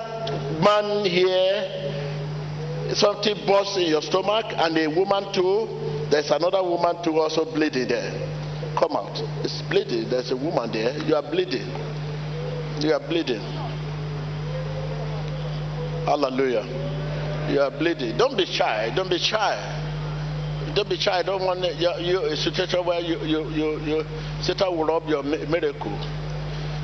man 0.63 1.05
here. 1.05 2.95
Something 2.95 3.35
burst 3.45 3.77
in 3.77 3.87
your 3.87 4.01
stomach, 4.01 4.45
and 4.55 4.77
a 4.77 4.87
woman 4.87 5.33
too. 5.33 5.67
There's 6.09 6.31
another 6.31 6.63
woman 6.63 7.03
too 7.03 7.19
also 7.19 7.45
bleeding 7.45 7.87
there. 7.87 8.11
Come 8.77 8.95
out. 8.95 9.19
It's 9.43 9.61
bleeding. 9.63 10.09
There's 10.09 10.31
a 10.31 10.37
woman 10.37 10.71
there. 10.71 10.97
You 11.05 11.15
are 11.15 11.21
bleeding. 11.21 11.67
You 12.79 12.93
are 12.93 12.99
bleeding. 12.99 13.41
Hallelujah. 16.05 16.65
You 17.51 17.61
are 17.61 17.71
bleeding. 17.71 18.17
Don't 18.17 18.37
be 18.37 18.45
shy. 18.45 18.91
Don't 18.95 19.09
be 19.09 19.17
shy. 19.19 19.78
Don't 20.75 20.89
be 20.89 20.97
shy. 20.97 21.19
I 21.19 21.23
don't 21.23 21.43
want 21.43 21.59
you, 21.79 21.91
you 21.99 22.21
a 22.25 22.35
situation 22.35 22.85
where 22.85 22.99
you 22.99 23.19
you 23.25 23.49
you, 23.49 23.79
you 23.81 24.05
Satan 24.41 24.75
will 24.77 24.85
rob 24.85 25.07
your 25.07 25.23
miracle. 25.23 25.97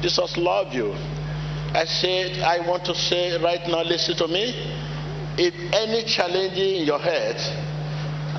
Jesus 0.02 0.38
love 0.38 0.74
you. 0.74 0.94
I 1.74 1.86
said 1.86 2.40
I 2.40 2.68
want 2.68 2.86
to 2.86 2.96
say 2.96 3.42
right 3.42 3.62
now. 3.68 3.84
Listen 3.84 4.16
to 4.18 4.28
me. 4.28 4.54
If 5.38 5.54
any 5.74 6.04
challenge 6.06 6.58
in 6.58 6.86
your 6.86 7.00
head, 7.00 7.36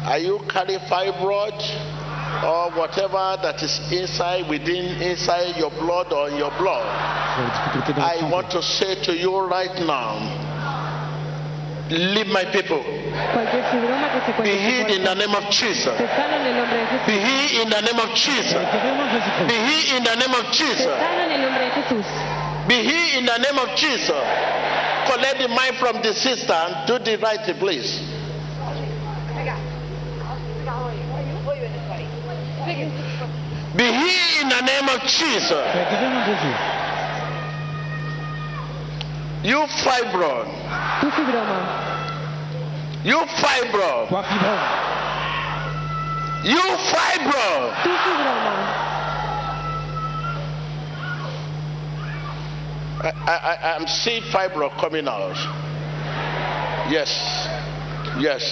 are 0.07 0.19
you 0.19 0.41
carry 0.49 0.79
fibroid 0.89 1.61
or 2.43 2.71
whatever 2.79 3.37
that 3.43 3.63
is 3.63 3.77
inside 3.93 4.49
within 4.49 5.03
inside 5.03 5.57
your 5.59 5.71
blood 5.71 6.13
or 6.13 6.31
in 6.31 6.37
your 6.37 6.51
blood? 6.59 6.87
Vous 7.37 7.43
avez 7.43 7.51
des 7.51 7.57
difficultés 7.57 7.93
dans 7.93 8.01
le 8.01 8.29
I 8.29 8.31
want 8.31 8.51
to 8.51 8.63
say 8.63 8.95
to 9.03 9.13
you 9.13 9.39
right 9.47 9.75
now, 9.85 10.46
leave 11.91 12.27
my 12.29 12.45
people. 12.47 12.83
Cualquier 13.33 13.63
fibroma 13.71 14.11
que 14.13 14.21
se 14.27 14.43
Be 14.43 14.57
healed 14.59 14.91
in 14.91 15.05
the 15.05 15.15
name 15.15 15.35
of 15.35 15.51
Jesus. 15.51 15.97
se 15.97 16.07
sana 16.09 16.37
en 16.37 16.47
el 16.47 16.57
nombre 16.57 16.79
de 16.79 16.87
Jesús. 16.87 17.07
Be 17.07 17.19
healed 17.19 17.63
in 17.63 17.71
the 17.71 17.81
name 17.81 18.01
of 18.01 18.15
Jesus. 18.15 18.53
Guéris 18.55 18.83
au 18.83 18.97
nom 18.97 19.07
de 19.07 19.47
Be 19.47 19.55
healed 19.55 19.97
in 19.97 20.05
the 20.05 20.17
name 20.17 20.35
of 20.35 20.53
Jesus. 20.53 20.87
sana 20.87 21.25
en 21.25 21.33
el 21.33 21.41
nombre 21.43 21.65
de 21.65 21.71
Jesús. 21.71 22.07
Be 22.67 22.75
healed 22.83 23.19
in 23.19 23.27
the 23.27 23.39
name 23.39 23.59
of 23.59 23.77
Jesus. 23.77 24.25
Collect 25.07 25.39
the 25.39 25.49
mind 25.49 25.77
from 25.77 26.03
the 26.03 26.13
sister 26.13 26.53
and 26.53 26.87
do 26.87 26.99
the 26.99 27.17
right 27.19 27.43
place. 27.59 28.01
Be 33.77 33.85
healed 33.85 34.43
in 34.43 34.49
the 34.49 34.61
name 34.63 34.89
of 34.89 35.03
Jesus. 35.03 36.86
You 39.47 39.63
fibroid. 39.79 40.47
Tu 41.01 41.07
fibroma. 41.15 41.59
You 43.05 43.19
fibroid. 43.39 44.09
Toi, 44.09 44.23
fibrome. 44.25 44.67
You 46.43 46.63
fibroid. 46.91 47.83
Tu 47.85 47.91
fibroma. 48.03 48.55
I, 53.05 53.13
I, 53.31 53.77
I'm 53.77 53.87
seeing 53.87 54.23
fibroid 54.33 54.77
coming 54.81 55.07
out. 55.07 55.37
Yes. 56.91 57.15
Yes. 58.19 58.43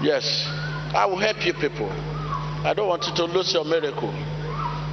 Yes. 0.00 0.46
I 0.94 1.04
will 1.04 1.18
help 1.18 1.44
you 1.44 1.52
people. 1.52 1.90
I 2.64 2.72
don't 2.74 2.88
want 2.88 3.06
you 3.06 3.14
to 3.14 3.24
lose 3.26 3.52
your 3.52 3.66
miracle. 3.66 4.14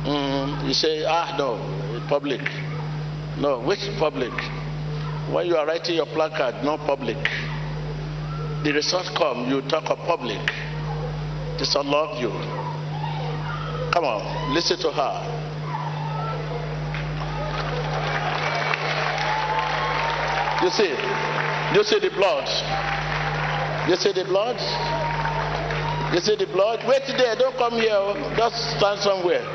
Mm, 0.04 0.68
you 0.68 0.74
say, 0.74 1.06
ah, 1.08 1.36
no, 1.38 1.56
public. 2.10 2.42
No, 3.38 3.62
which 3.62 3.80
public? 3.98 4.34
When 5.32 5.48
you 5.48 5.56
are 5.58 5.66
writing 5.66 5.96
your 5.96 6.06
placard, 6.06 6.64
no 6.64 6.78
public. 6.78 7.18
The 8.64 8.72
result 8.74 9.06
come, 9.16 9.50
you 9.50 9.62
talk 9.64 9.90
of 9.90 9.98
public. 10.00 10.40
This 11.58 11.76
I 11.76 11.82
love 11.82 12.22
you. 12.22 12.30
Come 13.92 14.06
on, 14.06 14.54
listen 14.54 14.78
to 14.80 14.92
her. 14.92 15.46
You 20.64 20.70
see, 20.72 20.90
you 21.76 21.84
see 21.84 22.00
the 22.00 22.10
blood. 22.16 22.48
You 23.90 23.96
see 23.96 24.14
the 24.14 24.26
blood. 24.26 24.58
You 26.14 26.20
see 26.22 26.36
the 26.36 26.48
blood. 26.48 26.80
Wait 26.88 27.04
there. 27.18 27.36
Don't 27.36 27.56
come 27.58 27.74
here. 27.74 28.36
Just 28.38 28.56
stand 28.78 29.00
somewhere. 29.02 29.46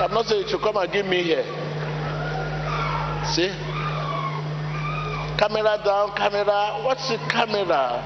I'm 0.00 0.12
not 0.12 0.26
saying 0.26 0.42
you 0.42 0.48
should 0.48 0.60
come 0.60 0.76
and 0.76 0.90
give 0.92 1.06
me 1.06 1.22
here. 1.22 1.44
See? 3.32 3.63
Camera 5.38 5.80
down. 5.84 6.12
Camera. 6.12 6.80
What's 6.84 7.08
the 7.08 7.18
camera? 7.28 8.00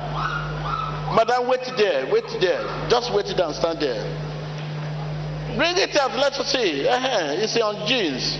Madam, 1.14 1.48
wait 1.48 1.64
there. 1.76 2.10
Wait 2.12 2.28
there. 2.40 2.64
Just 2.88 3.12
wait 3.12 3.26
there 3.36 3.46
and 3.46 3.54
stand 3.54 3.80
there. 3.80 4.02
Bring 5.56 5.76
it 5.76 5.96
up, 5.96 6.12
Let 6.12 6.34
us 6.34 6.52
see. 6.52 6.86
Uh-huh. 6.86 7.34
It's 7.38 7.56
on 7.56 7.86
jeans. 7.86 8.38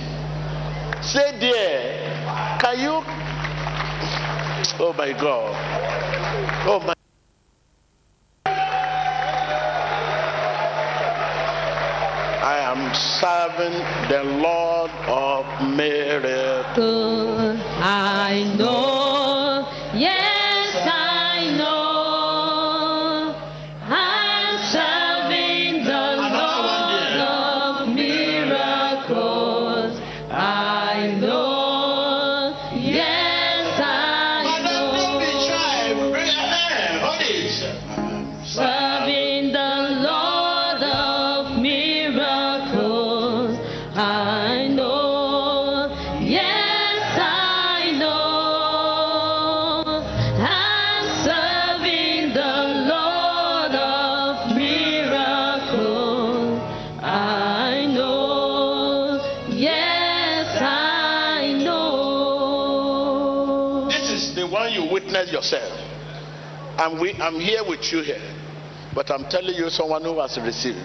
Say 1.04 1.38
there. 1.38 2.58
Can 2.60 2.80
you 2.80 3.02
Oh 4.80 4.92
my 4.92 5.12
God. 5.12 5.56
Oh 6.68 6.80
my. 6.86 6.97
Am 12.70 12.94
serving 12.94 13.72
the 14.10 14.24
Lord 14.42 14.90
of 15.08 15.46
miracles. 15.74 17.58
I 17.80 18.54
know, 18.58 18.97
we, 67.00 67.14
I'm 67.14 67.40
here 67.40 67.64
with 67.66 67.92
you 67.92 68.02
here. 68.02 68.22
But 68.94 69.10
I'm 69.10 69.24
telling 69.24 69.54
you, 69.54 69.70
someone 69.70 70.02
who 70.02 70.20
has 70.20 70.38
received. 70.38 70.78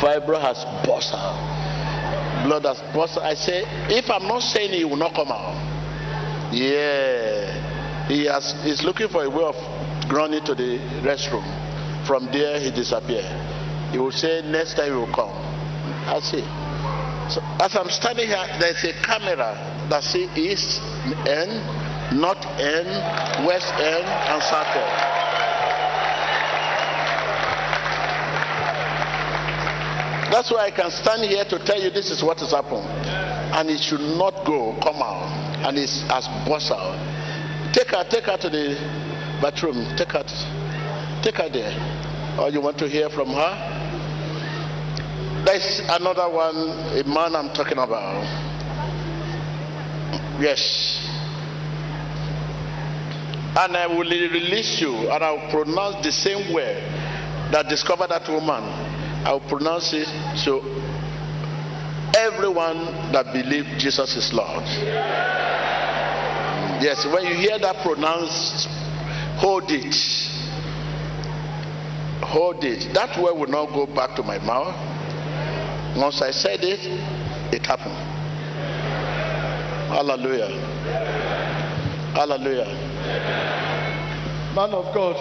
Fibro 0.00 0.40
has 0.40 0.64
burst 0.86 1.12
out. 1.14 2.44
Blood 2.44 2.64
has 2.64 2.80
burst. 2.94 3.18
I 3.18 3.34
say, 3.34 3.64
if 3.88 4.10
I'm 4.10 4.26
not 4.26 4.42
saying 4.42 4.72
it, 4.72 4.88
will 4.88 4.96
not 4.96 5.14
come 5.14 5.28
out. 5.28 5.54
Yeah. 6.52 8.06
He 8.08 8.24
has, 8.24 8.54
he's 8.62 8.82
looking 8.82 9.08
for 9.08 9.24
a 9.24 9.30
way 9.30 9.44
of 9.44 9.56
going 10.08 10.32
to 10.32 10.54
the 10.54 10.78
restroom. 11.04 11.44
From 12.06 12.26
there, 12.32 12.58
he 12.58 12.70
disappeared. 12.70 13.28
He 13.92 13.98
will 13.98 14.12
say, 14.12 14.42
next 14.50 14.74
time 14.74 14.92
he 14.92 14.96
will 14.96 15.12
come. 15.12 15.30
I 16.08 16.20
see. 16.20 16.40
So 17.28 17.42
as 17.60 17.76
I'm 17.76 17.90
standing 17.90 18.28
here, 18.28 18.46
there's 18.58 18.82
a 18.84 18.94
camera 19.04 19.52
that 19.90 20.02
see 20.02 20.28
east 20.34 20.80
end, 21.28 21.60
north 22.12 22.44
end, 22.58 22.88
west 23.46 23.72
end, 23.74 24.06
and 24.06 24.42
south 24.42 24.74
end. 24.76 25.08
That's 30.32 30.50
why 30.50 30.66
I 30.66 30.70
can 30.70 30.90
stand 30.90 31.24
here 31.24 31.44
to 31.44 31.58
tell 31.64 31.80
you 31.80 31.90
this 31.90 32.10
is 32.10 32.22
what 32.22 32.38
has 32.40 32.50
happened. 32.52 32.86
And 33.56 33.70
it 33.70 33.80
should 33.80 34.00
not 34.00 34.44
go, 34.44 34.78
come 34.82 35.02
out. 35.02 35.24
And 35.66 35.78
it's 35.78 36.04
as 36.10 36.28
burst 36.46 36.70
out. 36.70 36.94
Take 37.72 37.88
her, 37.88 38.04
take 38.08 38.24
her 38.24 38.36
to 38.36 38.50
the 38.50 38.76
bathroom. 39.40 39.96
Take 39.96 40.12
her, 40.12 40.22
take 41.22 41.36
her 41.36 41.48
there. 41.48 41.72
Or 42.38 42.50
you 42.50 42.60
want 42.60 42.78
to 42.78 42.88
hear 42.88 43.08
from 43.08 43.28
her? 43.28 43.52
There's 45.46 45.80
another 45.88 46.28
one, 46.28 46.56
a 46.92 47.02
man 47.08 47.34
I'm 47.34 47.48
talking 47.54 47.78
about. 47.78 48.22
Yes. 50.40 50.87
And 53.58 53.76
I 53.76 53.88
will 53.88 54.04
release 54.08 54.80
you 54.80 54.94
and 55.10 55.24
I 55.24 55.32
will 55.32 55.50
pronounce 55.50 56.04
the 56.06 56.12
same 56.12 56.54
word 56.54 56.80
that 57.50 57.68
discovered 57.68 58.10
that 58.10 58.28
woman. 58.28 58.62
I 59.26 59.32
will 59.32 59.48
pronounce 59.48 59.92
it 59.92 60.06
to 60.44 60.60
everyone 62.16 62.78
that 63.10 63.32
believes 63.32 63.82
Jesus 63.82 64.16
is 64.16 64.32
Lord. 64.32 64.62
Yes, 66.80 67.04
when 67.06 67.26
you 67.26 67.34
hear 67.34 67.58
that 67.58 67.82
pronounced, 67.82 68.68
hold 69.40 69.64
it. 69.68 69.94
Hold 72.22 72.62
it. 72.62 72.94
That 72.94 73.20
word 73.20 73.34
will 73.34 73.48
not 73.48 73.74
go 73.74 73.86
back 73.86 74.14
to 74.16 74.22
my 74.22 74.38
mouth. 74.38 74.76
Once 75.96 76.22
I 76.22 76.30
said 76.30 76.60
it, 76.62 76.78
it 77.52 77.66
happened. 77.66 77.96
Hallelujah. 79.90 80.48
Hallelujah. 82.14 82.97
Man 84.54 84.70
of 84.70 84.92
God, 84.94 85.14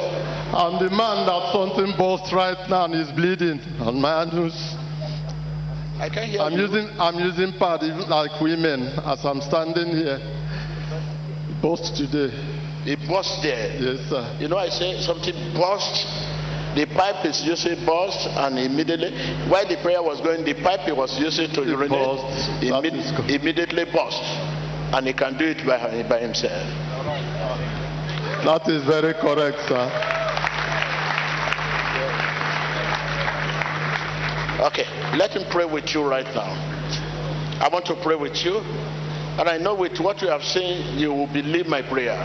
I'm 0.53 0.83
the 0.83 0.89
man 0.89 1.25
that 1.27 1.51
something 1.53 1.93
burst 1.97 2.31
right 2.33 2.57
now 2.69 2.85
and 2.85 2.95
is 2.95 3.11
bleeding 3.11 3.59
on 3.79 4.01
my 4.01 4.23
anus. 4.23 4.55
I 5.99 6.09
can't 6.09 6.29
hear 6.29 6.41
I'm 6.41 6.53
you. 6.53 6.61
using 6.61 6.89
I'm 6.99 7.19
using 7.19 7.53
pad 7.59 7.83
even 7.83 8.07
like 8.09 8.39
women 8.41 8.87
as 9.05 9.23
I'm 9.25 9.41
standing 9.41 9.89
here. 9.95 10.19
It 10.21 11.61
burst 11.61 11.95
today. 11.97 12.31
It 12.85 12.99
burst 13.07 13.41
there. 13.43 13.75
Yes, 13.81 14.09
sir. 14.09 14.37
You 14.39 14.47
know, 14.47 14.57
I 14.57 14.69
say 14.69 15.01
something 15.01 15.35
burst. 15.53 16.07
The 16.75 16.85
pipe 16.85 17.25
is 17.25 17.41
usually 17.43 17.83
burst, 17.85 18.27
and 18.29 18.59
immediately, 18.59 19.11
while 19.49 19.67
the 19.67 19.77
prayer 19.81 20.01
was 20.01 20.21
going, 20.21 20.45
the 20.45 20.53
pipe 20.61 20.87
was 20.95 21.17
using 21.19 21.49
to 21.53 21.61
It 21.63 21.69
urinate 21.69 21.89
burst. 21.89 22.61
That 22.61 22.83
imme- 22.83 23.29
immediately 23.29 23.85
burst, 23.85 24.21
and 24.93 25.07
he 25.07 25.13
can 25.13 25.37
do 25.37 25.45
it 25.45 25.65
by, 25.65 25.77
by 26.07 26.19
himself. 26.21 26.61
That 28.47 28.69
is 28.69 28.81
very 28.85 29.13
correct, 29.13 29.59
sir. 29.67 29.91
Okay, 34.67 34.87
let 35.17 35.35
him 35.35 35.43
pray 35.51 35.65
with 35.65 35.93
you 35.93 36.07
right 36.07 36.23
now. 36.33 36.55
I 37.59 37.67
want 37.67 37.85
to 37.87 37.95
pray 37.95 38.15
with 38.15 38.45
you, 38.45 38.59
and 39.37 39.49
I 39.49 39.57
know 39.57 39.75
with 39.75 39.99
what 39.99 40.21
you 40.21 40.29
have 40.29 40.45
seen, 40.45 40.97
you 40.97 41.13
will 41.13 41.27
believe 41.27 41.67
my 41.67 41.81
prayer. 41.81 42.15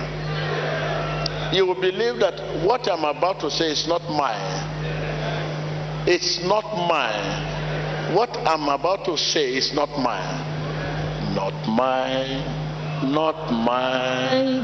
You 1.52 1.66
will 1.66 1.80
believe 1.80 2.20
that 2.20 2.38
what 2.64 2.88
I'm 2.88 3.02
about 3.02 3.40
to 3.40 3.50
say 3.50 3.72
is 3.72 3.88
not 3.88 4.08
mine. 4.08 6.06
It's 6.06 6.40
not 6.44 6.62
mine. 6.88 8.14
What 8.14 8.30
I'm 8.46 8.68
about 8.68 9.04
to 9.06 9.18
say 9.18 9.56
is 9.56 9.74
not 9.74 9.90
mine. 9.98 11.34
Not 11.34 11.66
mine. 11.66 12.62
Not 13.10 13.50
mine. 13.50 14.62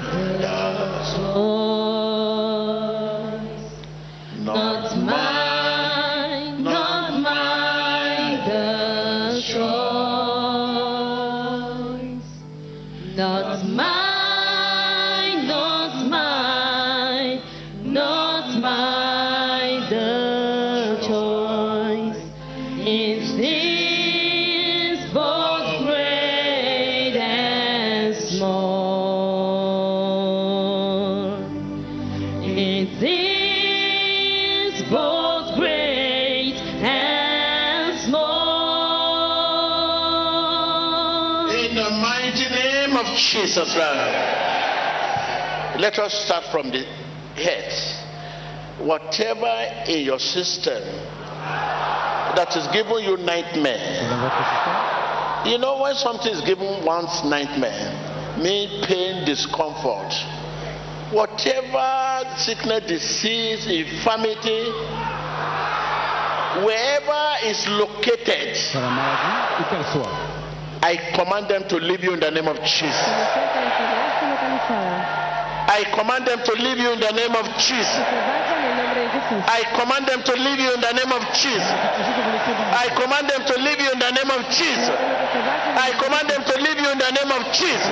Not 4.45 4.97
mine, 4.97 5.38
Jesus. 43.65 43.77
Let 45.81 45.99
us 45.99 46.15
start 46.25 46.45
from 46.47 46.71
the 46.71 46.85
head. 47.35 47.73
Whatever 48.79 49.91
in 49.91 50.05
your 50.05 50.19
system 50.19 50.83
that 52.37 52.55
is 52.57 52.67
giving 52.69 53.05
you 53.05 53.17
nightmare. 53.19 54.05
You 55.47 55.59
know 55.59 55.81
when 55.83 55.95
something 55.95 56.33
is 56.33 56.41
giving 56.43 56.85
one's 56.85 57.25
nightmare, 57.25 58.39
mean 58.39 58.85
pain, 58.85 59.25
discomfort. 59.25 60.13
Whatever 61.11 62.37
sickness, 62.37 62.87
disease, 62.87 63.67
infirmity, 63.67 64.71
wherever 66.65 67.47
is 67.47 67.67
located, 67.69 68.57
I 70.83 70.97
command 71.15 71.49
them 71.49 71.67
to 71.69 71.77
leave 71.77 72.05
you 72.05 72.15
in 72.15 72.21
the 72.21 72.31
name 72.31 72.47
of 72.49 72.57
Jesus. 72.63 73.09
I 75.69 75.85
command 75.93 76.27
them 76.27 76.41
to 76.45 76.53
leave 76.55 76.79
you 76.79 76.93
in 76.93 77.01
the 77.01 77.13
name 77.13 77.35
of 77.37 77.45
Jesus. 77.61 77.93
I 79.45 79.63
command 79.77 80.07
them 80.09 80.23
to 80.25 80.33
leave 80.33 80.61
you 80.61 80.73
in 80.73 80.81
the 80.81 80.93
name 80.97 81.13
of 81.13 81.23
Jesus. 81.37 81.69
I 81.69 82.89
command 82.97 83.29
them 83.29 83.45
to 83.45 83.55
leave 83.61 83.81
you 83.81 83.93
in 83.93 83.99
the 84.01 84.11
name 84.17 84.31
of 84.33 84.49
Jesus. 84.49 84.89
I 84.89 85.93
command 86.01 86.31
them 86.31 86.41
to 86.47 86.55
leave 86.57 86.79
you 86.81 86.89
in 86.89 86.99
the 86.99 87.11
name 87.13 87.31
of 87.37 87.43
Jesus. 87.53 87.85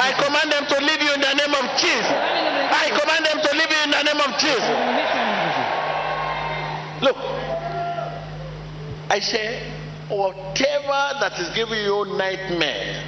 I 0.00 0.12
command 0.16 0.48
them 0.48 0.64
to 0.64 0.78
leave 0.80 1.02
you 1.02 1.12
in 1.12 1.20
the 1.20 1.34
name 1.34 1.54
of 1.54 1.64
Jesus. 1.76 2.08
I 2.08 2.88
command 2.94 3.26
them 3.26 3.38
to 3.42 3.50
leave 3.52 3.68
you 3.68 3.80
in 3.84 3.90
the 3.92 4.02
name 4.02 4.20
of 4.24 4.30
Jesus. 4.40 4.64
Look, 7.04 7.18
I 9.10 9.20
say, 9.20 9.73
whatever 10.16 11.18
that 11.20 11.38
is 11.38 11.48
giving 11.54 11.78
you 11.82 12.04
nightmare, 12.16 13.02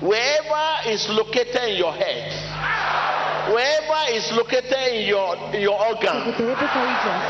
wherever 0.00 0.88
is 0.88 1.08
located 1.08 1.70
in 1.70 1.76
your 1.76 1.92
head, 1.92 2.32
wherever 3.52 4.12
is 4.12 4.30
located 4.32 4.94
in 4.94 5.06
your, 5.08 5.36
in 5.54 5.60
your 5.62 5.78
organ, 5.80 6.32
te 6.36 6.42
dé 6.42 6.54
pesadillas. 6.54 7.22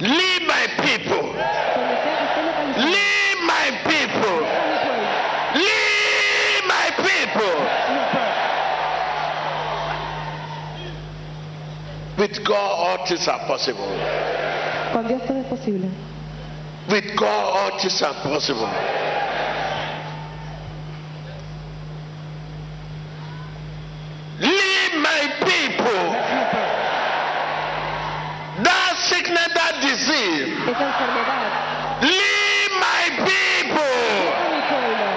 leave 0.00 0.46
my 0.46 0.66
people, 0.84 1.32
Donde 1.32 1.96
sea 2.02 2.16
que 2.18 2.24
esté 2.26 2.42
localizado. 2.42 2.90
leave 2.92 3.40
my 3.46 3.70
people, 3.88 4.38
a 4.44 4.50
mi 4.68 4.76
pueblo. 4.82 5.54
leave 5.54 6.64
my 6.68 6.90
people. 6.96 7.56
With 12.18 12.44
God, 12.44 12.56
all 12.56 13.06
things 13.06 13.28
are 13.28 13.38
possible. 13.40 13.90
Con 14.96 15.06
Dios 15.06 15.20
todo 15.26 15.38
es 15.38 15.44
posible. 15.44 15.88
With 16.88 17.04
God, 17.18 17.28
all 17.28 17.78
things 17.78 18.00
are 18.00 18.14
possible. 18.22 18.66
Leave 24.40 24.94
my 24.96 25.34
people. 25.44 26.00
That 28.64 28.96
sickness, 29.10 29.48
that 29.52 29.82
disease. 29.82 30.56
Esa 30.64 30.86
enfermedad. 30.88 32.00
Leave 32.00 32.72
my 32.80 33.10
people. 33.28 34.00
Deja 34.24 34.48
mi 34.48 34.60
pueblo. 34.70 35.12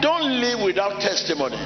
Don't 0.00 0.40
live 0.40 0.58
without 0.60 1.00
testimony. 1.00 1.60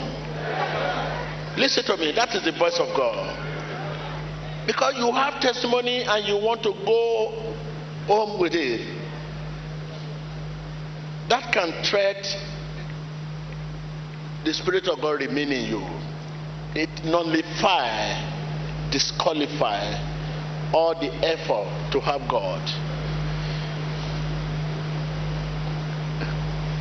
Listen 1.57 1.83
to 1.85 1.97
me. 1.97 2.13
That 2.13 2.35
is 2.35 2.43
the 2.45 2.53
voice 2.53 2.79
of 2.79 2.95
God. 2.95 3.58
Because 4.69 4.99
you 4.99 5.11
have 5.13 5.41
testimony 5.41 6.05
and 6.05 6.29
you 6.29 6.37
want 6.37 6.63
to 6.63 6.75
go 6.85 7.55
home 8.07 8.39
with 8.39 8.53
it. 8.53 8.87
That 11.31 11.51
can 11.55 11.73
threat 11.83 12.23
the 14.45 14.53
Spirit 14.53 14.87
of 14.89 15.01
God 15.01 15.21
remaining 15.23 15.65
you. 15.65 15.83
It 16.75 16.91
nullify, 17.03 18.91
disqualify 18.91 19.97
all 20.75 20.95
the 21.01 21.15
effort 21.25 21.91
to 21.93 22.01
have 22.01 22.29
God. 22.29 22.61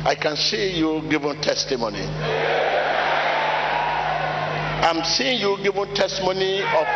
I 0.06 0.14
can 0.14 0.36
see 0.36 0.76
you 0.76 1.02
giving 1.08 1.40
testimony. 1.40 2.04
I'm 4.84 5.02
seeing 5.04 5.40
you 5.40 5.56
giving 5.62 5.94
testimony 5.94 6.60
of 6.60 6.86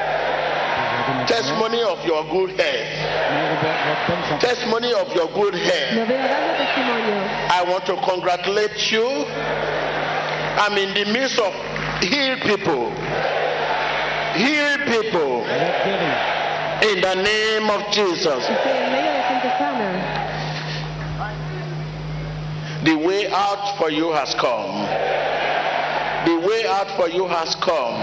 testimony 1.26 1.82
of 1.82 2.04
your 2.04 2.24
good 2.30 2.50
health. 2.58 4.40
Testimony 4.40 4.92
of 4.92 5.14
your 5.14 5.28
good 5.32 5.54
health. 5.54 5.94
Lo 5.94 6.04
veo 6.06 6.18
dando 6.18 6.54
testimonio. 6.58 7.16
I 7.50 7.64
want 7.68 7.86
to 7.86 7.96
congratulate 7.96 8.90
you. 8.92 9.06
I'm 10.58 10.76
in 10.78 10.94
the 10.94 11.04
midst 11.12 11.38
of 11.38 11.52
heal 12.02 12.36
people. 12.40 12.90
Heal 14.34 14.78
people 14.86 15.44
in 16.82 17.00
the 17.00 17.14
name 17.14 17.70
of 17.70 17.90
Jesus. 17.92 18.44
Estoy 18.44 18.72
en 18.72 18.92
medio 18.92 19.12
de 19.12 19.22
gente 19.28 19.50
sana. 19.58 19.88
The 22.84 22.94
way 22.96 23.28
out 23.28 23.78
for 23.78 23.90
you 23.90 24.12
has 24.12 24.34
come. 24.34 24.88
Way 26.52 26.66
out 26.66 26.90
for 26.98 27.08
you 27.08 27.26
has 27.28 27.54
come. 27.54 27.96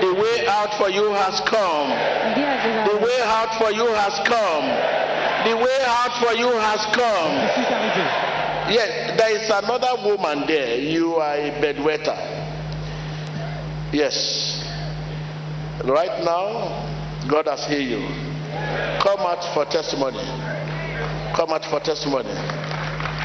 The 0.00 0.14
way 0.14 0.46
out 0.46 0.72
for 0.78 0.88
you 0.88 1.12
has 1.12 1.38
come. 1.40 1.90
The 2.88 2.96
way 3.04 3.20
out 3.24 3.52
for 3.60 3.70
you 3.70 3.88
has 3.92 4.16
come. 4.24 4.64
The 5.44 5.56
way 5.58 5.78
out 5.84 6.16
for 6.24 6.32
you 6.32 6.48
has 6.48 6.80
come. 6.96 7.32
Yes, 8.72 9.18
there 9.18 9.36
is 9.36 9.50
another 9.50 10.02
woman 10.02 10.46
there. 10.46 10.78
You 10.78 11.16
are 11.16 11.34
a 11.34 11.50
bedwetter. 11.60 12.16
Yes. 13.92 14.64
Right 15.84 16.24
now, 16.24 16.88
God 17.28 17.48
has 17.48 17.66
healed 17.66 18.00
you. 18.00 18.08
Come 19.02 19.20
out 19.20 19.44
for 19.52 19.66
testimony. 19.66 20.24
Come 21.36 21.50
out 21.50 21.66
for 21.66 21.80
testimony. 21.80 22.32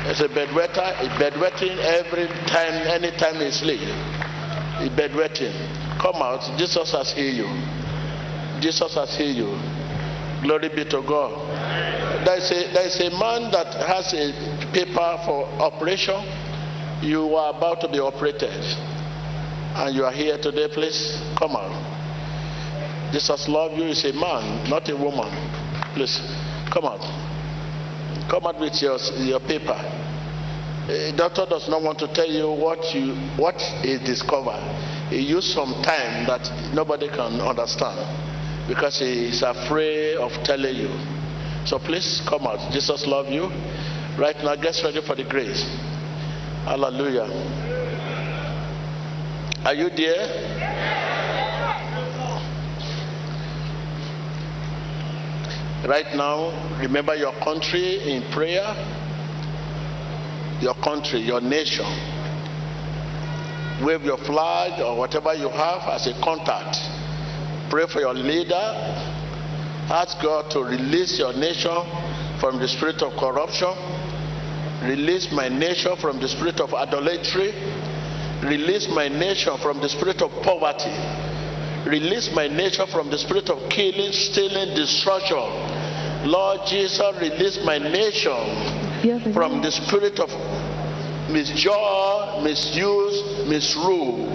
It's 0.10 0.22
a 0.22 0.30
bedwetter. 0.30 0.96
Bedwetting 1.20 1.78
every 1.80 2.28
time, 2.48 2.88
anytime 2.88 3.42
he 3.42 3.52
sleep. 3.52 3.82
A 3.82 4.88
bedwetting. 4.96 5.52
Come 6.00 6.22
out. 6.22 6.58
Jesus 6.58 6.92
has 6.94 7.12
healed 7.12 7.36
you. 7.36 8.62
Jesus 8.62 8.94
has 8.96 9.18
healed 9.18 9.36
you. 9.36 9.78
Glory 10.44 10.70
be 10.70 10.86
to 10.86 11.02
God. 11.02 12.26
There 12.26 12.38
is 12.38 12.50
a, 12.52 12.74
there 12.74 12.88
is 12.88 13.00
a 13.02 13.10
man 13.20 13.52
that 13.52 13.68
has 13.84 14.14
a 14.14 14.32
paper 14.72 15.20
for 15.26 15.44
operation. 15.60 16.24
You 17.02 17.36
are 17.36 17.58
about 17.58 17.82
to 17.82 17.90
be 17.90 18.00
operated. 18.00 18.54
And 19.76 19.94
you 19.94 20.06
are 20.06 20.14
here 20.14 20.38
today, 20.38 20.70
please 20.74 21.22
come 21.38 21.52
out. 21.56 21.74
Jesus 23.12 23.48
loves 23.48 23.78
you 23.78 23.86
is 23.86 24.06
a 24.06 24.14
man, 24.14 24.70
not 24.70 24.88
a 24.90 24.96
woman. 24.96 25.30
Please 25.94 26.20
come 26.72 26.86
out. 26.86 27.04
Come 28.30 28.46
out 28.46 28.60
with 28.60 28.82
your, 28.82 28.98
your 29.24 29.40
paper. 29.40 29.78
A 30.90 31.12
doctor 31.16 31.46
does 31.50 31.68
not 31.68 31.82
want 31.82 32.00
to 32.00 32.08
tell 32.14 32.30
you 32.30 32.48
what 32.50 32.80
you 32.96 33.14
what 33.36 33.56
is 33.84 34.00
discovered. 34.02 34.60
He 35.10 35.20
used 35.20 35.52
some 35.52 35.74
time 35.84 36.26
that 36.28 36.74
nobody 36.74 37.08
can 37.10 37.42
understand 37.42 38.00
because 38.68 39.00
he 39.00 39.28
is 39.28 39.42
afraid 39.42 40.16
of 40.18 40.32
telling 40.44 40.76
you. 40.76 40.90
So 41.66 41.80
please 41.80 42.22
come 42.28 42.48
out. 42.48 42.72
Jesus 42.72 43.06
love 43.06 43.28
you. 43.28 43.50
Right 44.18 44.36
now, 44.44 44.56
get 44.56 44.76
ready 44.84 45.02
for 45.06 45.16
the 45.16 45.24
grace. 45.24 45.64
Hallelujah. 46.64 47.28
Are 49.66 49.74
you 49.74 49.90
there? 49.90 51.17
Right 55.86 56.16
now, 56.16 56.80
remember 56.80 57.16
your 57.16 57.34
country 57.44 58.02
in 58.10 58.24
prayer. 58.32 58.66
Your 60.60 60.74
country, 60.76 61.20
your 61.20 61.40
nation. 61.40 61.86
Wave 63.86 64.02
your 64.02 64.18
flag 64.18 64.82
or 64.82 64.98
whatever 64.98 65.36
you 65.36 65.50
have 65.50 65.84
as 65.94 66.08
a 66.08 66.14
contact. 66.24 66.78
Pray 67.70 67.86
for 67.86 68.00
your 68.00 68.16
leader. 68.16 68.56
Ask 69.90 70.20
God 70.22 70.50
to 70.52 70.64
release 70.64 71.20
your 71.20 71.34
nation 71.34 71.78
from 72.40 72.60
the 72.60 72.68
spirit 72.68 73.04
of 73.04 73.14
corruption. 73.14 73.72
Release 74.84 75.32
my 75.32 75.48
nation 75.48 75.96
from 75.98 76.20
the 76.20 76.28
spirit 76.28 76.60
of 76.60 76.74
idolatry. 76.74 77.54
Release 78.44 78.88
my 78.90 79.08
nation 79.08 79.58
from 79.62 79.80
the 79.80 79.90
spirit 79.90 80.22
of 80.22 80.32
poverty. 80.44 81.27
Release 81.88 82.30
my 82.34 82.48
nation 82.50 82.86
from 82.88 83.10
the 83.10 83.18
spirit 83.18 83.50
of 83.50 83.70
killing, 83.70 84.12
stealing, 84.12 84.76
destruction. 84.76 85.40
Lord 86.28 86.68
Jesus, 86.68 87.02
release 87.22 87.64
my 87.64 87.78
nation 87.78 89.32
from 89.34 89.62
the 89.62 89.72
spirit 89.72 90.20
of 90.20 90.30
misjoy, 91.32 92.44
misuse, 92.44 93.48
misrule. 93.48 94.28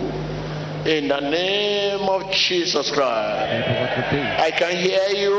In 0.87 1.09
the 1.09 1.21
name 1.21 2.09
of 2.09 2.33
Jesus 2.33 2.91
Christ. 2.91 3.53
Et 3.53 3.63
pour 3.69 3.77
votre 3.85 4.03
pays. 4.11 4.27
I 4.41 4.51
can 4.51 4.73
hear 4.73 5.09
you. 5.15 5.37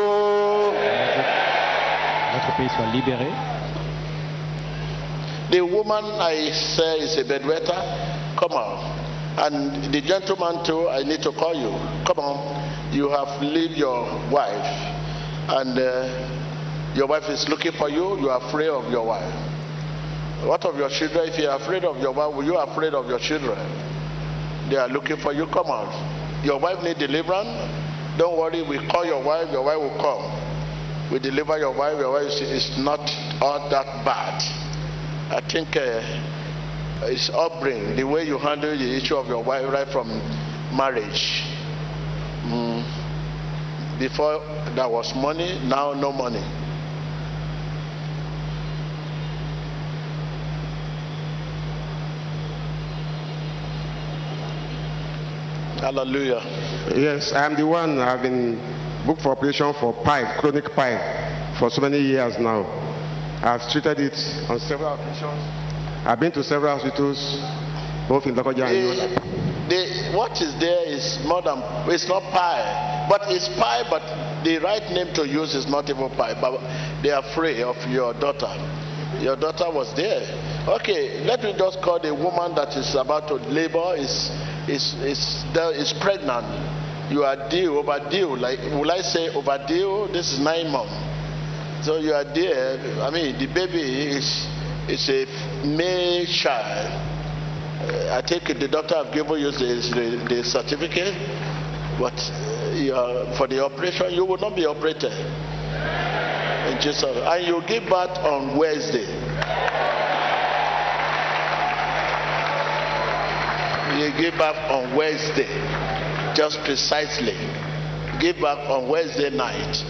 Votre 2.33 2.55
pays 2.55 2.69
soit 2.75 2.93
libéré. 2.93 3.27
The 5.49 5.61
woman 5.61 6.05
I 6.21 6.51
say 6.51 6.99
is 6.99 7.17
a 7.17 7.23
bedwetter. 7.23 8.37
Come 8.37 8.53
on. 8.53 9.02
And 9.37 9.93
the 9.93 10.01
gentleman 10.01 10.63
too, 10.65 10.89
I 10.89 11.03
need 11.03 11.21
to 11.23 11.31
call 11.31 11.55
you. 11.55 11.71
Come 12.05 12.19
on. 12.19 12.93
You 12.93 13.09
have 13.09 13.41
leave 13.41 13.71
your 13.77 14.05
wife. 14.29 14.69
And 15.49 15.77
uh, 15.77 16.93
your 16.95 17.07
wife 17.07 17.27
is 17.29 17.47
looking 17.49 17.71
for 17.73 17.89
you. 17.89 18.19
You 18.19 18.29
are 18.29 18.39
afraid 18.47 18.69
of 18.69 18.91
your 18.91 19.05
wife. 19.05 19.33
What 20.45 20.65
of 20.65 20.77
your 20.77 20.89
children? 20.89 21.29
If 21.29 21.39
you 21.39 21.47
are 21.47 21.57
afraid 21.57 21.83
of 21.85 21.97
your 21.97 22.11
wife, 22.13 22.45
you 22.45 22.55
are 22.55 22.69
afraid 22.69 22.93
of 22.93 23.07
your 23.07 23.19
children? 23.19 23.57
They 24.69 24.75
are 24.77 24.87
looking 24.89 25.17
for 25.17 25.33
you. 25.33 25.47
Come 25.47 25.67
on, 25.67 26.45
Your 26.45 26.59
wife 26.59 26.83
need 26.83 26.97
deliverance. 26.97 27.49
Don't 28.17 28.37
worry. 28.37 28.61
We 28.61 28.77
call 28.87 29.05
your 29.05 29.23
wife. 29.23 29.49
Your 29.51 29.63
wife 29.63 29.79
will 29.79 29.97
come. 29.97 31.11
We 31.11 31.19
deliver 31.19 31.57
your 31.57 31.71
wife. 31.75 31.97
Your 31.97 32.11
wife 32.13 32.29
is, 32.41 32.77
not 32.77 32.99
all 33.41 33.69
that 33.69 34.05
bad. 34.05 34.37
I 35.31 35.41
think 35.49 35.75
uh, 35.75 36.01
it's 37.07 37.29
upbringing, 37.29 37.95
the 37.95 38.03
way 38.03 38.25
you 38.25 38.37
handle 38.37 38.77
the 38.77 38.97
issue 38.97 39.15
of 39.15 39.27
your 39.27 39.43
wife 39.43 39.65
right 39.71 39.87
from 39.87 40.07
marriage. 40.75 41.43
Mm. 42.45 42.83
Before 43.99 44.39
there 44.75 44.89
was 44.89 45.13
money, 45.15 45.59
now 45.65 45.93
no 45.93 46.11
money. 46.11 46.43
Hallelujah. 55.79 56.41
Yes, 56.95 57.33
I'm 57.33 57.55
the 57.55 57.67
one. 57.67 57.99
I've 57.99 58.21
been 58.21 58.55
booked 59.05 59.21
for 59.21 59.29
operation 59.31 59.73
for 59.79 59.93
pile, 60.03 60.39
chronic 60.39 60.71
pile, 60.73 61.59
for 61.59 61.69
so 61.69 61.81
many 61.81 61.99
years 61.99 62.39
now. 62.39 62.63
I've 63.43 63.69
treated 63.69 63.99
it 63.99 64.49
on 64.49 64.59
several 64.59 64.93
occasions. 64.93 65.62
I've 66.05 66.19
been 66.19 66.31
to 66.33 66.43
several 66.43 66.77
hospitals, 66.77 67.17
both 68.09 68.25
in 68.27 68.35
Lokoja 68.35 68.67
and. 68.67 69.33
The, 69.69 70.11
what 70.13 70.41
is 70.41 70.51
there 70.59 70.83
is 70.83 71.23
more 71.23 71.41
than 71.41 71.63
it's 71.87 72.05
not 72.09 72.21
pie, 72.33 73.07
but 73.09 73.21
it's 73.31 73.47
pie. 73.55 73.87
But 73.89 74.03
the 74.43 74.59
right 74.59 74.83
name 74.91 75.13
to 75.15 75.25
use 75.25 75.55
is 75.55 75.65
not 75.67 75.89
even 75.89 76.09
pie. 76.11 76.35
But 76.39 76.59
they 77.01 77.11
are 77.11 77.23
afraid 77.23 77.63
of 77.63 77.77
your 77.89 78.13
daughter. 78.13 78.51
Your 79.23 79.37
daughter 79.37 79.71
was 79.71 79.95
there. 79.95 80.19
Okay, 80.67 81.23
let 81.23 81.41
me 81.41 81.55
just 81.57 81.81
call 81.81 81.99
the 81.99 82.13
woman 82.13 82.53
that 82.55 82.75
is 82.75 82.93
about 82.95 83.29
to 83.29 83.35
labor 83.47 83.95
is 83.95 84.29
is 84.67 84.93
is 84.99 85.23
is 85.79 85.93
pregnant. 86.01 86.43
You 87.09 87.23
are 87.23 87.47
due, 87.49 87.79
overdue. 87.79 88.35
Like, 88.35 88.59
will 88.75 88.91
I 88.91 88.99
say 88.99 89.29
overdue? 89.29 90.09
This 90.11 90.33
is 90.33 90.39
nine 90.39 90.69
months. 90.71 90.93
So 91.85 91.97
you 91.99 92.13
are 92.13 92.23
there. 92.23 92.79
I 93.03 93.09
mean, 93.11 93.37
the 93.37 93.47
baby 93.47 94.15
is, 94.15 94.47
is 94.89 95.09
a 95.09 95.25
male 95.65 96.25
child. 96.25 96.87
Uh, 97.83 98.17
I 98.17 98.21
think 98.27 98.45
the 98.59 98.67
doctor 98.67 98.95
have 98.95 99.13
given 99.13 99.39
you 99.39 99.51
the, 99.51 100.19
the, 100.27 100.35
the 100.35 100.43
certificate, 100.43 101.15
but 101.99 102.13
uh, 102.13 102.95
are, 102.95 103.37
for 103.37 103.47
the 103.47 103.63
operation, 103.63 104.11
you 104.13 104.25
will 104.25 104.37
not 104.37 104.55
be 104.55 104.65
operated. 104.65 105.11
In 106.63 106.79
Jesus. 106.79 107.03
And 107.03 107.45
you 107.45 107.61
give 107.67 107.89
birth 107.89 108.17
on 108.19 108.57
Wednesday. 108.57 109.03
You 113.99 114.11
give 114.17 114.33
birth 114.39 114.57
on 114.71 114.95
Wednesday, 114.95 115.47
just 116.33 116.59
precisely. 116.63 117.35
Give 118.19 118.37
birth 118.37 118.69
on 118.69 118.87
Wednesday 118.87 119.29
night, 119.29 119.83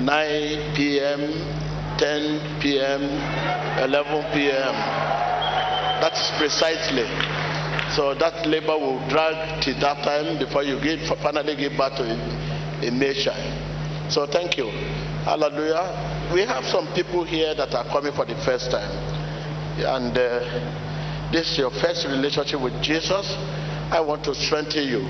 9 0.00 0.74
p.m., 0.76 1.71
10 2.02 2.58
p.m., 2.60 3.00
11 3.78 4.34
p.m. 4.34 4.74
That's 6.02 6.32
precisely. 6.36 7.06
So 7.94 8.12
that 8.18 8.44
labor 8.44 8.76
will 8.76 8.98
drag 9.08 9.62
till 9.62 9.78
that 9.78 10.02
time 10.02 10.36
before 10.36 10.64
you 10.64 10.80
give, 10.82 10.98
finally 11.22 11.54
give 11.54 11.78
birth 11.78 11.94
to 11.98 12.02
a, 12.02 12.88
a 12.88 12.90
male. 12.90 14.10
So 14.10 14.26
thank 14.26 14.58
you. 14.58 14.66
Hallelujah. 15.22 16.32
We 16.34 16.40
have 16.40 16.64
some 16.64 16.88
people 16.92 17.22
here 17.22 17.54
that 17.54 17.72
are 17.72 17.84
coming 17.84 18.12
for 18.12 18.24
the 18.24 18.34
first 18.44 18.72
time. 18.72 18.90
And 19.78 20.10
uh, 20.18 21.30
this 21.30 21.52
is 21.52 21.58
your 21.58 21.70
first 21.70 22.04
relationship 22.06 22.60
with 22.60 22.82
Jesus. 22.82 23.30
I 23.94 24.00
want 24.00 24.24
to 24.24 24.34
strengthen 24.34 24.88
you. 24.88 25.06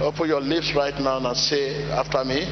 Open 0.00 0.28
your 0.28 0.40
lips 0.40 0.72
right 0.76 0.94
now 1.00 1.18
and 1.18 1.36
say 1.36 1.90
after 1.90 2.24
me, 2.24 2.46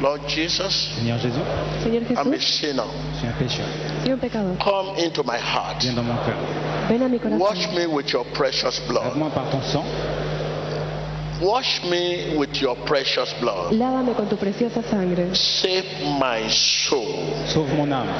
Lord 0.00 0.20
Jesus, 0.28 0.94
Seigneur 0.94 1.18
Jésus, 1.18 1.40
Señor 1.82 2.02
I'm 2.16 2.32
a 2.32 2.40
sinner. 2.40 2.84
je 3.20 3.26
un 3.26 3.32
pécheur. 3.32 3.66
soy 4.04 4.12
un 4.12 4.18
pecador. 4.18 4.56
Come 4.58 4.96
into 4.98 5.24
my 5.24 5.36
heart. 5.36 5.82
Viens 5.82 5.94
dans 5.94 6.04
mon 6.04 6.16
cœur. 6.24 6.36
Ven 6.88 7.02
a 7.02 7.08
mi 7.08 7.18
Wash 7.36 7.68
me 7.74 7.86
with 7.86 8.12
your 8.12 8.24
precious 8.32 8.78
blood. 8.86 9.06
Lave-moi 9.06 9.30
par 9.30 9.50
ton 9.50 9.60
sang. 9.62 9.84
Wash 11.40 11.84
me 11.84 12.36
with 12.36 12.60
your 12.60 12.74
precious 12.84 13.32
blood. 13.40 13.72
Lávame 13.72 14.12
con 14.16 14.28
tu 14.28 14.36
preciosa 14.36 14.82
sangre. 14.82 15.32
Save 15.34 15.84
my 16.18 16.48
soul. 16.48 17.32
Sauve 17.46 17.72
mon 17.76 17.92
âme. 17.92 18.10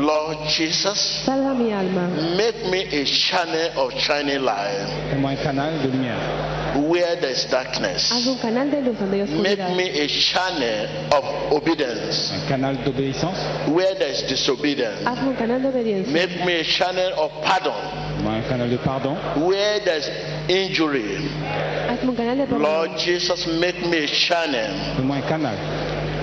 Lord 0.00 0.38
Jesus, 0.48 0.98
Salva 1.24 1.52
mi 1.54 1.72
alma. 1.72 2.08
make 2.36 2.66
me 2.70 2.82
a 3.00 3.04
channel 3.04 3.70
of 3.76 3.92
shining 4.00 4.42
light 4.42 4.86
Fais-moi 5.10 5.30
un 5.30 5.36
canal 5.36 5.72
de 5.82 5.88
lumière. 5.88 6.88
where 6.88 7.14
there's 7.20 7.44
Haz 7.44 7.50
darkness. 7.50 8.26
un 8.26 8.38
canal 8.38 8.70
de 8.70 8.80
luz 8.82 8.98
donde 8.98 9.14
hay 9.14 9.40
Make 9.40 9.76
me 9.76 9.90
a 10.00 10.06
channel 10.08 10.88
of 11.12 11.24
obedience 11.52 12.32
Un 12.32 12.46
canal 12.48 12.76
d'obéissance. 12.84 13.38
where 13.68 13.94
there's 13.98 14.22
disobedience. 14.28 15.04
Hazme 15.06 15.28
un 15.30 15.36
canal 15.36 15.60
de 15.62 15.68
obediencia. 15.68 16.12
Make 16.12 16.44
me 16.44 16.54
a 16.60 16.64
channel 16.64 17.12
of 17.18 17.30
pardon 17.44 17.74
Fais-moi 18.24 18.48
canal 18.48 18.68
de 18.70 18.76
pardon. 18.78 19.16
where 19.46 19.80
there's 19.84 20.08
injury. 20.48 21.16
Hazme 21.88 22.08
un 22.10 22.16
canal 22.16 22.36
de 22.38 22.46
perdón. 22.46 22.62
Lord 22.62 22.98
Jesus, 22.98 23.46
make 23.60 23.78
me 23.86 24.04
a 24.04 24.06
channel 24.06 24.96
Fais-moi 24.96 25.20
canal 25.28 25.56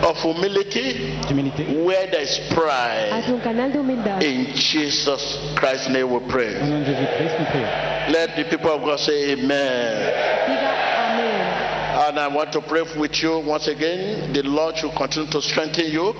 of 0.03 0.17
humility 0.17 1.15
d'humilité. 1.27 1.83
where 1.85 2.07
there's 2.09 2.39
pride. 2.49 3.11
Hazme 3.11 3.35
un 3.35 3.41
canal 3.41 3.71
de 3.71 3.77
humildad. 3.77 4.23
In 4.23 4.47
Jesus 4.55 5.37
Christ's 5.55 5.89
name 5.89 6.09
we 6.09 6.19
pray. 6.27 6.53
nom 6.59 6.79
de 6.83 6.85
Jésus-Christ, 6.91 7.35
nous 7.39 7.45
prions. 7.45 8.11
Let 8.11 8.35
the 8.35 8.43
people 8.45 8.71
of 8.71 8.81
God 8.81 8.99
say 8.99 9.33
amen. 9.33 10.13
Amén. 10.47 12.07
And 12.07 12.19
I 12.19 12.27
want 12.29 12.51
to 12.53 12.61
pray 12.61 12.81
with 12.97 13.21
you 13.21 13.39
once 13.45 13.67
again. 13.67 14.33
The 14.33 14.41
Lord 14.41 14.75
should 14.77 14.91
continue 14.95 15.29
to 15.29 15.41
strengthen 15.41 15.85
you, 15.91 16.13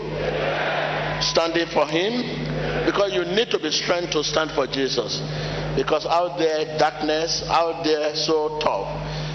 standing 1.21 1.65
for 1.73 1.87
Him, 1.87 2.85
because 2.85 3.13
you 3.13 3.25
need 3.25 3.49
to 3.49 3.57
be 3.57 3.71
strengthened 3.71 4.11
to 4.13 4.23
stand 4.23 4.51
for 4.51 4.67
Jesus. 4.67 5.19
Because 5.75 6.05
out 6.05 6.37
there, 6.37 6.77
darkness, 6.77 7.43
out 7.47 7.83
there, 7.83 8.15
so 8.15 8.59
tough. 8.59 8.87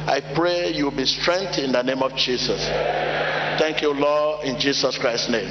I 0.08 0.20
pray 0.34 0.72
you'll 0.72 0.90
be 0.90 1.06
strengthened 1.06 1.66
in 1.66 1.72
the 1.72 1.82
name 1.82 2.02
of 2.02 2.14
Jesus. 2.14 2.64
Thank 3.58 3.82
you, 3.82 3.92
Lord, 3.92 4.44
in 4.44 4.58
Jesus 4.60 4.98
Christ's 4.98 5.30
name. 5.30 5.48